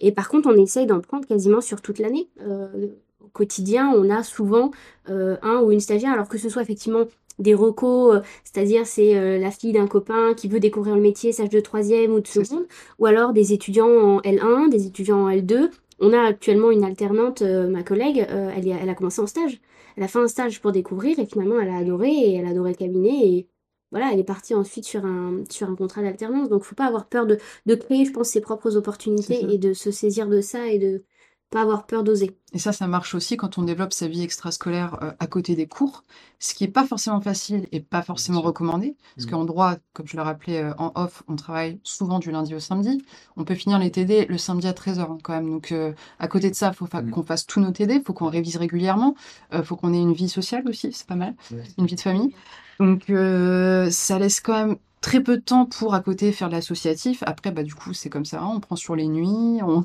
Et 0.00 0.12
par 0.12 0.30
contre, 0.30 0.48
on 0.50 0.56
essaye 0.56 0.86
d'en 0.86 1.00
prendre 1.00 1.26
quasiment 1.26 1.60
sur 1.60 1.82
toute 1.82 1.98
l'année. 1.98 2.28
Au 2.40 3.28
quotidien, 3.34 3.92
on 3.94 4.08
a 4.08 4.22
souvent 4.22 4.70
un 5.08 5.60
ou 5.60 5.72
une 5.72 5.80
stagiaire, 5.80 6.12
alors 6.12 6.28
que 6.28 6.38
ce 6.38 6.48
soit 6.48 6.62
effectivement 6.62 7.04
des 7.38 7.54
recos, 7.54 8.16
euh, 8.16 8.20
c'est-à-dire 8.44 8.86
c'est 8.86 9.16
euh, 9.16 9.38
la 9.38 9.50
fille 9.50 9.72
d'un 9.72 9.86
copain 9.86 10.34
qui 10.34 10.48
veut 10.48 10.60
découvrir 10.60 10.96
le 10.96 11.02
métier, 11.02 11.32
stage 11.32 11.50
de 11.50 11.60
troisième 11.60 12.12
ou 12.12 12.20
de 12.20 12.26
seconde, 12.26 12.66
ou 12.98 13.06
alors 13.06 13.32
des 13.32 13.52
étudiants 13.52 13.88
en 13.88 14.20
L1, 14.20 14.68
des 14.70 14.86
étudiants 14.86 15.24
en 15.24 15.30
L2. 15.30 15.70
On 16.00 16.12
a 16.12 16.20
actuellement 16.20 16.70
une 16.70 16.84
alternante, 16.84 17.42
euh, 17.42 17.68
ma 17.68 17.82
collègue, 17.82 18.26
elle, 18.28 18.68
elle 18.68 18.88
a 18.88 18.94
commencé 18.94 19.20
en 19.20 19.26
stage. 19.26 19.60
Elle 19.96 20.02
a 20.02 20.08
fait 20.08 20.18
un 20.18 20.28
stage 20.28 20.60
pour 20.60 20.72
découvrir 20.72 21.18
et 21.18 21.26
finalement 21.26 21.58
elle 21.58 21.70
a 21.70 21.76
adoré 21.76 22.10
et 22.10 22.34
elle 22.34 22.46
a 22.46 22.50
adoré 22.50 22.70
le 22.72 22.76
cabinet 22.76 23.26
et 23.26 23.48
voilà, 23.92 24.12
elle 24.12 24.18
est 24.18 24.24
partie 24.24 24.54
ensuite 24.54 24.84
sur 24.84 25.04
un, 25.06 25.44
sur 25.48 25.70
un 25.70 25.76
contrat 25.76 26.02
d'alternance. 26.02 26.48
Donc 26.48 26.64
faut 26.64 26.74
pas 26.74 26.86
avoir 26.86 27.06
peur 27.08 27.26
de, 27.26 27.38
de 27.66 27.74
créer, 27.74 28.04
je 28.04 28.12
pense, 28.12 28.28
ses 28.28 28.40
propres 28.40 28.76
opportunités 28.76 29.52
et 29.52 29.58
de 29.58 29.72
se 29.72 29.90
saisir 29.90 30.28
de 30.28 30.40
ça 30.40 30.66
et 30.68 30.78
de 30.78 31.04
pas 31.50 31.62
avoir 31.62 31.86
peur 31.86 32.02
d'oser. 32.02 32.36
Et 32.52 32.58
ça, 32.58 32.72
ça 32.72 32.86
marche 32.88 33.14
aussi 33.14 33.36
quand 33.36 33.56
on 33.58 33.62
développe 33.62 33.92
sa 33.92 34.08
vie 34.08 34.22
extrascolaire 34.22 34.98
euh, 35.02 35.12
à 35.20 35.26
côté 35.28 35.54
des 35.54 35.66
cours, 35.68 36.02
ce 36.40 36.54
qui 36.54 36.64
est 36.64 36.68
pas 36.68 36.84
forcément 36.84 37.20
facile 37.20 37.68
et 37.70 37.80
pas 37.80 38.02
forcément 38.02 38.40
recommandé. 38.40 38.96
Parce 39.14 39.26
Mm. 39.26 39.30
qu'en 39.30 39.44
droit, 39.44 39.76
comme 39.92 40.06
je 40.08 40.16
le 40.16 40.22
rappelais 40.22 40.62
euh, 40.64 40.74
en 40.78 40.90
off, 40.96 41.22
on 41.28 41.36
travaille 41.36 41.78
souvent 41.84 42.18
du 42.18 42.30
lundi 42.32 42.54
au 42.54 42.60
samedi. 42.60 43.00
On 43.36 43.44
peut 43.44 43.54
finir 43.54 43.78
les 43.78 43.90
TD 43.92 44.26
le 44.28 44.38
samedi 44.38 44.66
à 44.66 44.72
13h 44.72 45.18
quand 45.22 45.34
même. 45.34 45.48
Donc 45.50 45.70
euh, 45.72 45.92
à 46.18 46.26
côté 46.28 46.50
de 46.50 46.54
ça, 46.56 46.70
il 46.72 46.76
faut 46.76 46.86
fa- 46.86 47.02
Mm. 47.02 47.10
qu'on 47.10 47.22
fasse 47.22 47.46
tous 47.46 47.60
nos 47.60 47.70
TD, 47.70 48.02
faut 48.04 48.12
qu'on 48.12 48.28
révise 48.28 48.56
régulièrement, 48.56 49.14
euh, 49.54 49.62
faut 49.62 49.76
qu'on 49.76 49.94
ait 49.94 50.00
une 50.00 50.12
vie 50.14 50.28
sociale 50.28 50.68
aussi, 50.68 50.92
c'est 50.92 51.06
pas 51.06 51.14
mal, 51.14 51.34
Ouais. 51.52 51.62
une 51.78 51.86
vie 51.86 51.94
de 51.96 52.00
famille. 52.00 52.34
Donc 52.80 53.08
euh, 53.08 53.88
ça 53.90 54.18
laisse 54.18 54.40
quand 54.40 54.54
même 54.66 54.76
très 55.00 55.20
peu 55.22 55.36
de 55.36 55.42
temps 55.42 55.66
pour 55.66 55.94
à 55.94 56.00
côté 56.00 56.32
faire 56.32 56.48
de 56.48 56.54
l'associatif. 56.54 57.22
Après, 57.26 57.52
bah 57.52 57.62
du 57.62 57.74
coup, 57.74 57.94
c'est 57.94 58.10
comme 58.10 58.24
ça, 58.24 58.40
hein, 58.40 58.50
on 58.52 58.60
prend 58.60 58.74
sur 58.76 58.96
les 58.96 59.06
nuits, 59.06 59.60
on 59.62 59.84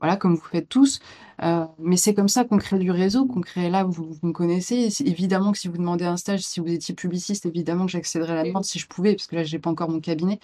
voilà, 0.00 0.16
comme 0.16 0.34
vous 0.36 0.44
faites 0.44 0.68
tous. 0.68 1.00
Euh, 1.42 1.64
mais 1.78 1.96
c'est 1.96 2.14
comme 2.14 2.28
ça 2.28 2.44
qu'on 2.44 2.58
crée 2.58 2.78
du 2.78 2.90
réseau, 2.90 3.26
qu'on 3.26 3.40
crée 3.40 3.70
là, 3.70 3.84
vous, 3.84 4.12
vous 4.12 4.26
me 4.28 4.32
connaissez. 4.32 4.88
Évidemment 5.06 5.52
que 5.52 5.58
si 5.58 5.68
vous 5.68 5.78
demandez 5.78 6.04
un 6.04 6.16
stage, 6.16 6.40
si 6.40 6.60
vous 6.60 6.68
étiez 6.72 6.94
publiciste, 6.94 7.46
évidemment 7.46 7.86
que 7.86 7.92
j'accéderais 7.92 8.32
à 8.32 8.36
la 8.36 8.44
demande 8.44 8.64
si 8.64 8.78
je 8.78 8.86
pouvais, 8.88 9.14
parce 9.14 9.26
que 9.26 9.36
là, 9.36 9.44
j'ai 9.44 9.58
pas 9.58 9.70
encore 9.70 9.90
mon 9.90 10.00
cabinet. 10.00 10.38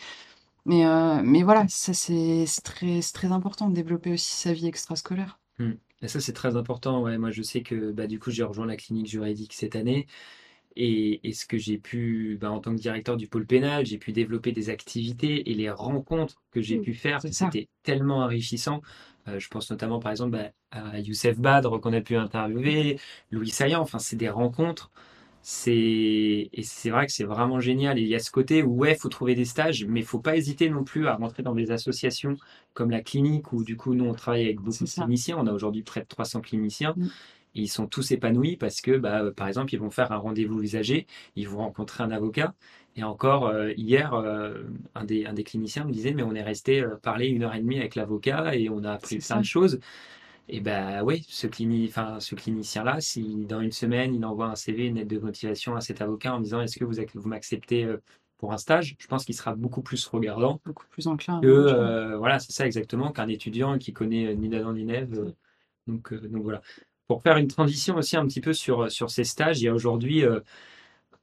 Mais, 0.67 0.87
euh, 0.87 1.23
mais 1.25 1.43
voilà, 1.45 1.67
ça, 1.69 1.95
c'est 1.95 2.47
c'est 2.47 2.63
très, 2.63 3.03
c'est 3.03 3.13
très 3.15 3.33
important 3.33 3.69
de 3.69 3.75
développer 3.75 4.13
aussi 4.13 4.33
sa 4.35 4.53
vie 4.53 4.67
extrascolaire. 4.69 5.39
Hmm. 5.59 5.73
Et 6.03 6.09
ça, 6.09 6.21
c'est 6.21 6.33
très 6.35 6.57
important. 6.57 7.03
Ouais, 7.03 7.17
moi, 7.19 7.31
je 7.31 7.43
sais 7.43 7.63
que 7.63 7.91
bah, 7.93 8.07
du 8.07 8.19
coup, 8.19 8.31
j'ai 8.31 8.43
rejoint 8.43 8.67
la 8.67 8.77
clinique 8.77 9.07
juridique 9.07 9.53
cette 9.55 9.77
année. 9.77 10.07
Et, 10.77 11.27
et 11.29 11.33
ce 11.33 11.47
que 11.47 11.59
j'ai 11.59 11.79
pu, 11.79 12.39
bah, 12.41 12.51
en 12.53 12.61
tant 12.61 12.75
que 12.75 12.81
directeur 12.81 13.17
du 13.17 13.29
pôle 13.29 13.47
pénal, 13.47 13.87
j'ai 13.87 13.99
pu 13.99 14.13
développer 14.13 14.53
des 14.53 14.71
activités 14.71 15.51
et 15.51 15.55
les 15.55 15.71
rencontres 15.71 16.43
que 16.53 16.61
j'ai 16.63 16.79
Mm. 16.79 16.81
pu 16.81 16.95
faire, 16.95 17.25
c'était 17.31 17.69
tellement 17.83 18.19
enrichissant. 18.19 18.83
Euh, 19.29 19.39
je 19.39 19.49
pense 19.49 19.71
notamment, 19.71 19.99
par 20.01 20.13
exemple, 20.13 20.31
bah, 20.33 20.51
à 20.71 20.99
Youssef 21.01 21.39
Badr 21.39 21.81
qu'on 21.81 21.93
a 21.93 22.01
pu 22.01 22.17
interviewer, 22.17 22.99
Louis 23.31 23.51
Saillant. 23.51 23.81
Enfin, 23.81 23.99
c'est 23.99 24.17
des 24.17 24.29
rencontres. 24.29 24.91
C'est 25.43 26.51
et 26.53 26.63
c'est 26.65 26.91
vrai 26.91 27.07
que 27.07 27.13
c'est 27.13 27.25
vraiment 27.25 27.61
génial. 27.61 27.99
Et 27.99 28.03
il 28.03 28.09
y 28.09 28.17
a 28.17 28.19
ce 28.19 28.33
côté 28.33 28.63
où 28.65 28.75
ouais, 28.79 28.97
faut 28.97 29.09
trouver 29.09 29.35
des 29.37 29.45
stages, 29.45 29.85
mais 29.87 30.03
faut 30.03 30.19
pas 30.19 30.37
hésiter 30.37 30.69
non 30.71 30.83
plus 30.85 31.07
à 31.07 31.15
rentrer 31.17 31.43
dans 31.45 31.55
des 31.55 31.71
associations 31.71 32.37
comme 32.75 32.91
la 32.91 33.01
clinique 33.01 33.53
où 33.53 33.63
du 33.63 33.77
coup 33.77 33.95
nous 33.95 34.05
on 34.07 34.15
travaille 34.15 34.45
avec 34.45 34.61
beaucoup 34.61 34.85
de 34.85 34.89
ça. 34.89 35.03
cliniciens. 35.03 35.37
On 35.39 35.47
a 35.47 35.53
aujourd'hui 35.53 35.83
près 35.85 36.01
de 36.01 36.07
300 36.07 36.41
cliniciens. 36.41 36.95
Mm. 36.97 37.07
Ils 37.63 37.69
sont 37.69 37.87
tous 37.87 38.11
épanouis 38.13 38.57
parce 38.57 38.81
que, 38.81 38.97
bah, 38.99 39.23
euh, 39.25 39.33
par 39.33 39.49
exemple, 39.49 39.75
ils 39.75 39.81
vont 39.81 39.91
faire 39.91 40.13
un 40.13 40.17
rendez-vous 40.19 40.63
usager, 40.63 41.07
ils 41.37 41.49
vont 41.49 41.59
rencontrer 41.59 42.05
un 42.05 42.11
avocat. 42.11 42.55
Et 42.97 43.03
encore 43.05 43.47
euh, 43.49 43.73
hier, 43.77 44.15
euh, 44.15 44.65
un 44.95 45.05
des, 45.05 45.27
un 45.27 45.33
des 45.35 45.45
cliniciens 45.45 45.85
me 45.85 45.93
disait, 45.93 46.13
mais 46.15 46.23
on 46.23 46.35
est 46.35 46.43
resté 46.43 46.85
parler 47.03 47.27
une 47.29 47.43
heure 47.45 47.55
et 47.55 47.61
demie 47.61 47.79
avec 47.79 47.95
l'avocat 47.95 48.55
et 48.57 48.69
on 48.71 48.85
a 48.85 48.93
appris 48.93 49.21
plein 49.21 49.39
de 49.41 49.45
choses. 49.45 49.81
Et 50.49 50.61
bah 50.61 51.03
oui, 51.05 51.25
ce, 51.29 51.47
clini, 51.47 51.87
enfin, 51.89 52.21
ce 52.21 52.35
clinicien-là, 52.35 53.01
si 53.01 53.47
dans 53.47 53.61
une 53.61 53.73
semaine, 53.73 54.15
il 54.15 54.25
envoie 54.25 54.47
un 54.47 54.55
CV, 54.57 54.87
une 54.87 54.97
lettre 54.97 55.09
de 55.09 55.19
motivation 55.19 55.75
à 55.77 55.81
cet 55.81 56.01
avocat 56.01 56.35
en 56.35 56.41
disant, 56.41 56.61
est-ce 56.61 56.79
que 56.79 56.85
vous, 56.85 57.01
ac- 57.01 57.11
vous 57.15 57.29
m'acceptez 57.29 57.89
pour 58.39 58.53
un 58.53 58.59
stage, 58.59 58.97
je 58.99 59.07
pense 59.07 59.25
qu'il 59.25 59.35
sera 59.35 59.55
beaucoup 59.55 59.83
plus 59.83 60.07
regardant 60.07 60.61
Beaucoup 60.65 60.87
plus 60.89 61.07
enclin. 61.07 61.41
que, 61.41 61.47
euh, 61.49 62.17
voilà, 62.19 62.39
c'est 62.39 62.53
ça 62.53 62.67
exactement, 62.67 63.13
qu'un 63.13 63.29
étudiant 63.29 63.79
qui 63.79 63.93
connaît 63.93 64.35
ni 64.37 64.55
Adam 64.55 64.73
ni 64.73 64.85
Neve. 64.85 65.35
donc, 65.87 66.13
euh, 66.13 66.21
donc 66.29 66.43
voilà. 66.43 66.63
Pour 67.09 67.23
faire 67.23 67.37
une 67.37 67.49
transition 67.49 67.97
aussi 67.97 68.17
un 68.17 68.27
petit 68.27 68.41
peu 68.41 68.53
sur, 68.53 68.91
ces 68.91 69.25
stages, 69.25 69.61
il 69.61 69.65
y 69.67 69.69
a 69.69 69.75
aujourd'hui 69.75 70.25
euh, 70.25 70.41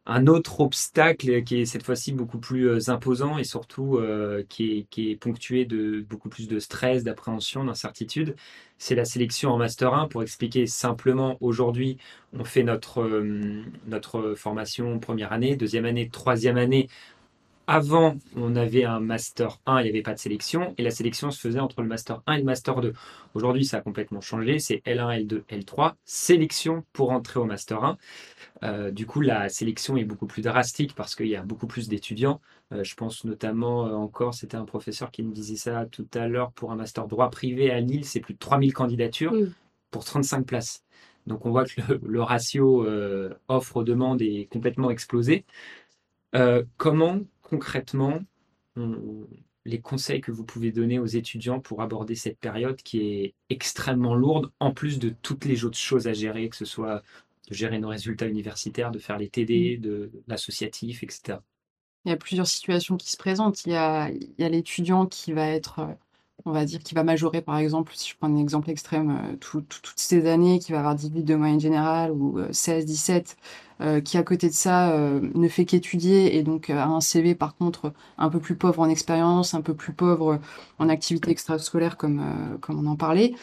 un 0.05 0.27
autre 0.27 0.61
obstacle 0.61 1.43
qui 1.43 1.61
est 1.61 1.65
cette 1.65 1.83
fois-ci 1.83 2.13
beaucoup 2.13 2.39
plus 2.39 2.69
euh, 2.69 2.89
imposant 2.89 3.37
et 3.37 3.43
surtout 3.43 3.97
euh, 3.97 4.43
qui 4.47 4.87
est, 4.97 5.15
ponctué 5.19 5.65
de 5.65 6.01
beaucoup 6.09 6.29
plus 6.29 6.47
de 6.47 6.59
stress, 6.59 7.03
d'appréhension, 7.03 7.65
d'incertitude. 7.65 8.35
C'est 8.77 8.95
la 8.95 9.05
sélection 9.05 9.51
en 9.51 9.57
Master 9.57 9.93
1. 9.93 10.07
Pour 10.07 10.23
expliquer 10.23 10.67
simplement, 10.67 11.37
aujourd'hui, 11.41 11.97
on 12.33 12.45
fait 12.45 12.63
notre 12.63 14.35
formation 14.35 14.99
première 14.99 15.33
année, 15.33 15.57
deuxième 15.57 15.85
année, 15.85 16.09
troisième 16.09 16.57
année. 16.57 16.87
Avant, 17.65 18.17
on 18.35 18.57
avait 18.57 18.83
un 18.83 18.99
Master 18.99 19.61
1, 19.65 19.79
il 19.79 19.83
n'y 19.83 19.89
avait 19.89 20.01
pas 20.01 20.13
de 20.13 20.19
sélection, 20.19 20.75
et 20.77 20.83
la 20.83 20.91
sélection 20.91 21.31
se 21.31 21.39
faisait 21.39 21.61
entre 21.61 21.81
le 21.81 21.87
Master 21.87 22.21
1 22.27 22.33
et 22.33 22.37
le 22.39 22.43
Master 22.43 22.81
2. 22.81 22.91
Aujourd'hui, 23.35 23.63
ça 23.63 23.77
a 23.77 23.81
complètement 23.81 24.19
changé, 24.19 24.59
c'est 24.59 24.81
L1, 24.85 25.25
L2, 25.25 25.43
L3, 25.45 25.93
sélection 26.03 26.83
pour 26.91 27.11
entrer 27.11 27.39
au 27.39 27.45
Master 27.45 27.81
1. 27.81 27.97
Euh, 28.63 28.91
du 28.91 29.05
coup, 29.05 29.21
la 29.21 29.47
sélection 29.47 29.95
est 29.95 30.03
beaucoup 30.03 30.27
plus 30.27 30.41
drastique 30.41 30.93
parce 30.93 31.15
qu'il 31.15 31.27
y 31.27 31.37
a 31.37 31.41
beaucoup 31.41 31.65
plus 31.65 31.87
d'étudiants. 31.87 32.41
Euh, 32.73 32.83
je 32.83 32.95
pense 32.95 33.23
notamment 33.23 33.87
euh, 33.87 33.93
encore, 33.93 34.33
c'était 34.33 34.57
un 34.57 34.65
professeur 34.65 35.09
qui 35.09 35.23
me 35.23 35.31
disait 35.31 35.55
ça 35.55 35.85
tout 35.89 36.07
à 36.15 36.27
l'heure, 36.27 36.51
pour 36.51 36.73
un 36.73 36.75
Master 36.75 37.07
droit 37.07 37.29
privé 37.29 37.71
à 37.71 37.79
Lille, 37.79 38.03
c'est 38.03 38.19
plus 38.19 38.33
de 38.33 38.39
3000 38.39 38.73
candidatures 38.73 39.33
pour 39.89 40.03
35 40.03 40.45
places. 40.45 40.83
Donc 41.27 41.45
on 41.45 41.51
voit 41.51 41.63
que 41.63 41.79
le, 41.87 42.01
le 42.05 42.21
ratio 42.21 42.85
offre-demande 43.47 44.21
est 44.21 44.49
complètement 44.51 44.89
explosé. 44.89 45.45
Comment 46.77 47.19
concrètement 47.43 48.19
on- 48.77 49.27
les 49.65 49.79
conseils 49.81 50.21
que 50.21 50.31
vous 50.31 50.43
pouvez 50.45 50.71
donner 50.73 50.99
aux 50.99 51.05
étudiants 51.05 51.61
pour 51.61 51.81
aborder 51.81 52.15
cette 52.15 52.39
période 52.39 52.77
qui 52.77 52.99
est 53.01 53.35
extrêmement 53.49 54.15
lourde, 54.15 54.51
en 54.59 54.73
plus 54.73 54.99
de 54.99 55.09
toutes 55.21 55.45
les 55.45 55.63
autres 55.65 55.77
choses 55.77 56.07
à 56.07 56.13
gérer, 56.13 56.49
que 56.49 56.57
ce 56.57 56.65
soit 56.65 57.03
de 57.49 57.53
gérer 57.55 57.79
nos 57.79 57.89
résultats 57.89 58.27
universitaires, 58.27 58.91
de 58.91 58.99
faire 58.99 59.17
les 59.17 59.29
TD, 59.29 59.77
de 59.77 60.11
l'associatif, 60.27 61.03
etc. 61.03 61.39
Il 62.05 62.09
y 62.09 62.13
a 62.13 62.17
plusieurs 62.17 62.47
situations 62.47 62.97
qui 62.97 63.09
se 63.11 63.17
présentent. 63.17 63.65
Il 63.65 63.71
y 63.71 63.75
a, 63.75 64.09
il 64.09 64.33
y 64.37 64.43
a 64.43 64.49
l'étudiant 64.49 65.05
qui 65.05 65.31
va 65.33 65.47
être, 65.47 65.79
euh, 65.79 65.93
on 66.45 66.51
va 66.51 66.65
dire, 66.65 66.79
qui 66.83 66.93
va 66.95 67.03
majorer, 67.03 67.41
par 67.41 67.57
exemple, 67.57 67.93
si 67.95 68.09
je 68.09 68.15
prends 68.17 68.27
un 68.27 68.37
exemple 68.37 68.69
extrême, 68.69 69.11
euh, 69.11 69.35
tout- 69.39 69.61
tout- 69.61 69.79
toutes 69.81 69.99
ces 69.99 70.27
années, 70.27 70.59
qui 70.59 70.71
va 70.71 70.79
avoir 70.79 70.95
18 70.95 71.23
de 71.23 71.35
moyenne 71.35 71.59
générale 71.59 72.11
ou 72.11 72.37
euh, 72.39 72.47
16, 72.51 72.85
17, 72.85 73.37
euh, 73.81 74.01
qui 74.01 74.17
à 74.17 74.23
côté 74.23 74.47
de 74.49 74.53
ça 74.53 74.91
euh, 74.91 75.19
ne 75.33 75.47
fait 75.47 75.65
qu'étudier 75.65 76.37
et 76.37 76.43
donc 76.43 76.69
euh, 76.69 76.77
a 76.77 76.85
un 76.85 77.01
CV 77.01 77.33
par 77.35 77.55
contre 77.55 77.91
un 78.17 78.29
peu 78.29 78.39
plus 78.39 78.55
pauvre 78.55 78.79
en 78.81 78.89
expérience, 78.89 79.53
un 79.53 79.61
peu 79.61 79.73
plus 79.73 79.93
pauvre 79.93 80.39
en 80.79 80.89
activité 80.89 81.31
extrascolaire 81.31 81.97
comme, 81.97 82.19
euh, 82.19 82.57
comme 82.61 82.79
on 82.85 82.89
en 82.89 82.95
parlait. 82.95 83.33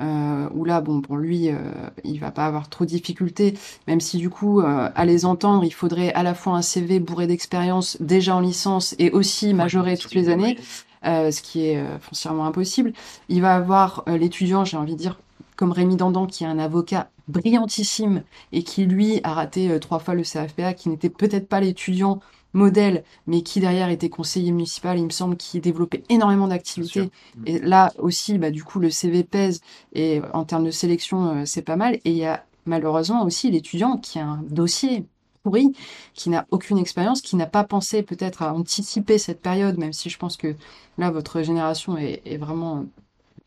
Euh, 0.00 0.48
où 0.54 0.64
là, 0.64 0.80
bon, 0.80 1.00
pour 1.00 1.16
lui, 1.16 1.48
euh, 1.50 1.56
il 2.04 2.20
va 2.20 2.30
pas 2.30 2.46
avoir 2.46 2.68
trop 2.68 2.84
de 2.84 2.90
difficultés, 2.90 3.54
même 3.88 4.00
si 4.00 4.18
du 4.18 4.30
coup, 4.30 4.60
euh, 4.60 4.88
à 4.94 5.04
les 5.04 5.24
entendre, 5.24 5.64
il 5.64 5.72
faudrait 5.72 6.12
à 6.12 6.22
la 6.22 6.34
fois 6.34 6.52
un 6.54 6.62
CV 6.62 7.00
bourré 7.00 7.26
d'expérience 7.26 7.96
déjà 8.00 8.36
en 8.36 8.40
licence 8.40 8.94
et 9.00 9.10
aussi 9.10 9.54
majoré 9.54 9.96
toutes 9.96 10.14
les 10.14 10.28
années, 10.28 10.56
euh, 11.04 11.30
ce 11.30 11.42
qui 11.42 11.66
est 11.66 11.78
euh, 11.78 11.98
foncièrement 11.98 12.46
impossible. 12.46 12.92
Il 13.28 13.40
va 13.40 13.54
avoir 13.54 14.04
euh, 14.08 14.16
l'étudiant, 14.16 14.64
j'ai 14.64 14.76
envie 14.76 14.94
de 14.94 14.98
dire, 14.98 15.18
comme 15.56 15.72
Rémi 15.72 15.96
Dandan, 15.96 16.26
qui 16.26 16.44
est 16.44 16.46
un 16.46 16.58
avocat 16.58 17.10
brillantissime 17.28 18.22
et 18.52 18.62
qui, 18.62 18.86
lui, 18.86 19.20
a 19.22 19.34
raté 19.34 19.78
trois 19.80 19.98
fois 19.98 20.14
le 20.14 20.22
CFPA, 20.22 20.74
qui 20.74 20.88
n'était 20.88 21.10
peut-être 21.10 21.48
pas 21.48 21.60
l'étudiant 21.60 22.20
modèle, 22.54 23.04
mais 23.26 23.42
qui 23.42 23.60
derrière 23.60 23.90
était 23.90 24.08
conseiller 24.08 24.50
municipal, 24.52 24.98
il 24.98 25.04
me 25.04 25.10
semble, 25.10 25.36
qui 25.36 25.60
développait 25.60 26.02
énormément 26.08 26.48
d'activités. 26.48 27.10
Et 27.44 27.58
là 27.58 27.92
aussi, 27.98 28.38
bah, 28.38 28.50
du 28.50 28.64
coup, 28.64 28.78
le 28.78 28.90
CV 28.90 29.24
pèse 29.24 29.60
et 29.92 30.22
en 30.32 30.44
termes 30.44 30.64
de 30.64 30.70
sélection, 30.70 31.44
c'est 31.44 31.62
pas 31.62 31.76
mal. 31.76 31.96
Et 31.96 32.10
il 32.12 32.16
y 32.16 32.24
a 32.24 32.44
malheureusement 32.64 33.24
aussi 33.24 33.50
l'étudiant 33.50 33.98
qui 33.98 34.18
a 34.18 34.26
un 34.26 34.42
dossier 34.48 35.04
pourri, 35.48 35.72
qui 36.14 36.30
n'a 36.30 36.46
aucune 36.50 36.78
expérience, 36.78 37.20
qui 37.20 37.36
n'a 37.36 37.46
pas 37.46 37.64
pensé 37.64 38.02
peut-être 38.02 38.42
à 38.42 38.52
anticiper 38.54 39.18
cette 39.18 39.40
période, 39.40 39.78
même 39.78 39.92
si 39.92 40.10
je 40.10 40.18
pense 40.18 40.36
que 40.36 40.54
là, 40.98 41.10
votre 41.10 41.42
génération 41.42 41.96
est, 41.96 42.20
est 42.24 42.36
vraiment 42.36 42.84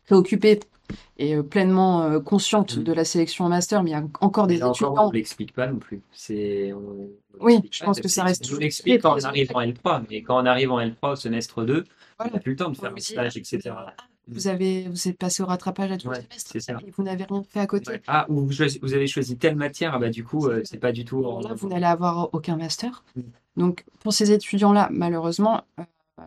préoccupée 0.06 0.60
et 1.16 1.36
euh, 1.36 1.42
pleinement 1.42 2.02
euh, 2.02 2.20
consciente 2.20 2.76
Mm. 2.76 2.82
de 2.82 2.92
la 2.92 3.04
sélection 3.04 3.44
en 3.44 3.48
master, 3.48 3.82
mais 3.82 3.90
il 3.90 3.92
y 3.94 3.96
a 3.96 4.04
encore 4.20 4.46
Mais 4.46 4.54
des 4.54 4.60
là 4.60 4.68
encore, 4.68 4.90
étudiants. 4.90 5.08
on 5.08 5.10
l'explique 5.12 5.52
pas 5.54 5.66
non 5.68 5.78
plus. 5.78 6.02
C'est, 6.12 6.72
on- 6.72 7.08
on 7.40 7.44
Oui, 7.46 7.60
je 7.70 7.78
pas, 7.80 7.86
pense 7.86 8.00
que 8.00 8.08
ça 8.08 8.24
reste 8.24 8.50
On 8.52 8.56
l'explique 8.58 9.00
quand 9.02 9.14
on 9.18 9.24
arrive 9.24 9.50
en 9.54 9.60
L3, 9.62 10.02
mais 10.10 10.22
quand 10.22 10.42
on 10.42 10.46
arrive 10.46 10.70
en 10.72 10.80
L3 10.80 11.12
au 11.12 11.16
semestre 11.16 11.64
2, 11.64 11.84
on 11.84 11.84
Voilà. 12.18 12.32
n'a 12.34 12.40
plus 12.40 12.50
le 12.52 12.56
temps 12.56 12.70
de 12.70 12.76
On 12.76 12.80
faire 12.80 12.92
un 12.94 13.00
stage, 13.00 13.36
etc. 13.36 13.70
Ah, 14.22 14.28
Vous 14.28 14.48
avez, 14.48 14.88
vous 14.88 15.08
êtes 15.08 15.18
passé 15.18 15.42
au 15.42 15.46
rattrapage 15.46 15.90
à 15.92 15.98
tout 15.98 16.08
Ouais, 16.08 16.26
et 16.54 16.90
vous 16.90 17.02
n'avez 17.02 17.24
rien 17.24 17.42
fait 17.42 17.60
à 17.60 17.66
côté. 17.66 17.90
Ouais. 17.90 18.02
Ah, 18.06 18.26
ou 18.28 18.46
vous, 18.46 18.62
avez 18.62 19.06
choisi 19.06 19.36
telle 19.36 19.56
matière, 19.56 19.94
ah 19.94 19.98
bah 19.98 20.10
du 20.10 20.24
coup, 20.24 20.46
euh, 20.46 20.62
c'est 20.64 20.78
pas 20.78 20.92
du 20.92 21.04
tout. 21.04 21.22
Là, 21.22 21.54
vous 21.54 21.68
n'allez 21.68 21.86
avoir 21.86 22.30
aucun 22.32 22.56
master. 22.56 23.04
Mm. 23.16 23.20
Donc, 23.56 23.84
pour 24.00 24.12
ces 24.12 24.32
étudiants-là, 24.32 24.88
malheureusement, 24.90 25.62
euh, 25.78 25.84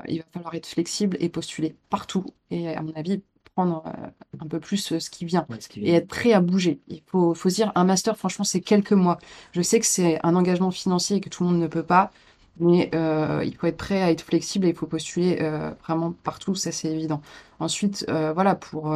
il 0.07 0.19
va 0.19 0.25
falloir 0.33 0.53
être 0.55 0.67
flexible 0.67 1.17
et 1.19 1.29
postuler 1.29 1.75
partout. 1.89 2.25
Et 2.51 2.69
à 2.69 2.81
mon 2.81 2.93
avis, 2.93 3.21
prendre 3.55 3.83
euh, 3.87 4.07
un 4.39 4.47
peu 4.47 4.59
plus 4.59 4.91
euh, 4.91 4.99
ce 4.99 5.09
qui 5.09 5.25
vient 5.25 5.45
Ouais, 5.49 5.59
ce 5.59 5.69
qui 5.69 5.79
et 5.81 5.93
être 5.93 6.07
prêt 6.07 6.33
à 6.33 6.41
bouger. 6.41 6.79
Il 6.87 7.01
faut, 7.07 7.33
faut 7.33 7.49
se 7.49 7.55
dire, 7.55 7.71
un 7.75 7.85
master, 7.85 8.17
franchement, 8.17 8.43
c'est 8.43 8.61
quelques 8.61 8.91
mois. 8.91 9.17
Je 9.53 9.61
sais 9.61 9.79
que 9.79 9.85
c'est 9.85 10.19
un 10.23 10.35
engagement 10.35 10.71
financier 10.71 11.17
et 11.17 11.21
que 11.21 11.29
tout 11.29 11.43
le 11.43 11.49
monde 11.49 11.59
ne 11.59 11.67
peut 11.67 11.83
pas, 11.83 12.11
mais 12.59 12.89
euh, 12.95 13.43
il 13.45 13.55
faut 13.55 13.67
être 13.67 13.77
prêt 13.77 14.01
à 14.01 14.11
être 14.11 14.21
flexible 14.21 14.65
et 14.65 14.69
il 14.69 14.75
faut 14.75 14.87
postuler 14.87 15.39
euh, 15.41 15.71
vraiment 15.83 16.13
partout, 16.23 16.55
ça 16.55 16.71
c'est 16.71 16.89
évident. 16.89 17.21
Ensuite, 17.59 18.05
euh, 18.09 18.33
voilà, 18.33 18.55
pour, 18.55 18.95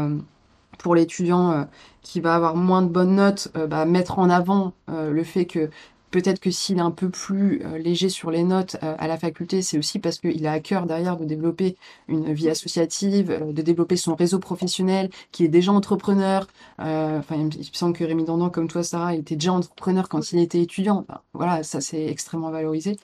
pour 0.77 0.95
l'étudiant 0.95 1.67
qui 2.01 2.21
va 2.21 2.35
avoir 2.35 2.55
moins 2.55 2.81
de 2.81 2.89
bonnes 2.89 3.15
notes, 3.15 3.51
bah, 3.69 3.85
mettre 3.85 4.19
en 4.19 4.29
avant 4.29 4.73
le 4.87 5.23
fait 5.23 5.45
que 5.45 5.69
peut-être 6.11 6.39
que 6.39 6.51
s'il 6.51 6.77
est 6.77 6.81
un 6.81 6.91
peu 6.91 7.09
plus 7.09 7.61
léger 7.77 8.09
sur 8.09 8.31
les 8.31 8.43
notes 8.43 8.77
à 8.81 9.07
la 9.07 9.17
faculté, 9.17 9.61
c'est 9.61 9.77
aussi 9.77 9.99
parce 9.99 10.19
qu'il 10.19 10.45
a 10.47 10.53
à 10.53 10.59
cœur 10.59 10.85
derrière 10.85 11.17
de 11.17 11.25
développer 11.25 11.77
une 12.07 12.33
vie 12.33 12.49
associative, 12.49 13.53
de 13.53 13.61
développer 13.61 13.95
son 13.95 14.15
réseau 14.15 14.39
professionnel, 14.39 15.09
qui 15.31 15.45
est 15.45 15.49
déjà 15.49 15.71
entrepreneur. 15.71 16.47
Enfin, 16.79 17.35
il 17.35 17.45
me 17.45 17.63
semble 17.73 17.95
que 17.95 18.03
Rémi 18.03 18.23
Dandan, 18.23 18.49
comme 18.49 18.67
toi, 18.67 18.83
Sarah, 18.83 19.15
était 19.15 19.35
déjà 19.35 19.53
entrepreneur 19.53 20.09
quand 20.09 20.31
il 20.31 20.39
était 20.39 20.61
étudiant. 20.61 21.05
Voilà, 21.33 21.63
ça 21.63 21.81
c'est 21.81 22.05
extrêmement 22.07 22.51
valorisé. 22.51 22.97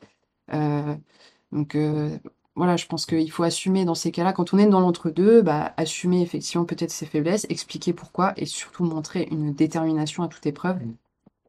Euh, 0.54 0.96
donc 1.52 1.76
euh, 1.76 2.18
voilà, 2.56 2.78
je 2.78 2.86
pense 2.88 3.06
qu'il 3.06 3.32
faut 3.32 3.44
assumer 3.44 3.86
dans 3.86 3.96
ces 3.96 4.12
cas-là, 4.12 4.34
quand 4.34 4.54
on 4.54 4.58
est 4.58 4.68
dans 4.68 4.80
l'entre-deux, 4.82 5.42
bah, 5.42 5.74
assumer 5.78 6.22
effectivement 6.22 6.66
peut-être 6.66 6.92
ses 6.92 7.06
faiblesses, 7.06 7.46
expliquer 7.50 7.94
pourquoi 7.94 8.34
et 8.38 8.46
surtout 8.46 8.84
montrer 8.86 9.28
une 9.32 9.54
détermination 9.54 10.24
à 10.24 10.28
toute 10.30 10.46
épreuve 10.46 10.80
Mm. 10.80 10.96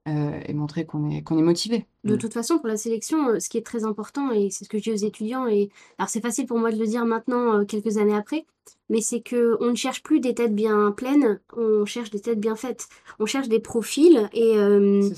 Euh, 0.06 0.40
et 0.46 0.52
montrer 0.54 0.84
qu'on 0.86 1.10
est, 1.10 1.22
qu'on 1.22 1.38
est 1.38 1.42
motivé. 1.42 1.86
De 2.04 2.14
Mm. 2.14 2.18
toute 2.18 2.32
façon, 2.34 2.58
pour 2.58 2.68
la 2.68 2.76
sélection, 2.76 3.28
euh, 3.30 3.40
ce 3.40 3.48
qui 3.48 3.58
est 3.58 3.66
très 3.66 3.84
important, 3.84 4.30
et 4.30 4.50
c'est 4.50 4.64
ce 4.64 4.68
que 4.68 4.78
je 4.78 4.84
dis 4.84 4.92
aux 4.92 5.06
étudiants, 5.06 5.46
et 5.46 5.70
alors 5.98 6.08
c'est 6.08 6.20
facile 6.20 6.46
pour 6.46 6.58
moi 6.58 6.70
de 6.70 6.78
le 6.78 6.86
dire 6.86 7.04
maintenant, 7.04 7.58
euh, 7.60 7.64
quelques 7.64 7.96
années 7.98 8.14
après, 8.14 8.46
mais 8.88 9.00
c'est 9.00 9.20
que 9.20 9.56
on 9.60 9.70
ne 9.70 9.74
cherche 9.74 10.02
plus 10.02 10.20
des 10.20 10.34
têtes 10.34 10.54
bien 10.54 10.92
pleines, 10.92 11.40
on 11.56 11.84
cherche 11.86 12.10
des 12.10 12.20
têtes 12.20 12.40
bien 12.40 12.56
faites. 12.56 12.88
On 13.18 13.26
cherche 13.26 13.48
des 13.48 13.60
profils, 13.60 14.28
et, 14.32 14.56
euh, 14.56 15.08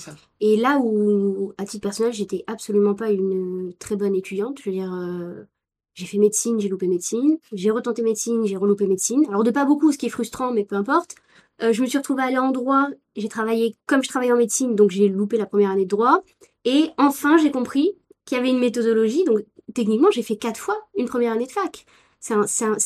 et 0.41 0.57
là 0.57 0.79
où, 0.83 1.53
à 1.59 1.65
titre 1.65 1.83
personnel, 1.83 2.13
j'étais 2.13 2.45
absolument 2.47 2.95
pas 2.95 3.11
une 3.11 3.73
très 3.79 3.97
bonne 3.97 4.15
étudiante, 4.15 4.59
je 4.63 4.71
veux 4.71 4.77
dire, 4.77 4.93
euh, 4.95 5.45
j'ai 5.95 6.07
fait 6.07 6.19
médecine, 6.19 6.61
j'ai 6.61 6.69
loupé 6.69 6.87
médecine, 6.87 7.39
j'ai 7.53 7.71
retenté 7.71 8.03
médecine, 8.03 8.47
j'ai 8.47 8.57
reloupé 8.57 8.87
médecine. 8.87 9.25
Alors 9.29 9.43
de 9.43 9.51
pas 9.51 9.65
beaucoup, 9.65 9.91
ce 9.93 9.99
qui 9.99 10.07
est 10.07 10.11
frustrant, 10.11 10.53
mais 10.53 10.65
peu 10.65 10.77
importe. 10.77 11.17
Euh, 11.63 11.73
je 11.73 11.83
me 11.83 11.87
suis 11.87 11.99
retrouvée 11.99 12.23
à 12.23 12.27
aller 12.27 12.39
en 12.39 12.51
droit, 12.51 12.89
j'ai 13.17 13.29
travaillé 13.29 13.77
comme 13.87 14.03
je 14.03 14.09
travaillais 14.09 14.33
en 14.33 14.37
médecine, 14.37 14.75
donc 14.75 14.91
j'ai 14.91 15.09
loupé 15.09 15.37
la 15.37 15.47
première 15.47 15.71
année 15.71 15.85
de 15.85 15.91
droit. 15.91 16.23
Et 16.65 16.91
enfin, 16.99 17.37
j'ai 17.39 17.51
compris 17.51 17.93
qu'il 18.25 18.37
y 18.37 18.41
avait 18.41 18.51
une 18.51 18.59
méthodologie. 18.59 19.25
Donc, 19.25 19.41
techniquement, 19.75 20.11
j'ai 20.11 20.23
fait 20.23 20.37
quatre 20.37 20.59
fois 20.59 20.77
une 20.97 21.07
première 21.07 21.33
année 21.33 21.47
de 21.47 21.53
fac. 21.53 21.85
C'est 22.21 22.35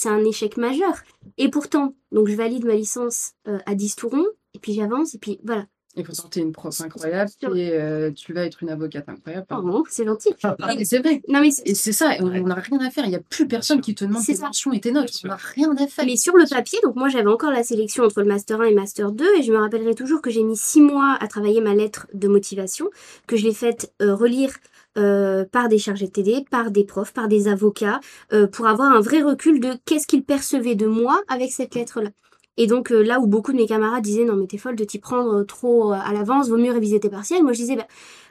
un, 0.09 0.25
échec 0.25 0.57
majeur. 0.57 0.95
Et 1.39 1.49
pourtant, 1.49 1.95
donc 2.13 2.29
je 2.29 2.35
valide 2.35 2.65
ma 2.65 2.75
licence 2.75 3.33
euh, 3.49 3.59
à 3.67 3.75
10 3.75 3.97
tourons, 3.97 4.27
et 4.55 4.59
puis 4.59 4.75
j'avance, 4.75 5.15
et 5.15 5.19
puis 5.19 5.41
voilà. 5.43 5.67
Il 5.95 6.07
faut 6.07 6.13
tenter 6.13 6.41
une 6.41 6.53
prof 6.53 6.81
incroyable 6.81 7.31
et 7.55 7.73
euh, 7.73 8.11
tu 8.13 8.33
vas 8.33 8.47
être 8.47 8.63
une 8.63 8.71
avocate 8.71 9.07
incroyable. 9.11 9.45
Pardon, 9.47 9.85
c'est 9.91 10.07
gentil. 10.07 10.31
Ah, 10.43 10.57
c'est 10.85 11.01
vrai. 11.01 11.21
Non, 11.29 11.41
mais, 11.43 11.51
c'est- 11.51 11.69
Et 11.69 11.75
c'est 11.75 11.93
ça, 11.93 12.13
on 12.21 12.29
n'a 12.31 12.55
rien 12.55 12.79
à 12.81 12.91
faire. 12.91 13.05
Il 13.05 13.11
n'y 13.11 13.17
a 13.17 13.21
plus 13.21 13.47
personne 13.47 13.83
qui 13.83 13.95
te 13.95 14.05
demande 14.07 14.23
C'est 14.23 14.33
tes 14.33 14.39
ça. 14.39 14.47
mentions 14.47 14.73
et 14.73 14.81
tes 14.81 14.91
notes. 14.91 15.11
On 15.25 15.29
n'a 15.29 15.37
rien 15.37 15.71
à 15.77 15.87
faire. 15.87 16.07
mais 16.07 16.17
sur 16.17 16.35
le 16.37 16.49
papier, 16.49 16.79
donc 16.83 16.97
moi 16.97 17.11
j'avais 17.11 17.29
encore 17.29 17.51
la 17.51 17.63
sélection 17.63 18.05
entre 18.05 18.21
le 18.23 18.27
Master 18.27 18.61
1 18.63 18.65
et 18.65 18.75
Master 18.75 19.13
2, 19.13 19.25
et 19.39 19.43
je 19.43 19.53
me 19.53 19.59
rappellerai 19.59 19.95
toujours 19.95 20.23
que 20.23 20.31
j'ai 20.31 20.43
mis 20.43 20.57
six 20.57 20.81
mois 20.81 21.19
à 21.21 21.29
travailler 21.29 21.61
ma 21.61 21.75
lettre 21.75 22.07
de 22.15 22.27
motivation, 22.27 22.89
que 23.27 23.37
je 23.37 23.45
l'ai 23.45 23.53
faite 23.55 23.93
euh, 24.01 24.15
relire 24.15 24.51
euh, 24.99 25.45
par 25.51 25.69
des 25.69 25.79
chargés 25.79 26.07
de 26.07 26.11
TD, 26.13 26.45
par 26.51 26.71
des 26.71 26.85
profs, 26.85 27.13
par 27.13 27.29
des 27.29 27.49
avocats, 27.49 28.01
euh, 28.33 28.47
pour 28.47 28.67
avoir 28.67 28.93
un 28.93 29.01
vrai 29.01 29.21
recul 29.23 29.61
de 29.61 29.75
qu'est-ce 29.87 30.07
qu'ils 30.07 30.25
percevaient 30.25 30.75
de 30.75 30.87
moi 30.87 31.23
avec 31.29 31.51
cette 31.53 31.75
lettre-là. 31.75 32.11
Et 32.57 32.67
donc 32.67 32.93
euh, 32.93 33.03
là 33.03 33.19
où 33.21 33.27
beaucoup 33.27 33.53
de 33.53 33.57
mes 33.57 33.67
camarades 33.67 34.03
disaient 34.03 34.25
non 34.25 34.37
mais 34.37 34.47
t'es 34.47 34.59
folle 34.59 34.77
de 34.77 34.85
t'y 34.85 34.99
prendre 34.99 35.43
trop 35.45 35.93
euh, 35.93 35.97
à 35.97 36.13
l'avance, 36.13 36.49
vaut 36.49 36.59
mieux 36.59 36.73
réviser 36.73 37.01
tes 37.01 37.09
partiels, 37.09 37.43
moi 37.43 37.53
je 37.53 37.61
disais 37.61 37.77
bah, 37.77 37.87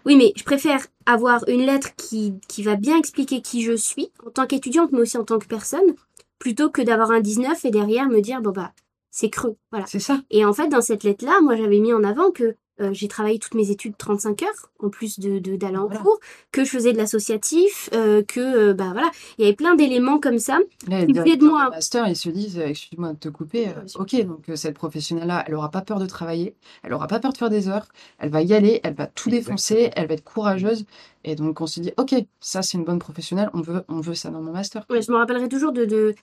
oui 0.05 0.15
mais 0.15 0.34
je 0.36 0.43
préfère 0.43 0.86
avoir 1.05 1.43
une 1.47 1.65
lettre 1.65 1.95
qui, 1.95 2.34
qui 2.47 2.62
va 2.63 2.75
bien 2.75 2.97
expliquer 2.97 3.41
qui 3.41 3.63
je 3.63 3.73
suis 3.73 4.12
en 4.25 4.29
tant 4.29 4.45
qu'étudiante 4.45 4.91
mais 4.91 4.99
aussi 4.99 5.17
en 5.17 5.23
tant 5.23 5.39
que 5.39 5.47
personne, 5.47 5.95
plutôt 6.38 6.69
que 6.69 6.81
d'avoir 6.81 7.12
un 7.12 7.19
19 7.19 7.65
et 7.65 7.71
derrière 7.71 8.07
me 8.10 8.21
dire 8.21 8.41
bon 8.41 8.51
bah 8.51 8.71
c'est 9.12 9.29
creux, 9.29 9.57
voilà. 9.71 9.86
C'est 9.88 9.99
ça. 9.99 10.21
Et 10.29 10.45
en 10.45 10.53
fait, 10.53 10.69
dans 10.69 10.81
cette 10.81 11.03
lettre-là, 11.03 11.41
moi, 11.41 11.57
j'avais 11.57 11.79
mis 11.79 11.93
en 11.93 12.03
avant 12.03 12.31
que 12.31 12.55
euh, 12.79 12.89
j'ai 12.93 13.07
travaillé 13.07 13.38
toutes 13.38 13.53
mes 13.55 13.69
études 13.69 13.95
35 13.97 14.43
heures, 14.43 14.69
en 14.79 14.89
plus 14.89 15.19
de 15.19 15.39
de- 15.39 15.55
d'aller 15.55 15.77
en 15.77 15.86
Voilà. 15.88 15.99
cours, 16.01 16.19
que 16.51 16.63
je 16.63 16.69
faisais 16.69 16.93
de 16.93 16.97
l'associatif, 16.97 17.89
euh, 17.93 18.23
que, 18.23 18.39
euh, 18.69 18.73
bah 18.73 18.89
voilà, 18.93 19.12
il 19.38 19.41
y 19.43 19.47
avait 19.47 19.55
plein 19.55 19.75
d'éléments 19.75 20.19
comme 20.19 20.39
ça. 20.39 20.57
Les 20.88 21.05
Qui 21.05 21.13
de 21.38 21.45
moi 21.45 21.65
de 21.65 21.69
master, 21.71 22.07
ils 22.07 22.15
se 22.15 22.29
disent, 22.29 22.57
euh, 22.60 22.67
excuse-moi 22.67 23.13
de 23.13 23.17
te 23.19 23.29
couper, 23.29 23.67
euh, 23.67 23.73
ok, 23.95 24.15
donc 24.25 24.45
cette 24.55 24.75
professionnelle-là, 24.75 25.43
elle 25.47 25.55
aura 25.55 25.69
pas 25.69 25.81
peur 25.81 25.99
de 25.99 26.05
travailler, 26.05 26.55
elle 26.84 26.93
aura 26.93 27.07
pas 27.07 27.19
peur 27.19 27.34
de 27.34 27.38
faire 27.38 27.49
des 27.49 27.67
heures, 27.67 27.88
elle 28.19 28.29
va 28.29 28.41
y 28.41 28.53
aller, 28.53 28.79
elle 28.84 28.93
va 28.95 29.07
tout 29.07 29.29
défoncer, 29.29 29.91
elle 29.95 30.07
va 30.07 30.13
être 30.15 30.23
courageuse, 30.23 30.86
et 31.23 31.36
donc 31.36 31.62
on 31.62 31.67
se 31.67 31.79
dit, 31.81 31.91
ok, 31.97 32.15
ça 32.39 32.62
c'est 32.62 32.77
une 32.77 32.84
bonne 32.86 32.99
professionnelle, 32.99 33.49
on 33.53 33.62
veut, 33.62 33.84
on 33.89 33.99
veut 34.01 34.15
ça 34.15 34.29
dans 34.31 34.41
mon 34.41 34.51
master. 34.53 34.86
Ouais, 34.89 35.01
je 35.01 35.12
me 35.12 35.17
rappellerai 35.17 35.49
toujours 35.49 35.71
de, 35.71 35.86
de, 35.86 36.15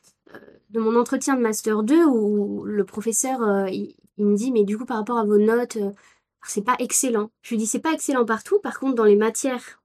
de 0.70 0.80
mon 0.80 0.98
entretien 0.98 1.36
de 1.36 1.40
Master 1.40 1.82
2 1.82 2.04
où 2.04 2.64
le 2.64 2.84
professeur, 2.84 3.68
il, 3.68 3.94
il 4.18 4.26
me 4.26 4.36
dit, 4.36 4.50
mais 4.50 4.64
du 4.64 4.76
coup, 4.76 4.84
par 4.84 4.96
rapport 4.98 5.18
à 5.18 5.24
vos 5.24 5.38
notes, 5.38 5.78
c'est 6.44 6.64
pas 6.64 6.76
excellent. 6.78 7.30
Je 7.42 7.50
lui 7.50 7.58
dis, 7.58 7.66
c'est 7.66 7.80
pas 7.80 7.92
excellent 7.92 8.24
partout, 8.24 8.60
par 8.60 8.78
contre, 8.78 8.94
dans 8.94 9.04
les 9.04 9.16
matières 9.16 9.82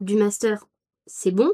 du 0.00 0.16
Master, 0.16 0.66
c'est 1.06 1.32
bon. 1.32 1.50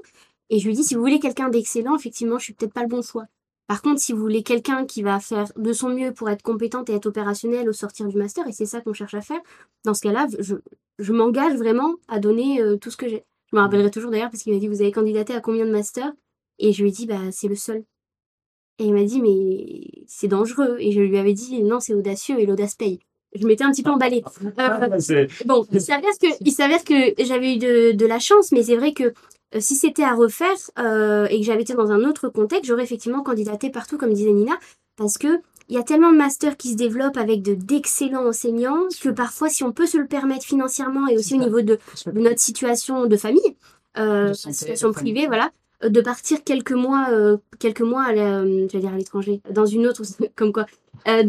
Et 0.51 0.59
je 0.59 0.67
lui 0.67 0.75
dis, 0.75 0.85
si 0.85 0.95
vous 0.95 1.01
voulez 1.01 1.21
quelqu'un 1.21 1.49
d'excellent, 1.49 1.97
effectivement, 1.97 2.39
je 2.39 2.45
suis 2.45 2.55
peut-être 2.55 2.75
pas 2.75 2.83
le 2.83 2.89
bon 2.89 3.03
choix. 3.03 3.25
Par 3.67 3.81
contre, 3.81 4.01
si 4.01 4.13
vous 4.13 4.21
voulez 4.21 4.43
quelqu'un 4.43 4.85
qui 4.85 5.03
va 5.03 5.19
faire 5.21 5.51
de 5.57 5.73
son 5.73 5.89
mieux 5.89 6.13
pour 6.13 6.29
être 6.29 6.43
compétente 6.43 6.91
et 6.91 6.95
être 6.95 7.07
opérationnel 7.07 7.69
au 7.69 7.73
sortir 7.73 8.07
du 8.09 8.17
master, 8.17 8.47
et 8.47 8.53
c'est 8.53 8.67
ça 8.67 8.83
qu'on 8.83 8.93
cherche 8.93 9.15
à 9.15 9.23
faire, 9.23 9.41
dans 9.85 9.95
ce 9.95 10.03
cas-là, 10.03 10.27
je, 10.39 10.57
je 10.99 11.13
m'engage 11.13 11.57
vraiment 11.57 11.95
à 12.09 12.21
donner 12.21 12.61
euh, 12.61 12.77
tout 12.77 12.91
ce 12.91 12.99
que 12.99 13.09
j'ai. 13.09 13.25
Je 13.51 13.57
me 13.57 13.63
rappellerai 13.63 13.91
toujours 13.91 14.11
d'ailleurs 14.11 14.31
parce 14.31 14.43
qu'il 14.43 14.53
m'a 14.53 14.59
dit, 14.59 14.69
vous 14.69 14.83
avez 14.83 14.93
candidaté 14.93 15.35
à 15.35 15.41
combien 15.41 15.65
de 15.65 15.71
masters? 15.71 16.13
Et 16.59 16.73
je 16.73 16.83
lui 16.83 16.91
ai 16.91 16.93
dit, 16.93 17.07
bah, 17.07 17.33
c'est 17.33 17.49
le 17.49 17.57
seul. 17.57 17.85
Et 18.79 18.85
il 18.85 18.93
m'a 18.93 19.05
dit, 19.05 19.23
mais 19.23 20.05
c'est 20.07 20.29
dangereux. 20.29 20.77
Et 20.81 20.93
je 20.93 21.01
lui 21.01 21.17
avais 21.19 21.33
dit, 21.33 21.63
non, 21.63 21.81
c'est 21.81 21.95
audacieux 21.95 22.39
et 22.39 22.47
l'audace 22.47 22.75
paye. 22.75 23.01
Je 23.41 23.47
m'étais 23.47 23.65
un 23.65 23.71
petit 23.73 23.83
peu 23.83 23.91
emballée. 23.91 24.23
Euh, 24.59 24.99
C'est- 25.01 25.29
Bon, 25.45 25.67
il 25.73 25.81
s'avère 25.81 26.11
que, 26.21 26.27
il 26.41 26.53
s'avère 26.53 26.85
que 26.85 26.95
j'avais 27.25 27.55
eu 27.55 27.59
de, 27.59 27.93
de 27.93 28.07
la 28.07 28.19
chance, 28.19 28.53
mais 28.53 28.63
c'est 28.63 28.77
vrai 28.77 28.93
que 28.93 29.13
Euh, 29.55 29.61
si 29.61 29.77
c'était 29.77 30.03
à 30.03 30.15
refaire 30.15 30.57
euh, 30.81 31.27
et 31.31 31.39
que 31.39 31.47
j'avais 31.47 31.63
été 31.63 31.75
dans 31.75 31.93
un 31.93 32.03
autre 32.09 32.29
contexte, 32.29 32.65
j'aurais 32.67 32.83
effectivement 32.83 33.23
candidaté 33.23 33.71
partout, 33.71 33.97
comme 33.99 34.13
disait 34.13 34.33
Nina, 34.33 34.55
parce 34.97 35.17
que 35.17 35.29
il 35.69 35.77
y 35.77 35.79
a 35.79 35.85
tellement 35.85 36.11
de 36.11 36.17
masters 36.17 36.57
qui 36.57 36.71
se 36.73 36.77
développent 36.77 37.17
avec 37.17 37.41
de 37.43 37.55
d'excellents 37.55 38.27
enseignants 38.27 38.83
que 39.01 39.11
parfois, 39.11 39.49
si 39.49 39.63
on 39.63 39.71
peut 39.71 39.87
se 39.87 39.97
le 39.97 40.07
permettre 40.09 40.45
financièrement 40.45 41.07
et 41.07 41.17
aussi 41.17 41.35
au 41.35 41.39
niveau 41.39 41.61
de, 41.61 41.79
de 42.07 42.21
notre 42.21 42.41
situation 42.41 43.07
de 43.07 43.17
famille, 43.17 43.55
De 43.97 44.33
santé, 44.33 44.55
situation 44.55 44.89
privée, 44.93 45.27
voilà, 45.29 45.53
de 45.89 46.01
partir 46.01 46.43
quelques 46.45 46.73
mois, 46.73 47.09
euh, 47.11 47.37
quelques 47.59 47.81
mois 47.81 48.07
euh, 48.13 48.69
à 48.73 48.97
l'étranger, 48.97 49.41
dans 49.51 49.67
une 49.67 49.87
autre, 49.87 50.03
euh, 51.07 51.23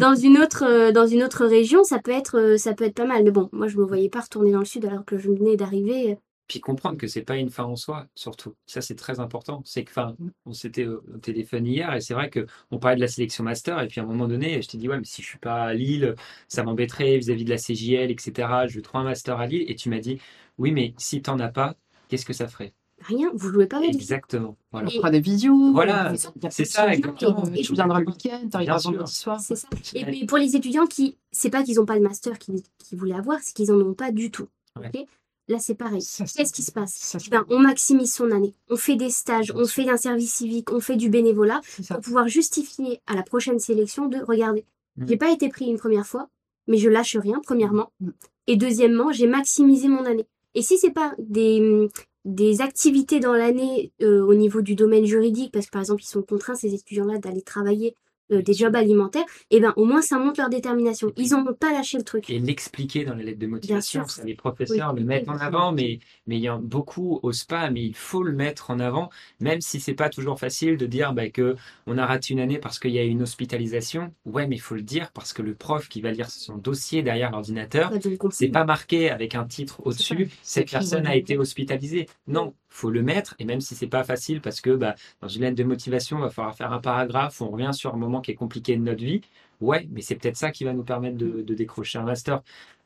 dans 0.91 1.07
une 1.07 1.23
autre, 1.23 1.45
région, 1.45 1.83
ça 1.83 1.99
peut 1.99 2.11
être, 2.11 2.55
ça 2.57 2.73
peut 2.73 2.85
être 2.85 2.95
pas 2.95 3.05
mal. 3.05 3.23
Mais 3.23 3.31
bon, 3.31 3.49
moi, 3.51 3.67
je 3.67 3.77
me 3.77 3.83
voyais 3.83 4.09
pas 4.09 4.21
retourner 4.21 4.51
dans 4.51 4.59
le 4.59 4.65
sud 4.65 4.85
alors 4.85 5.05
que 5.05 5.17
je 5.17 5.29
venais 5.29 5.55
d'arriver. 5.55 6.17
Puis 6.47 6.59
comprendre 6.59 6.97
que 6.97 7.07
c'est 7.07 7.23
pas 7.23 7.37
une 7.37 7.49
fin 7.49 7.63
en 7.63 7.75
soi, 7.75 8.05
surtout. 8.13 8.53
Ça, 8.67 8.79
c'est 8.79 8.93
très 8.93 9.19
important. 9.19 9.63
C'est 9.65 9.83
que, 9.83 9.89
enfin, 9.89 10.15
on 10.45 10.53
s'était 10.53 10.85
au 10.85 11.01
téléphone 11.19 11.65
hier 11.65 11.91
et 11.95 12.01
c'est 12.01 12.13
vrai 12.13 12.29
que 12.29 12.45
on 12.69 12.77
parlait 12.77 12.97
de 12.97 13.01
la 13.01 13.07
sélection 13.07 13.43
master 13.43 13.81
et 13.81 13.87
puis 13.87 13.99
à 13.99 14.03
un 14.03 14.05
moment 14.05 14.27
donné, 14.27 14.61
je 14.61 14.67
t'ai 14.67 14.77
dit, 14.77 14.87
ouais, 14.87 14.99
mais 14.99 15.05
si 15.05 15.23
je 15.23 15.27
suis 15.27 15.39
pas 15.39 15.63
à 15.63 15.73
Lille, 15.73 16.13
ça 16.47 16.61
m'embêterait 16.63 17.17
vis-à-vis 17.17 17.45
de 17.45 17.49
la 17.49 17.57
CJL, 17.57 18.11
etc. 18.11 18.67
Je 18.67 18.75
veux 18.75 18.83
trop 18.83 18.99
un 18.99 19.03
master 19.03 19.39
à 19.39 19.47
Lille. 19.47 19.65
Et 19.67 19.73
tu 19.75 19.89
m'as 19.89 19.99
dit, 19.99 20.19
oui, 20.59 20.71
mais 20.71 20.93
si 20.97 21.21
t'en 21.23 21.39
as 21.39 21.49
pas, 21.49 21.75
qu'est-ce 22.09 22.25
que 22.25 22.33
ça 22.33 22.47
ferait? 22.47 22.73
Rien, 23.01 23.29
vous 23.33 23.51
jouez 23.51 23.67
pas 23.67 23.77
avec 23.77 23.93
Exactement. 23.93 24.55
Voilà. 24.71 24.87
On 24.87 24.91
fera 24.91 25.11
des 25.11 25.19
visios. 25.19 25.71
Voilà, 25.73 26.13
c'est 26.49 26.65
ça, 26.65 26.93
exactement. 26.93 27.43
euh, 27.45 27.61
Tu 27.61 27.73
viendras 27.73 27.99
le 27.99 28.07
week-end, 28.07 28.47
t'arriveras 28.49 28.75
Bien 28.75 28.79
sûr. 28.79 28.91
vendredi 28.91 29.13
soir. 29.13 29.39
C'est 29.39 29.55
ça. 29.55 29.67
Et 29.93 30.05
puis 30.05 30.25
pour 30.25 30.37
les 30.37 30.55
étudiants 30.55 30.87
qui, 30.87 31.17
c'est 31.31 31.49
pas 31.49 31.63
qu'ils 31.63 31.79
ont 31.79 31.85
pas 31.85 31.95
le 31.95 32.01
master 32.01 32.39
qu'ils 32.39 32.63
voulaient 32.93 33.15
avoir, 33.15 33.39
c'est 33.41 33.53
qu'ils 33.53 33.71
en 33.71 33.79
ont 33.81 33.93
pas 33.93 34.11
du 34.11 34.31
tout. 34.31 34.47
Ouais. 34.79 34.89
ok? 34.93 35.05
Là, 35.47 35.59
c'est 35.59 35.75
pareil. 35.75 36.01
Qu'est-ce 36.35 36.53
qui 36.53 36.63
se 36.63 36.71
passe? 36.71 36.93
ça, 36.95 37.19
c'est- 37.19 37.29
Ben, 37.29 37.45
on 37.49 37.59
maximise 37.59 38.11
son 38.11 38.31
année. 38.31 38.55
On 38.69 38.77
fait 38.77 38.95
des 38.95 39.11
stages, 39.11 39.51
on 39.55 39.65
fait 39.67 39.87
un 39.89 39.97
service 39.97 40.33
civique, 40.33 40.71
on 40.71 40.79
fait 40.79 40.95
du 40.95 41.09
bénévolat 41.09 41.61
pour 41.87 41.99
pouvoir 41.99 42.27
justifier 42.27 42.99
à 43.05 43.13
la 43.13 43.21
prochaine 43.21 43.59
sélection 43.59 44.07
de 44.07 44.17
regarder. 44.17 44.65
Mm. 44.97 45.05
J'ai 45.07 45.17
pas 45.17 45.31
été 45.31 45.49
pris 45.49 45.65
une 45.65 45.77
première 45.77 46.07
fois, 46.07 46.29
mais 46.67 46.77
je 46.77 46.89
lâche 46.89 47.15
rien, 47.17 47.41
premièrement. 47.43 47.91
Mm. 47.99 48.09
Et 48.47 48.55
deuxièmement, 48.55 49.11
j'ai 49.11 49.27
maximisé 49.27 49.87
mon 49.87 50.05
année. 50.05 50.25
Et 50.55 50.63
si 50.63 50.79
c'est 50.79 50.89
pas 50.91 51.13
des, 51.19 51.89
des 52.25 52.61
activités 52.61 53.19
dans 53.19 53.33
l'année 53.33 53.91
euh, 54.01 54.21
au 54.25 54.33
niveau 54.33 54.61
du 54.61 54.75
domaine 54.75 55.05
juridique, 55.05 55.51
parce 55.53 55.67
que 55.67 55.71
par 55.71 55.81
exemple, 55.81 56.03
ils 56.03 56.07
sont 56.07 56.23
contraints, 56.23 56.55
ces 56.55 56.73
étudiants-là, 56.73 57.19
d'aller 57.19 57.43
travailler 57.43 57.95
euh, 58.31 58.41
des 58.41 58.53
jobs 58.53 58.75
alimentaires, 58.75 59.25
et 59.51 59.59
ben 59.59 59.73
au 59.75 59.85
moins 59.85 60.01
ça 60.01 60.17
montre 60.17 60.39
leur 60.39 60.49
détermination. 60.49 61.11
Ils 61.17 61.31
n'ont 61.31 61.45
pas 61.53 61.71
lâché 61.71 61.97
le 61.97 62.03
truc. 62.03 62.29
et 62.29 62.39
l'expliquer 62.39 63.05
dans 63.05 63.13
les 63.15 63.23
lettres 63.23 63.39
de 63.39 63.47
motivation. 63.47 64.01
sûr. 64.03 64.09
Ça, 64.09 64.23
les 64.23 64.35
professeurs 64.35 64.93
Oui. 64.93 64.99
le 65.01 65.05
mettent 65.05 65.29
en 65.29 65.37
avant, 65.37 65.71
mais 65.71 65.99
mais 66.27 66.37
il 66.37 66.41
y 66.41 66.47
a 66.47 66.57
beaucoup 66.57 67.19
osent 67.23 67.43
pas, 67.43 67.69
mais 67.69 67.83
il 67.83 67.95
faut 67.95 68.23
le 68.23 68.31
mettre 68.33 68.71
en 68.71 68.79
avant, 68.79 69.09
même 69.39 69.61
si 69.61 69.79
c'est 69.79 69.93
pas 69.93 70.09
toujours 70.09 70.39
facile 70.39 70.77
de 70.77 70.85
dire 70.85 71.13
bah, 71.13 71.29
que 71.29 71.55
on 71.87 71.97
a 71.97 72.05
raté 72.05 72.33
une 72.33 72.39
année 72.39 72.57
parce 72.57 72.79
qu'il 72.79 72.91
y 72.91 72.99
a 72.99 73.03
une 73.03 73.21
hospitalisation. 73.21 74.13
Ouais, 74.25 74.47
mais 74.47 74.55
il 74.55 74.59
faut 74.59 74.75
le 74.75 74.81
dire 74.81 75.11
parce 75.13 75.33
que 75.33 75.41
le 75.41 75.53
prof 75.55 75.87
qui 75.87 76.01
va 76.01 76.11
lire 76.11 76.29
son 76.29 76.57
dossier 76.57 77.03
derrière 77.03 77.31
l'ordinateur, 77.31 77.91
c'est 78.31 78.47
pas 78.49 78.63
marqué 78.65 79.09
avec 79.09 79.35
un 79.35 79.45
titre 79.45 79.81
au-dessus. 79.85 80.29
Cette 80.41 80.71
personne 80.71 81.05
a 81.07 81.15
été 81.15 81.37
hospitalisée. 81.37 82.07
Non, 82.27 82.53
faut 82.69 82.89
le 82.89 83.01
mettre. 83.03 83.35
Et 83.39 83.45
même 83.45 83.61
si 83.61 83.75
c'est 83.75 83.87
pas 83.87 84.03
facile, 84.03 84.41
parce 84.41 84.61
que 84.61 84.71
bah, 84.71 84.95
dans 85.21 85.27
une 85.27 85.43
lettre 85.43 85.55
de 85.55 85.63
motivation, 85.63 86.17
il 86.17 86.21
va 86.23 86.29
falloir 86.29 86.55
faire 86.55 86.73
un 86.73 86.79
paragraphe 86.79 87.39
où 87.41 87.45
on 87.45 87.49
revient 87.51 87.71
sur 87.73 87.93
un 87.93 87.97
moment 87.97 88.14
qui 88.21 88.31
est 88.31 88.35
compliqué 88.35 88.75
de 88.77 88.81
notre 88.81 89.03
vie. 89.03 89.21
Ouais, 89.61 89.87
mais 89.91 90.01
c'est 90.01 90.15
peut-être 90.15 90.37
ça 90.37 90.51
qui 90.51 90.63
va 90.63 90.73
nous 90.73 90.83
permettre 90.83 91.17
de, 91.17 91.41
décrocher 91.53 91.97
un 91.99 92.03
master. 92.03 92.41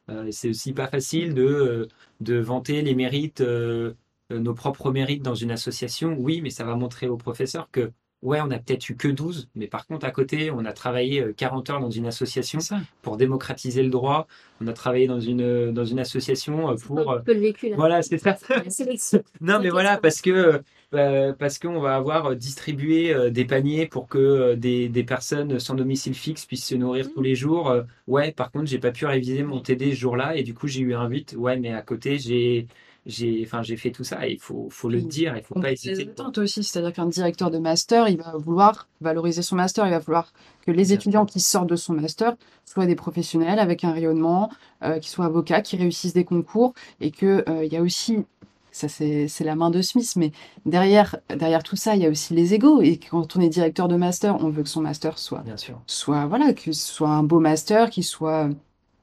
Euh, 0.09 0.29
c'est 0.31 0.49
aussi 0.49 0.73
pas 0.73 0.87
facile 0.87 1.33
de, 1.33 1.43
euh, 1.43 1.87
de 2.21 2.35
vanter 2.39 2.81
les 2.81 2.95
mérites, 2.95 3.41
euh, 3.41 3.93
nos 4.31 4.53
propres 4.53 4.91
mérites 4.91 5.23
dans 5.23 5.35
une 5.35 5.51
association. 5.51 6.15
Oui, 6.19 6.41
mais 6.41 6.49
ça 6.49 6.63
va 6.65 6.75
montrer 6.75 7.07
aux 7.07 7.17
professeurs 7.17 7.69
que 7.71 7.91
ouais, 8.21 8.41
on 8.41 8.47
n'a 8.47 8.59
peut-être 8.59 8.89
eu 8.89 8.95
que 8.95 9.07
12, 9.07 9.49
mais 9.55 9.67
par 9.67 9.85
contre, 9.87 10.05
à 10.05 10.11
côté, 10.11 10.51
on 10.51 10.65
a 10.65 10.73
travaillé 10.73 11.21
euh, 11.21 11.33
40 11.33 11.69
heures 11.69 11.79
dans 11.79 11.89
une 11.89 12.05
association 12.05 12.59
pour 13.01 13.17
démocratiser 13.17 13.83
le 13.83 13.89
droit. 13.89 14.27
On 14.61 14.67
a 14.67 14.73
travaillé 14.73 15.07
dans 15.07 15.19
une, 15.21 15.71
dans 15.71 15.85
une 15.85 15.99
association 15.99 16.69
euh, 16.71 16.75
pour. 16.75 17.11
euh, 17.11 17.19
un 17.19 17.21
peu 17.21 17.33
le 17.33 17.39
vécu 17.39 17.69
là. 17.69 17.75
Voilà, 17.77 18.01
c'est 18.01 18.17
ça. 18.17 18.37
Non, 19.41 19.59
mais 19.61 19.69
voilà, 19.69 19.97
parce 19.97 20.21
que 20.21 20.61
euh, 20.95 21.33
parce 21.33 21.59
qu'on 21.59 21.79
va 21.79 21.95
avoir 21.95 22.35
distribué 22.35 23.13
euh, 23.13 23.29
des 23.29 23.45
paniers 23.45 23.85
pour 23.87 24.07
que 24.07 24.17
euh, 24.17 24.55
des, 24.55 24.89
des 24.89 25.03
personnes 25.03 25.59
sans 25.59 25.75
domicile 25.75 26.15
fixe 26.15 26.45
puissent 26.45 26.65
se 26.65 26.75
nourrir 26.75 27.05
Mhm. 27.05 27.11
tous 27.13 27.21
les 27.21 27.35
jours. 27.35 27.69
Euh, 27.69 27.83
ouais, 28.07 28.31
par 28.31 28.51
contre, 28.51 28.65
j'ai 28.65 28.79
pas 28.79 28.91
pu 28.91 29.05
réviser 29.05 29.43
mon 29.43 29.59
TD 29.61 29.91
ce 29.91 29.99
jour-là 29.99 30.35
et 30.35 30.43
du 30.43 30.53
coup, 30.53 30.67
j'ai 30.67 30.81
eu 30.81 30.93
un 30.95 31.07
8. 31.07 31.35
Ouais, 31.37 31.57
mais 31.57 31.71
à 31.73 31.81
côté, 31.83 32.17
j'ai 32.19 32.67
j'ai 33.09 33.43
enfin 33.45 33.61
j'ai 33.63 33.75
fait 33.77 33.91
tout 33.91 34.03
ça 34.03 34.27
et 34.27 34.33
il 34.33 34.39
faut 34.39 34.67
faut 34.69 34.89
le 34.89 35.01
dire, 35.01 35.35
il 35.35 35.43
faut 35.43 35.55
On 35.57 35.61
pas 35.61 35.71
hésiter. 35.71 36.03
attentes 36.09 36.37
aussi, 36.37 36.63
c'est-à-dire 36.63 36.93
qu'un 36.93 37.07
directeur 37.07 37.51
de 37.51 37.57
master, 37.57 38.07
il 38.07 38.17
va 38.17 38.33
vouloir 38.37 38.87
valoriser 39.01 39.41
son 39.41 39.55
master, 39.55 39.85
il 39.87 39.91
va 39.91 39.99
vouloir 39.99 40.31
que 40.65 40.71
les 40.71 40.93
étudiants 40.93 41.25
qui 41.25 41.39
sortent 41.39 41.69
de 41.69 41.75
son 41.75 41.93
master 41.93 42.35
soient 42.65 42.85
des 42.85 42.95
professionnels 42.95 43.59
avec 43.59 43.83
un 43.83 43.91
rayonnement, 43.91 44.49
euh, 44.83 44.99
qui 44.99 45.09
soient 45.09 45.25
avocats, 45.25 45.61
qui 45.61 45.75
réussissent 45.77 46.13
des 46.13 46.23
concours, 46.25 46.73
et 47.01 47.11
que 47.11 47.43
euh, 47.49 47.65
il 47.65 47.73
y 47.73 47.77
a 47.77 47.81
aussi, 47.81 48.19
ça 48.71 48.87
c'est 48.87 49.27
la 49.43 49.55
main 49.55 49.71
de 49.71 49.81
Smith, 49.81 50.13
mais 50.15 50.31
derrière 50.65 51.17
derrière 51.35 51.63
tout 51.63 51.75
ça, 51.75 51.95
il 51.95 52.03
y 52.03 52.05
a 52.05 52.09
aussi 52.09 52.33
les 52.35 52.53
égaux, 52.53 52.81
et 52.81 52.97
quand 52.99 53.35
on 53.35 53.41
est 53.41 53.49
directeur 53.49 53.87
de 53.87 53.95
master, 53.95 54.37
on 54.43 54.49
veut 54.49 54.63
que 54.63 54.69
son 54.69 54.81
master 54.81 55.17
soit 55.17 55.39
Bien 55.41 55.57
sûr. 55.57 55.81
soit 55.87 56.25
voilà 56.27 56.53
que 56.53 56.71
soit 56.71 57.09
un 57.09 57.23
beau 57.23 57.39
master 57.39 57.89
qui 57.89 58.03
soit 58.03 58.49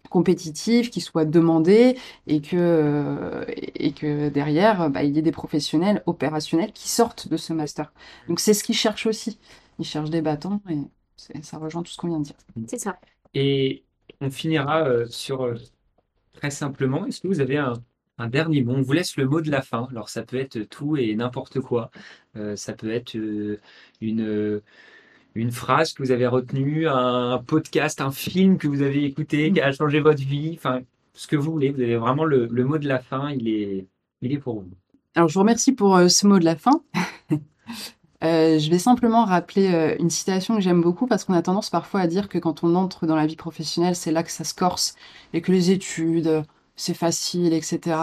compétitif, 0.08 0.90
qui 0.90 1.00
soit 1.00 1.24
demandé 1.24 1.96
et 2.26 2.40
que 2.40 2.56
euh, 2.56 3.44
et 3.48 3.92
que 3.92 4.28
derrière 4.28 4.90
bah, 4.90 5.02
il 5.02 5.14
y 5.14 5.18
ait 5.18 5.22
des 5.22 5.32
professionnels 5.32 6.02
opérationnels 6.06 6.72
qui 6.72 6.88
sortent 6.88 7.28
de 7.28 7.36
ce 7.36 7.52
master. 7.52 7.92
Donc 8.28 8.40
c'est 8.40 8.54
ce 8.54 8.64
qu'ils 8.64 8.76
cherchent 8.76 9.06
aussi. 9.06 9.38
Ils 9.78 9.84
cherchent 9.84 10.10
des 10.10 10.22
battants 10.22 10.60
et 10.70 11.42
ça 11.42 11.58
rejoint 11.58 11.82
tout 11.82 11.92
ce 11.92 11.96
qu'on 11.98 12.08
vient 12.08 12.20
de 12.20 12.24
dire. 12.24 12.36
C'est 12.66 12.78
ça. 12.78 12.98
Et 13.34 13.84
on 14.20 14.30
finira 14.30 14.86
euh, 14.86 15.06
sur 15.08 15.44
euh, 15.44 15.56
très 16.32 16.50
simplement. 16.50 17.06
Est-ce 17.06 17.20
que 17.20 17.28
vous 17.28 17.40
avez 17.40 17.58
un, 17.58 17.74
un 18.18 18.28
dernier 18.28 18.62
mot? 18.62 18.74
On 18.74 18.82
vous 18.82 18.92
laisse 18.92 19.16
le 19.16 19.26
mot 19.26 19.40
de 19.40 19.50
la 19.50 19.62
fin. 19.62 19.88
Alors 19.90 20.08
ça 20.08 20.22
peut 20.22 20.38
être 20.38 20.60
tout 20.60 20.96
et 20.96 21.14
n'importe 21.14 21.60
quoi. 21.60 21.90
Euh, 22.36 22.56
ça 22.56 22.72
peut 22.72 22.90
être 22.90 23.16
euh, 23.16 23.60
une 24.00 24.22
euh, 24.22 24.62
une 25.40 25.52
phrase 25.52 25.92
que 25.92 26.02
vous 26.02 26.10
avez 26.10 26.26
retenue, 26.26 26.88
un 26.88 27.42
podcast, 27.46 28.00
un 28.00 28.10
film 28.10 28.58
que 28.58 28.68
vous 28.68 28.82
avez 28.82 29.04
écouté 29.04 29.52
qui 29.52 29.60
a 29.60 29.72
changé 29.72 30.00
votre 30.00 30.22
vie. 30.22 30.54
Enfin, 30.56 30.80
ce 31.14 31.26
que 31.26 31.36
vous 31.36 31.50
voulez. 31.50 31.70
Vous 31.70 31.80
avez 31.80 31.96
vraiment 31.96 32.24
le, 32.24 32.46
le 32.50 32.64
mot 32.64 32.78
de 32.78 32.88
la 32.88 32.98
fin. 33.00 33.30
Il 33.30 33.48
est 33.48 33.86
il 34.22 34.32
est 34.32 34.38
pour 34.38 34.60
vous. 34.60 34.70
Alors 35.14 35.28
je 35.28 35.34
vous 35.34 35.40
remercie 35.40 35.72
pour 35.72 35.96
euh, 35.96 36.08
ce 36.08 36.26
mot 36.26 36.38
de 36.38 36.44
la 36.44 36.56
fin. 36.56 36.82
Euh, 38.24 38.58
je 38.58 38.70
vais 38.70 38.78
simplement 38.78 39.26
rappeler 39.26 39.74
euh, 39.74 39.94
une 39.98 40.08
citation 40.08 40.54
que 40.56 40.62
j'aime 40.62 40.80
beaucoup 40.80 41.06
parce 41.06 41.24
qu'on 41.24 41.34
a 41.34 41.42
tendance 41.42 41.68
parfois 41.68 42.00
à 42.00 42.06
dire 42.06 42.30
que 42.30 42.38
quand 42.38 42.64
on 42.64 42.74
entre 42.74 43.04
dans 43.06 43.14
la 43.14 43.26
vie 43.26 43.36
professionnelle, 43.36 43.94
c'est 43.94 44.10
là 44.10 44.22
que 44.22 44.30
ça 44.30 44.42
se 44.42 44.54
corse 44.54 44.94
et 45.34 45.42
que 45.42 45.52
les 45.52 45.70
études, 45.70 46.42
c'est 46.76 46.94
facile, 46.94 47.52
etc. 47.52 47.98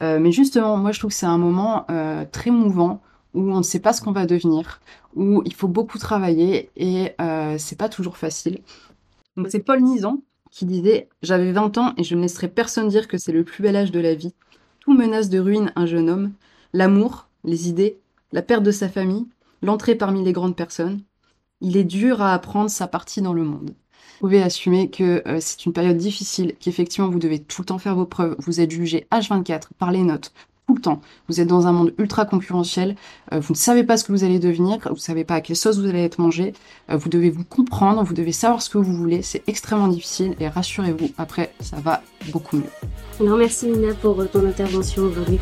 Mais 0.00 0.30
justement, 0.30 0.76
moi 0.76 0.92
je 0.92 1.00
trouve 1.00 1.10
que 1.10 1.16
c'est 1.16 1.26
un 1.26 1.36
moment 1.36 1.84
très 2.30 2.52
mouvant 2.52 3.02
où 3.34 3.52
on 3.52 3.58
ne 3.58 3.62
sait 3.62 3.80
pas 3.80 3.92
ce 3.92 4.00
qu'on 4.00 4.12
va 4.12 4.26
devenir, 4.26 4.80
où 5.14 5.42
il 5.44 5.54
faut 5.54 5.68
beaucoup 5.68 5.98
travailler 5.98 6.70
et 6.76 7.12
euh, 7.20 7.56
c'est 7.58 7.78
pas 7.78 7.88
toujours 7.88 8.16
facile. 8.16 8.60
Donc 9.36 9.48
c'est 9.50 9.60
Paul 9.60 9.80
Nizan 9.80 10.20
qui 10.50 10.66
disait 10.66 11.08
J'avais 11.22 11.52
20 11.52 11.78
ans 11.78 11.92
et 11.96 12.04
je 12.04 12.14
ne 12.14 12.22
laisserai 12.22 12.48
personne 12.48 12.88
dire 12.88 13.08
que 13.08 13.18
c'est 13.18 13.32
le 13.32 13.44
plus 13.44 13.62
bel 13.62 13.76
âge 13.76 13.92
de 13.92 14.00
la 14.00 14.14
vie. 14.14 14.34
Tout 14.80 14.94
menace 14.94 15.28
de 15.28 15.38
ruine 15.38 15.72
un 15.76 15.86
jeune 15.86 16.10
homme. 16.10 16.32
L'amour, 16.72 17.28
les 17.44 17.68
idées, 17.68 17.98
la 18.32 18.42
perte 18.42 18.62
de 18.62 18.70
sa 18.70 18.88
famille, 18.88 19.26
l'entrée 19.62 19.94
parmi 19.94 20.24
les 20.24 20.32
grandes 20.32 20.56
personnes. 20.56 21.00
Il 21.60 21.76
est 21.76 21.84
dur 21.84 22.22
à 22.22 22.32
apprendre 22.32 22.70
sa 22.70 22.88
partie 22.88 23.20
dans 23.20 23.34
le 23.34 23.44
monde. 23.44 23.74
Vous 24.20 24.26
pouvez 24.26 24.42
assumer 24.42 24.90
que 24.90 25.22
euh, 25.26 25.38
c'est 25.40 25.64
une 25.64 25.72
période 25.72 25.96
difficile, 25.96 26.54
qu'effectivement 26.60 27.08
vous 27.08 27.18
devez 27.18 27.38
tout 27.38 27.62
le 27.62 27.66
temps 27.66 27.78
faire 27.78 27.96
vos 27.96 28.06
preuves, 28.06 28.36
vous 28.38 28.60
êtes 28.60 28.70
jugé 28.70 29.06
H24 29.10 29.68
par 29.78 29.92
les 29.92 30.02
notes, 30.02 30.32
le 30.74 30.80
temps. 30.80 31.00
Vous 31.28 31.40
êtes 31.40 31.48
dans 31.48 31.66
un 31.66 31.72
monde 31.72 31.92
ultra 31.98 32.24
concurrentiel, 32.24 32.96
euh, 33.32 33.40
vous 33.40 33.54
ne 33.54 33.58
savez 33.58 33.84
pas 33.84 33.96
ce 33.96 34.04
que 34.04 34.12
vous 34.12 34.24
allez 34.24 34.38
devenir, 34.38 34.78
vous 34.84 34.94
ne 34.94 34.98
savez 34.98 35.24
pas 35.24 35.36
à 35.36 35.40
quelle 35.40 35.56
sauce 35.56 35.78
vous 35.78 35.88
allez 35.88 36.02
être 36.02 36.18
mangé, 36.18 36.54
euh, 36.90 36.96
vous 36.96 37.08
devez 37.08 37.30
vous 37.30 37.44
comprendre, 37.44 38.02
vous 38.02 38.14
devez 38.14 38.32
savoir 38.32 38.62
ce 38.62 38.70
que 38.70 38.78
vous 38.78 38.94
voulez, 38.94 39.22
c'est 39.22 39.42
extrêmement 39.46 39.88
difficile 39.88 40.34
et 40.40 40.48
rassurez-vous, 40.48 41.10
après 41.18 41.52
ça 41.60 41.76
va 41.76 42.02
beaucoup 42.32 42.56
mieux. 42.56 42.64
Alors 43.20 43.38
merci 43.38 43.66
Nina 43.66 43.94
pour 43.94 44.28
ton 44.30 44.46
intervention 44.46 45.04
aujourd'hui. 45.04 45.38